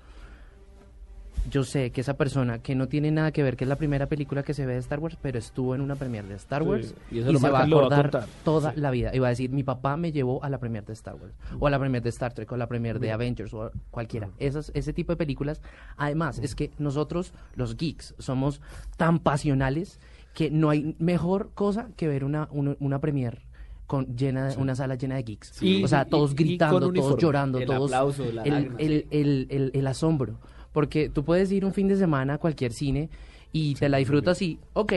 Yo 1.50 1.62
sé 1.64 1.92
que 1.92 2.00
esa 2.02 2.14
persona 2.14 2.58
que 2.58 2.74
no 2.74 2.88
tiene 2.88 3.10
nada 3.10 3.30
que 3.32 3.42
ver, 3.42 3.56
que 3.56 3.64
es 3.64 3.68
la 3.68 3.76
primera 3.76 4.06
película 4.06 4.42
que 4.42 4.52
se 4.52 4.66
ve 4.66 4.74
de 4.74 4.80
Star 4.80 4.98
Wars, 4.98 5.16
pero 5.22 5.38
estuvo 5.38 5.74
en 5.74 5.80
una 5.80 5.94
premier 5.94 6.24
de 6.26 6.34
Star 6.34 6.62
Wars 6.62 6.94
y 7.10 7.16
y, 7.16 7.18
eso 7.20 7.32
lo 7.32 7.38
se 7.38 7.48
va 7.48 7.60
a 7.60 7.66
lo 7.66 7.76
va 7.76 7.82
a 7.96 8.00
acordar 8.00 8.26
toda 8.44 8.72
Sí. 8.74 8.80
la 8.80 8.90
vida. 8.90 9.14
Y 9.14 9.18
va 9.20 9.28
a 9.28 9.30
decir, 9.30 9.48
mi 9.50 9.62
papá 9.62 9.96
me 9.96 10.12
llevó 10.12 10.42
a 10.44 10.50
la 10.50 10.58
premier 10.58 10.84
de 10.84 10.92
Star 10.92 11.14
Wars, 11.14 11.32
o 11.58 11.66
a 11.66 11.70
la 11.70 11.78
premier 11.78 12.02
de 12.02 12.08
Star 12.10 12.34
Trek, 12.34 12.50
o 12.52 12.56
a 12.56 12.58
la 12.58 12.66
premier 12.66 12.98
de. 12.98 13.12
Avengers, 13.12 13.54
o 13.54 13.70
cualquiera. 13.90 14.28
Esas, 14.38 14.70
ese 14.74 14.92
tipo 14.92 15.12
de 15.12 15.16
películas. 15.16 15.62
Además, 15.96 16.38
es 16.40 16.54
que 16.54 16.70
nosotros, 16.78 17.32
los 17.54 17.76
geeks, 17.78 18.14
somos 18.18 18.60
tan 18.98 19.18
pasionales 19.20 20.00
que 20.34 20.50
no 20.50 20.68
hay 20.70 20.96
mejor 20.98 21.50
cosa 21.54 21.88
que 21.96 22.08
ver 22.08 22.24
una, 22.24 22.48
una, 22.50 22.76
una 22.80 22.98
premier 23.00 23.42
con 23.88 24.14
llena 24.16 24.44
de- 24.46 24.52
Sí. 24.52 24.60
una 24.60 24.76
sala 24.76 24.94
llena 24.94 25.16
de 25.16 25.24
geeks. 25.24 25.48
Sí. 25.54 25.82
o 25.82 25.88
sea, 25.88 26.04
Y- 26.06 26.10
todos 26.10 26.30
y- 26.30 26.34
y 26.34 26.36
gritando, 26.36 26.78
todos 26.78 26.90
uniforme. 26.90 27.20
llorando, 27.20 27.58
El 27.58 27.66
todos 27.66 27.90
aplauso, 27.90 28.24
las 28.32 28.46
el, 28.46 28.52
el, 28.78 29.06
el, 29.10 29.46
el, 29.50 29.70
el 29.74 29.86
asombro. 29.88 30.38
Porque 30.72 31.08
tú 31.08 31.24
puedes 31.24 31.50
ir 31.50 31.64
un 31.64 31.72
fin 31.72 31.88
de 31.88 31.96
semana 31.96 32.34
a 32.34 32.38
cualquier 32.38 32.72
cine 32.72 33.08
y 33.50 33.74
te 33.76 33.88
la 33.88 33.96
disfrutas 33.96 34.40
y, 34.42 34.60
ok, 34.74 34.92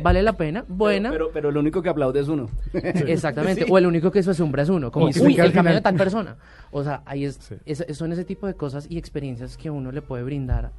vale 0.00 0.22
la 0.22 0.34
pena, 0.36 0.64
buena. 0.68 1.10
Pero, 1.10 1.30
pero 1.32 1.50
lo 1.50 1.58
único 1.60 1.82
que 1.82 1.88
aplaude 1.88 2.20
es 2.20 2.28
uno. 2.28 2.48
Exactamente, 2.72 3.64
Sí. 3.64 3.70
o 3.70 3.76
el 3.78 3.86
único 3.86 4.10
que 4.12 4.22
se 4.22 4.30
asombra 4.30 4.62
es 4.62 4.68
uno, 4.68 4.90
como, 4.92 5.08
Y 5.08 5.18
uy, 5.20 5.32
el 5.34 5.52
camino 5.52 5.74
de 5.74 5.78
final". 5.78 5.82
tal 5.82 5.96
persona. 5.96 6.36
O 6.70 6.84
sea, 6.84 7.02
ahí 7.04 7.24
es, 7.24 7.52
es- 7.66 7.84
son 7.98 8.12
ese 8.12 8.24
tipo 8.24 8.46
de 8.46 8.54
cosas 8.54 8.86
y 8.88 8.96
experiencias 8.96 9.56
que 9.56 9.70
uno 9.70 9.90
le 9.90 10.02
puede 10.02 10.22
brindar 10.22 10.70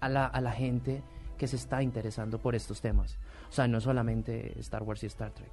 a 0.00 0.08
la, 0.10 0.26
a 0.26 0.40
la 0.42 0.52
gente 0.52 1.02
que 1.38 1.46
se 1.46 1.56
está 1.56 1.82
interesando 1.82 2.38
por 2.38 2.54
estos 2.54 2.80
temas. 2.82 3.18
O 3.48 3.52
sea, 3.52 3.66
no 3.66 3.80
solamente 3.80 4.52
Star 4.60 4.82
Wars 4.82 5.02
y 5.04 5.06
Star 5.06 5.30
Trek. 5.32 5.50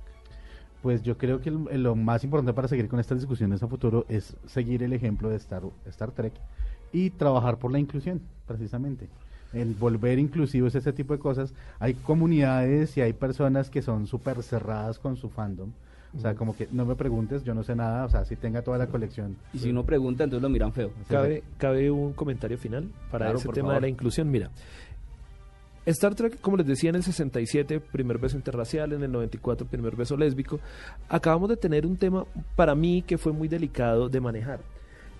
Pues 0.86 1.02
yo 1.02 1.18
creo 1.18 1.42
que 1.42 1.50
el- 1.50 1.82
lo 1.82 1.96
más 1.96 2.24
importante 2.24 2.54
para 2.54 2.68
seguir 2.68 2.88
con 2.88 3.00
estas 3.00 3.18
discusiones 3.18 3.64
a 3.64 3.68
futuro 3.68 4.06
es 4.08 4.38
seguir 4.46 4.84
el 4.84 4.94
ejemplo 4.94 5.30
de 5.32 5.38
Star, 5.38 5.64
Star 5.88 6.12
Trek 6.12 6.32
y 6.94 7.10
trabajar 7.10 7.58
por 7.58 7.72
la 7.72 7.80
inclusión, 7.80 8.22
precisamente. 8.46 9.08
El 9.52 9.74
volver 9.74 10.20
inclusivos, 10.20 10.76
ese 10.76 10.94
tipo 10.94 11.14
de 11.14 11.18
cosas. 11.20 11.56
Hay 11.80 11.96
comunidades 11.96 12.96
y 12.98 13.02
hay 13.02 13.14
personas 13.14 13.72
que 13.72 13.82
son 13.82 14.06
súper 14.06 14.44
cerradas 14.44 15.00
con 15.00 15.18
su 15.18 15.28
fandom. 15.32 15.72
O 16.16 16.20
sea, 16.20 16.36
como 16.36 16.56
que 16.56 16.68
no 16.72 16.86
me 16.86 16.94
preguntes, 16.96 17.44
yo 17.44 17.56
no 17.56 17.64
sé 17.64 17.76
nada, 17.76 18.06
o 18.06 18.10
sea, 18.10 18.24
si 18.24 18.36
tenga 18.36 18.62
toda 18.62 18.78
la 18.78 18.86
colección. 18.86 19.38
Y 19.56 19.58
si 19.58 19.72
uno 19.72 19.86
pregunta, 19.86 20.24
entonces 20.26 20.44
lo 20.44 20.50
miran 20.50 20.72
feo. 20.72 20.92
¿Cabe, 21.10 21.42
cabe 21.58 21.90
un 21.90 22.14
comentario 22.14 22.60
final 22.60 22.92
para 23.10 23.26
Claro, 23.26 23.40
ese 23.40 23.50
tema 23.50 23.70
favor. 23.70 23.76
de 23.78 23.82
la 23.82 23.88
inclusión? 23.90 24.30
Mira, 24.30 24.52
Star 25.86 26.16
Trek, 26.16 26.40
como 26.42 26.58
les 26.58 26.66
decía, 26.66 26.90
en 26.90 26.96
el 26.96 27.04
67, 27.04 27.80
primer 27.80 28.18
beso 28.18 28.36
interracial, 28.38 28.94
en 28.94 29.04
el 29.04 29.12
94, 29.12 29.68
primer 29.68 29.96
beso 29.96 30.18
lésbico. 30.18 30.60
Acabamos 31.10 31.50
de 31.50 31.58
tener 31.58 31.86
un 31.86 31.96
tema, 31.96 32.26
para 32.56 32.74
mí, 32.74 33.04
que 33.04 33.20
fue 33.20 33.32
muy 33.32 33.48
delicado 33.48 34.10
de 34.10 34.20
manejar. 34.20 34.62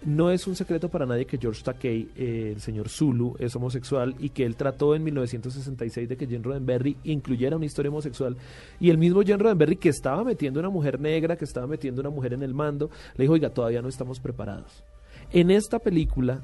No 0.04 0.30
es 0.30 0.46
un 0.46 0.56
secreto 0.56 0.90
para 0.90 1.06
nadie 1.06 1.26
que 1.26 1.38
George 1.38 1.64
Takei, 1.64 2.10
eh, 2.16 2.52
el 2.54 2.62
señor 2.62 2.90
Zulu, 2.90 3.36
es 3.40 3.56
homosexual 3.56 4.16
y 4.20 4.30
que 4.30 4.44
él 4.46 4.56
trató 4.56 4.94
en 4.94 5.04
1966 5.04 6.10
de 6.10 6.18
que 6.18 6.28
Gene 6.28 6.44
Roddenberry 6.44 6.98
incluyera 7.06 7.56
una 7.56 7.66
historia 7.66 7.90
homosexual. 7.90 8.38
Y 8.80 8.90
el 8.90 8.98
mismo 8.98 9.22
Gene 9.22 9.42
Roddenberry, 9.42 9.78
que 9.78 9.90
estaba 9.90 10.24
metiendo 10.24 10.60
una 10.60 10.70
mujer 10.70 11.00
negra, 11.00 11.38
que 11.38 11.46
estaba 11.46 11.66
metiendo 11.66 12.02
una 12.02 12.10
mujer 12.10 12.34
en 12.34 12.44
el 12.44 12.54
mando, 12.54 12.90
le 13.16 13.24
dijo, 13.24 13.34
oiga, 13.34 13.50
todavía 13.50 13.82
no 13.82 13.88
estamos 13.88 14.20
preparados. 14.20 14.84
En 15.32 15.50
esta 15.50 15.80
película, 15.80 16.42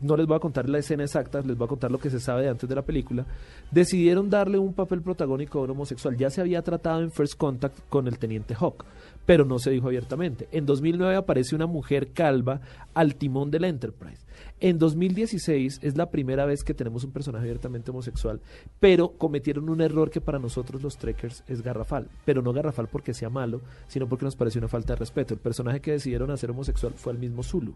no 0.00 0.16
les 0.16 0.26
voy 0.26 0.36
a 0.36 0.40
contar 0.40 0.68
la 0.68 0.78
escena 0.78 1.04
exacta, 1.04 1.40
les 1.40 1.56
voy 1.56 1.66
a 1.66 1.68
contar 1.68 1.90
lo 1.90 1.98
que 1.98 2.10
se 2.10 2.20
sabe 2.20 2.42
de 2.42 2.48
antes 2.48 2.68
de 2.68 2.74
la 2.74 2.82
película, 2.82 3.26
decidieron 3.70 4.30
darle 4.30 4.58
un 4.58 4.74
papel 4.74 5.02
protagónico 5.02 5.58
a 5.58 5.62
un 5.62 5.70
homosexual. 5.70 6.16
Ya 6.16 6.30
se 6.30 6.40
había 6.40 6.62
tratado 6.62 7.00
en 7.00 7.10
First 7.10 7.36
Contact 7.36 7.78
con 7.88 8.08
el 8.08 8.18
teniente 8.18 8.54
Hawk, 8.54 8.84
pero 9.26 9.44
no 9.44 9.58
se 9.58 9.70
dijo 9.70 9.88
abiertamente. 9.88 10.48
En 10.52 10.66
2009 10.66 11.16
aparece 11.16 11.54
una 11.54 11.66
mujer 11.66 12.12
calva 12.12 12.60
al 12.92 13.16
timón 13.16 13.50
del 13.50 13.64
Enterprise. 13.64 14.24
En 14.60 14.78
2016 14.78 15.80
es 15.82 15.96
la 15.96 16.10
primera 16.10 16.46
vez 16.46 16.64
que 16.64 16.74
tenemos 16.74 17.04
un 17.04 17.12
personaje 17.12 17.44
abiertamente 17.44 17.90
homosexual, 17.90 18.40
pero 18.80 19.10
cometieron 19.10 19.68
un 19.68 19.80
error 19.80 20.10
que 20.10 20.20
para 20.20 20.38
nosotros 20.38 20.82
los 20.82 20.96
trekkers 20.96 21.42
es 21.48 21.62
garrafal, 21.62 22.08
pero 22.24 22.40
no 22.40 22.52
garrafal 22.52 22.88
porque 22.88 23.14
sea 23.14 23.30
malo, 23.30 23.60
sino 23.88 24.08
porque 24.08 24.24
nos 24.24 24.36
pareció 24.36 24.60
una 24.60 24.68
falta 24.68 24.94
de 24.94 25.00
respeto. 25.00 25.34
El 25.34 25.40
personaje 25.40 25.80
que 25.80 25.92
decidieron 25.92 26.30
hacer 26.30 26.50
homosexual 26.50 26.94
fue 26.94 27.12
el 27.12 27.18
mismo 27.18 27.42
Zulu. 27.42 27.74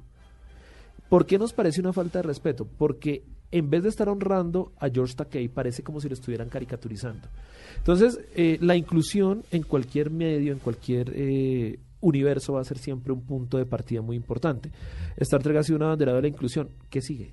¿Por 1.09 1.27
qué 1.27 1.39
nos 1.39 1.53
parece 1.53 1.81
una 1.81 1.93
falta 1.93 2.19
de 2.19 2.23
respeto? 2.25 2.67
Porque 2.79 3.23
en 3.51 3.71
vez 3.71 3.83
de 3.83 3.89
estar 3.89 4.09
honrando 4.09 4.73
a 4.79 4.91
George 4.91 5.15
Takei, 5.15 5.49
parece 5.49 5.83
como 5.83 6.01
si 6.01 6.09
lo 6.09 6.15
estuvieran 6.15 6.49
caricaturizando. 6.49 7.29
Entonces, 7.77 8.21
eh, 8.35 8.59
la 8.61 8.77
inclusión 8.77 9.43
en 9.51 9.63
cualquier 9.63 10.11
medio, 10.11 10.53
en 10.53 10.59
cualquier 10.59 11.13
eh, 11.15 11.79
universo, 12.01 12.55
va 12.55 12.61
a 12.61 12.65
ser 12.65 12.79
siempre 12.79 13.13
un 13.13 13.23
punto 13.23 13.57
de 13.57 13.65
partida 13.65 14.03
muy 14.03 14.17
importante. 14.17 14.71
Star 15.17 15.43
Trek 15.43 15.57
ha 15.57 15.63
sido 15.63 15.77
una 15.77 15.87
bandera 15.87 16.13
de 16.15 16.23
la 16.23 16.29
inclusión. 16.29 16.69
¿Qué 16.91 17.01
sigue? 17.01 17.31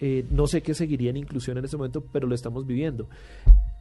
Eh, 0.00 0.24
no 0.30 0.46
sé 0.46 0.62
qué 0.62 0.74
seguiría 0.74 1.10
en 1.10 1.16
inclusión 1.16 1.58
en 1.58 1.64
este 1.64 1.76
momento, 1.76 2.04
pero 2.12 2.28
lo 2.28 2.34
estamos 2.34 2.66
viviendo. 2.66 3.08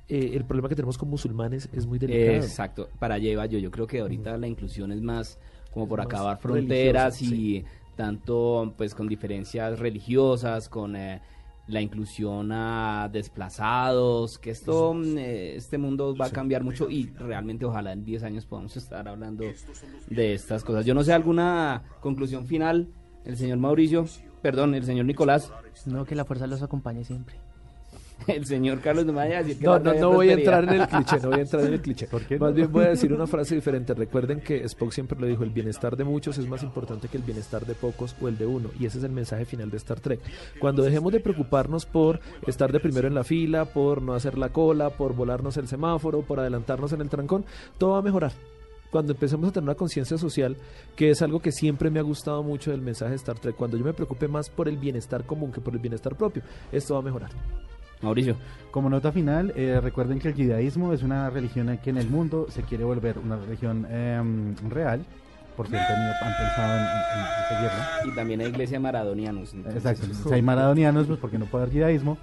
Eh, 0.09 0.31
el 0.33 0.45
problema 0.45 0.69
que 0.69 0.75
tenemos 0.75 0.97
con 0.97 1.09
musulmanes 1.09 1.69
es 1.73 1.85
muy 1.85 1.99
delicado. 1.99 2.37
Exacto, 2.37 2.89
para 2.97 3.19
iba 3.19 3.45
yo. 3.45 3.59
Yo 3.59 3.69
creo 3.69 3.85
que 3.85 3.99
ahorita 3.99 4.37
la 4.37 4.47
inclusión 4.47 4.91
es 4.91 5.01
más 5.01 5.37
como 5.71 5.87
por 5.87 6.01
acabar 6.01 6.39
fronteras 6.39 7.21
y 7.21 7.63
tanto 7.97 8.73
pues 8.77 8.95
con 8.95 9.09
diferencias 9.09 9.79
religiosas, 9.79 10.69
con 10.69 10.95
eh, 10.95 11.21
la 11.67 11.81
inclusión 11.81 12.51
a 12.53 13.09
desplazados, 13.11 14.37
que 14.37 14.51
esto, 14.51 14.93
mm, 14.93 15.17
eh, 15.17 15.55
este 15.57 15.77
mundo 15.77 16.15
va 16.15 16.27
a 16.27 16.29
cambiar 16.29 16.63
mucho 16.63 16.89
y 16.89 17.07
realmente 17.17 17.65
ojalá 17.65 17.91
en 17.91 18.05
10 18.05 18.23
años 18.23 18.45
podamos 18.45 18.77
estar 18.77 19.05
hablando 19.07 19.43
de 20.09 20.33
estas 20.33 20.63
cosas. 20.63 20.85
Yo 20.85 20.93
no 20.93 21.03
sé, 21.03 21.11
¿alguna 21.11 21.83
conclusión 21.99 22.45
final? 22.45 22.87
El 23.25 23.35
señor 23.35 23.57
Mauricio, 23.57 24.05
perdón, 24.41 24.73
el 24.75 24.85
señor 24.85 25.05
Nicolás, 25.05 25.51
No, 25.85 26.05
que 26.05 26.15
la 26.15 26.23
fuerza 26.23 26.47
los 26.47 26.61
acompañe 26.61 27.03
siempre. 27.03 27.35
el 28.27 28.45
señor 28.45 28.79
Carlos 28.79 29.05
no 29.05 29.13
me 29.13 29.19
vaya 29.19 29.39
a 29.39 29.43
decir 29.43 29.59
que 29.59 29.65
No, 29.65 29.79
no, 29.79 29.93
no 29.93 30.11
voy 30.11 30.29
a 30.29 30.33
entrar 30.33 30.63
en 30.63 30.81
el 30.81 30.87
cliché, 30.87 31.19
no 31.19 31.29
voy 31.29 31.39
a 31.39 31.41
entrar 31.41 31.65
en 31.65 31.73
el 31.73 31.81
cliché. 31.81 32.07
Más 32.39 32.53
bien 32.53 32.71
voy 32.71 32.85
a 32.85 32.89
decir 32.89 33.13
una 33.13 33.27
frase 33.27 33.55
diferente. 33.55 33.93
Recuerden 33.93 34.41
que 34.41 34.63
Spock 34.65 34.91
siempre 34.91 35.19
lo 35.19 35.27
dijo, 35.27 35.43
el 35.43 35.51
bienestar 35.51 35.95
de 35.95 36.03
muchos 36.03 36.37
es 36.37 36.47
más 36.47 36.63
importante 36.63 37.07
que 37.07 37.17
el 37.17 37.23
bienestar 37.23 37.65
de 37.65 37.75
pocos 37.75 38.15
o 38.21 38.27
el 38.27 38.37
de 38.37 38.45
uno. 38.45 38.69
Y 38.79 38.85
ese 38.85 38.97
es 38.97 39.03
el 39.03 39.11
mensaje 39.11 39.45
final 39.45 39.69
de 39.69 39.77
Star 39.77 39.99
Trek. 39.99 40.19
Cuando 40.59 40.83
dejemos 40.83 41.11
de 41.11 41.19
preocuparnos 41.19 41.85
por 41.85 42.19
estar 42.45 42.71
de 42.71 42.79
primero 42.79 43.07
en 43.07 43.15
la 43.15 43.23
fila, 43.23 43.65
por 43.65 44.01
no 44.01 44.13
hacer 44.13 44.37
la 44.37 44.49
cola, 44.49 44.89
por 44.89 45.13
volarnos 45.15 45.57
el 45.57 45.67
semáforo, 45.67 46.21
por 46.21 46.39
adelantarnos 46.39 46.93
en 46.93 47.01
el 47.01 47.09
trancón, 47.09 47.45
todo 47.77 47.91
va 47.91 47.99
a 47.99 48.03
mejorar. 48.03 48.31
Cuando 48.89 49.11
empecemos 49.11 49.49
a 49.49 49.51
tener 49.51 49.65
una 49.65 49.75
conciencia 49.75 50.17
social, 50.17 50.55
que 50.95 51.09
es 51.09 51.21
algo 51.21 51.41
que 51.41 51.51
siempre 51.51 51.89
me 51.89 51.99
ha 51.99 52.03
gustado 52.03 52.41
mucho 52.41 52.71
del 52.71 52.81
mensaje 52.81 53.11
de 53.11 53.17
Star 53.17 53.37
Trek, 53.37 53.55
cuando 53.55 53.77
yo 53.77 53.83
me 53.83 53.93
preocupe 53.93 54.27
más 54.27 54.49
por 54.49 54.69
el 54.69 54.77
bienestar 54.77 55.25
común 55.25 55.51
que 55.51 55.59
por 55.59 55.73
el 55.73 55.79
bienestar 55.79 56.15
propio, 56.15 56.41
esto 56.71 56.93
va 56.93 57.01
a 57.01 57.03
mejorar. 57.03 57.31
Mauricio. 58.01 58.35
Como 58.71 58.89
nota 58.89 59.11
final, 59.11 59.53
eh, 59.55 59.79
recuerden 59.81 60.19
que 60.19 60.27
el 60.29 60.35
judaísmo 60.35 60.93
es 60.93 61.01
una 61.03 61.29
religión 61.29 61.77
que 61.83 61.89
en 61.89 61.97
el 61.97 62.07
mundo 62.09 62.45
se 62.49 62.61
quiere 62.63 62.83
volver 62.83 63.17
una 63.17 63.37
religión 63.37 63.87
em, 63.89 64.55
real 64.69 65.03
por 65.55 65.67
si 65.67 65.75
han, 65.75 65.87
tenido, 65.87 66.11
han 66.21 66.33
pensado 66.37 66.73
en, 66.75 66.83
en- 66.83 66.87
en 66.87 67.47
seguirlo. 67.49 68.11
Y 68.11 68.15
también 68.15 68.41
hay 68.41 68.47
iglesia 68.47 68.79
maradonianos. 68.79 69.53
entonces- 69.53 69.83
Exacto, 69.83 70.05
si 70.29 70.33
hay 70.35 70.41
maradonianos, 70.43 71.07
pues 71.07 71.17
porque 71.19 71.39
no 71.39 71.45
puede 71.45 71.63
haber 71.63 71.75
judaísmo. 71.75 72.17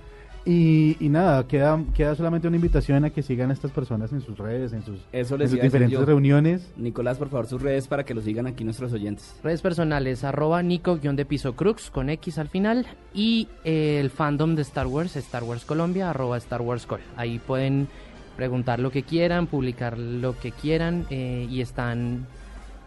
Y, 0.47 0.97
y 1.01 1.09
nada, 1.09 1.47
queda, 1.47 1.83
queda 1.95 2.15
solamente 2.15 2.47
una 2.49 2.57
invitación 2.57 3.05
a 3.05 3.11
que 3.11 3.23
sigan 3.23 3.51
a 3.51 3.55
estas 3.55 3.71
personas 3.71 4.13
en 4.13 4.21
sus 4.21 4.37
redes, 4.37 4.75
en 4.75 4.83
sus, 4.83 4.99
Eso 5.11 5.37
en 5.37 5.49
diferentes 5.49 5.91
yo. 5.91 6.05
reuniones. 6.05 6.71
Nicolás, 6.77 7.17
por 7.17 7.31
favor, 7.31 7.47
sus 7.47 7.63
redes 7.63 7.89
para 7.89 8.05
que 8.05 8.13
lo 8.13 8.21
sigan 8.21 8.47
aquí 8.47 8.63
nuestros 8.63 8.93
oyentes. 8.93 9.35
Redes 9.43 9.63
personales, 9.63 10.23
arroba 10.23 10.63
Nico 10.63 10.99
guion 10.99 11.17
de 11.17 11.25
piso 11.25 11.57
Crux 11.57 11.91
con 11.91 12.11
X 12.11 12.39
al 12.39 12.49
final. 12.49 12.87
Y 13.15 13.49
eh, 13.65 13.99
el 14.01 14.11
fandom 14.11 14.55
de 14.55 14.63
Star 14.63 14.87
Wars, 14.87 15.17
Star 15.17 15.45
Wars 15.45 15.65
Colombia, 15.65 16.11
arroba 16.11 16.37
Star 16.37 16.61
Wars 16.61 16.85
Col. 16.85 17.01
Ahí 17.17 17.39
pueden 17.39 17.89
preguntar 18.37 18.81
lo 18.81 18.91
que 18.91 19.03
quieran, 19.03 19.47
publicar 19.47 19.97
lo 19.97 20.39
que 20.39 20.53
quieran 20.53 21.07
eh, 21.09 21.47
y 21.49 21.63
están, 21.63 22.27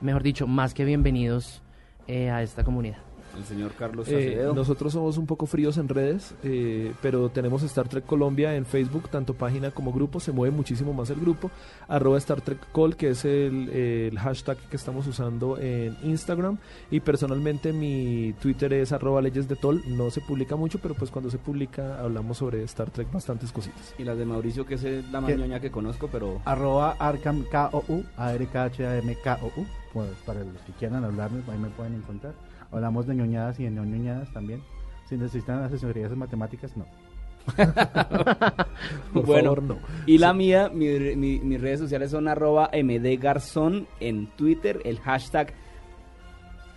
mejor 0.01 0.21
dicho, 0.21 0.45
más 0.45 0.75
que 0.75 0.85
bienvenidos 0.85 1.63
eh, 2.07 2.29
a 2.29 2.43
esta 2.43 2.63
comunidad. 2.63 3.06
El 3.37 3.45
señor 3.45 3.73
Carlos 3.73 4.07
Eh, 4.09 4.49
nosotros 4.55 4.93
somos 4.93 5.17
un 5.17 5.25
poco 5.25 5.45
fríos 5.45 5.77
en 5.77 5.87
redes, 5.87 6.33
eh, 6.43 6.93
pero 7.01 7.29
tenemos 7.29 7.61
Star 7.63 7.87
Trek 7.87 8.05
Colombia 8.05 8.55
en 8.55 8.65
Facebook, 8.65 9.09
tanto 9.09 9.33
página 9.33 9.71
como 9.71 9.93
grupo, 9.93 10.19
se 10.19 10.31
mueve 10.31 10.55
muchísimo 10.55 10.93
más 10.93 11.09
el 11.09 11.19
grupo, 11.19 11.51
arroba 11.87 12.17
Star 12.17 12.41
Trek 12.41 12.59
Call, 12.73 12.95
que 12.95 13.09
es 13.11 13.25
el, 13.25 13.69
el 13.69 14.17
hashtag 14.17 14.57
que 14.69 14.75
estamos 14.75 15.05
usando 15.07 15.57
en 15.59 15.95
Instagram, 16.03 16.57
y 16.89 16.99
personalmente 16.99 17.73
mi 17.73 18.33
Twitter 18.41 18.73
es 18.73 18.91
arroba 18.91 19.21
leyes 19.21 19.47
de 19.47 19.55
Tol, 19.55 19.83
no 19.87 20.09
se 20.09 20.21
publica 20.21 20.55
mucho, 20.55 20.79
pero 20.79 20.95
pues 20.95 21.11
cuando 21.11 21.29
se 21.29 21.37
publica 21.37 21.99
hablamos 21.99 22.37
sobre 22.37 22.63
Star 22.63 22.89
Trek 22.89 23.11
bastantes 23.11 23.51
cositas. 23.51 23.93
Y 23.97 24.03
las 24.03 24.17
de 24.17 24.25
Mauricio, 24.25 24.65
que 24.65 24.75
es 24.75 24.83
la 25.11 25.21
más 25.21 25.31
¿Qué? 25.31 25.37
ñoña 25.37 25.59
que 25.59 25.69
conozco, 25.69 26.09
pero... 26.11 26.41
Arroba 26.45 26.95
Arkham 26.99 27.43
K-O-U, 27.51 28.03
A-R-K-H-A-M-K-O-U. 28.17 29.65
Pues, 29.93 30.09
para 30.25 30.43
los 30.43 30.61
que 30.61 30.73
quieran 30.73 31.03
hablarme, 31.03 31.41
ahí 31.51 31.57
me 31.57 31.69
pueden 31.69 31.95
encontrar. 31.95 32.33
Hablamos 32.71 33.07
de 33.07 33.15
ñoñadas 33.15 33.59
y 33.59 33.63
de 33.65 33.69
no 33.71 33.85
ñoñadas 33.85 34.31
también. 34.33 34.61
Si 35.07 35.15
necesitan 35.15 35.63
asesorías 35.63 36.11
en 36.11 36.19
matemáticas, 36.19 36.75
no. 36.75 36.85
Por 39.13 39.25
bueno, 39.25 39.55
favor, 39.55 39.63
no. 39.63 39.77
y 40.05 40.17
la 40.17 40.33
mía, 40.33 40.69
mi- 40.73 41.15
mi- 41.15 41.39
mis 41.39 41.61
redes 41.61 41.79
sociales 41.79 42.11
son 42.11 42.27
arroba 42.27 42.69
mdgarzón 42.73 43.87
en 44.01 44.27
Twitter, 44.35 44.81
el 44.83 44.99
hashtag 44.99 45.53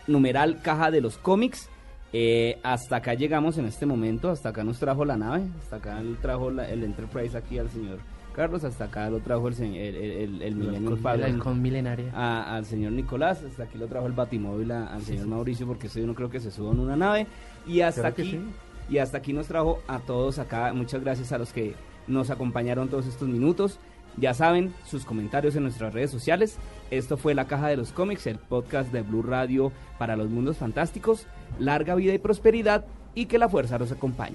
numeral 0.07 0.61
caja 0.63 0.91
de 0.91 1.01
los 1.01 1.19
cómics. 1.19 1.69
Eh, 2.13 2.59
hasta 2.65 2.97
acá 2.97 3.15
llegamos 3.15 3.57
en 3.59 3.67
este 3.67 3.87
momento, 3.87 4.31
hasta 4.31 4.49
acá 4.49 4.65
nos 4.65 4.79
trajo 4.79 5.05
la 5.05 5.17
nave, 5.17 5.43
hasta 5.61 5.77
acá 5.77 6.01
trajo 6.21 6.51
la- 6.51 6.69
el 6.69 6.83
Enterprise 6.85 7.37
aquí 7.37 7.59
al 7.59 7.71
señor 7.71 7.99
Carlos, 8.35 8.65
hasta 8.65 8.85
acá 8.85 9.11
lo 9.11 9.19
trajo 9.21 9.49
el, 9.49 9.55
el, 9.63 9.97
el, 9.97 10.43
el- 10.43 10.89
halcón 11.25 11.61
milenaria. 11.61 12.11
a- 12.15 12.57
al 12.57 12.65
señor 12.65 12.93
Nicolás, 12.93 13.43
hasta 13.43 13.65
aquí 13.65 13.77
lo 13.79 13.87
trajo 13.87 14.07
el 14.07 14.13
Batimóvil 14.13 14.71
a- 14.73 14.87
al 14.95 15.03
señor 15.03 15.27
Mauricio 15.27 15.67
porque 15.67 15.89
yo 15.89 16.07
no 16.07 16.15
creo 16.15 16.31
que 16.31 16.41
se 16.41 16.51
suba 16.51 16.73
en 16.73 16.81
una 16.81 16.97
nave 16.97 17.27
y 17.67 17.81
hasta 17.81 18.01
Claro 18.13 18.15
aquí 18.19 18.31
sí. 18.31 18.41
y 18.89 18.99
hasta 18.99 19.19
aquí 19.19 19.33
nos 19.33 19.47
trajo 19.47 19.81
a 19.89 19.99
todos 19.99 20.39
acá. 20.39 20.73
Muchas 20.73 21.03
gracias 21.03 21.33
a 21.33 21.39
los 21.39 21.53
que 21.53 21.75
nos 22.07 22.31
acompañaron 22.31 22.89
todos 22.89 23.07
estos 23.07 23.29
minutos. 23.29 23.79
Ya 24.17 24.35
saben, 24.35 24.75
sus 24.87 25.05
comentarios 25.05 25.55
en 25.55 25.63
nuestras 25.63 25.95
redes 25.95 26.11
sociales. 26.11 26.57
Esto 26.91 27.17
fue 27.17 27.33
La 27.35 27.47
Caja 27.47 27.69
de 27.69 27.77
los 27.77 27.93
Cómics, 27.93 28.27
el 28.27 28.39
podcast 28.39 28.93
de 28.93 29.03
Blue 29.03 29.23
Radio 29.23 29.71
para 29.99 30.17
los 30.17 30.29
mundos 30.31 30.57
fantásticos. 30.57 31.27
Larga 31.61 31.95
vida 31.95 32.13
y 32.13 32.19
prosperidad 32.19 32.85
y 33.15 33.27
que 33.27 33.39
la 33.39 33.49
fuerza 33.49 33.79
los 33.79 33.93
acompañe. 33.93 34.35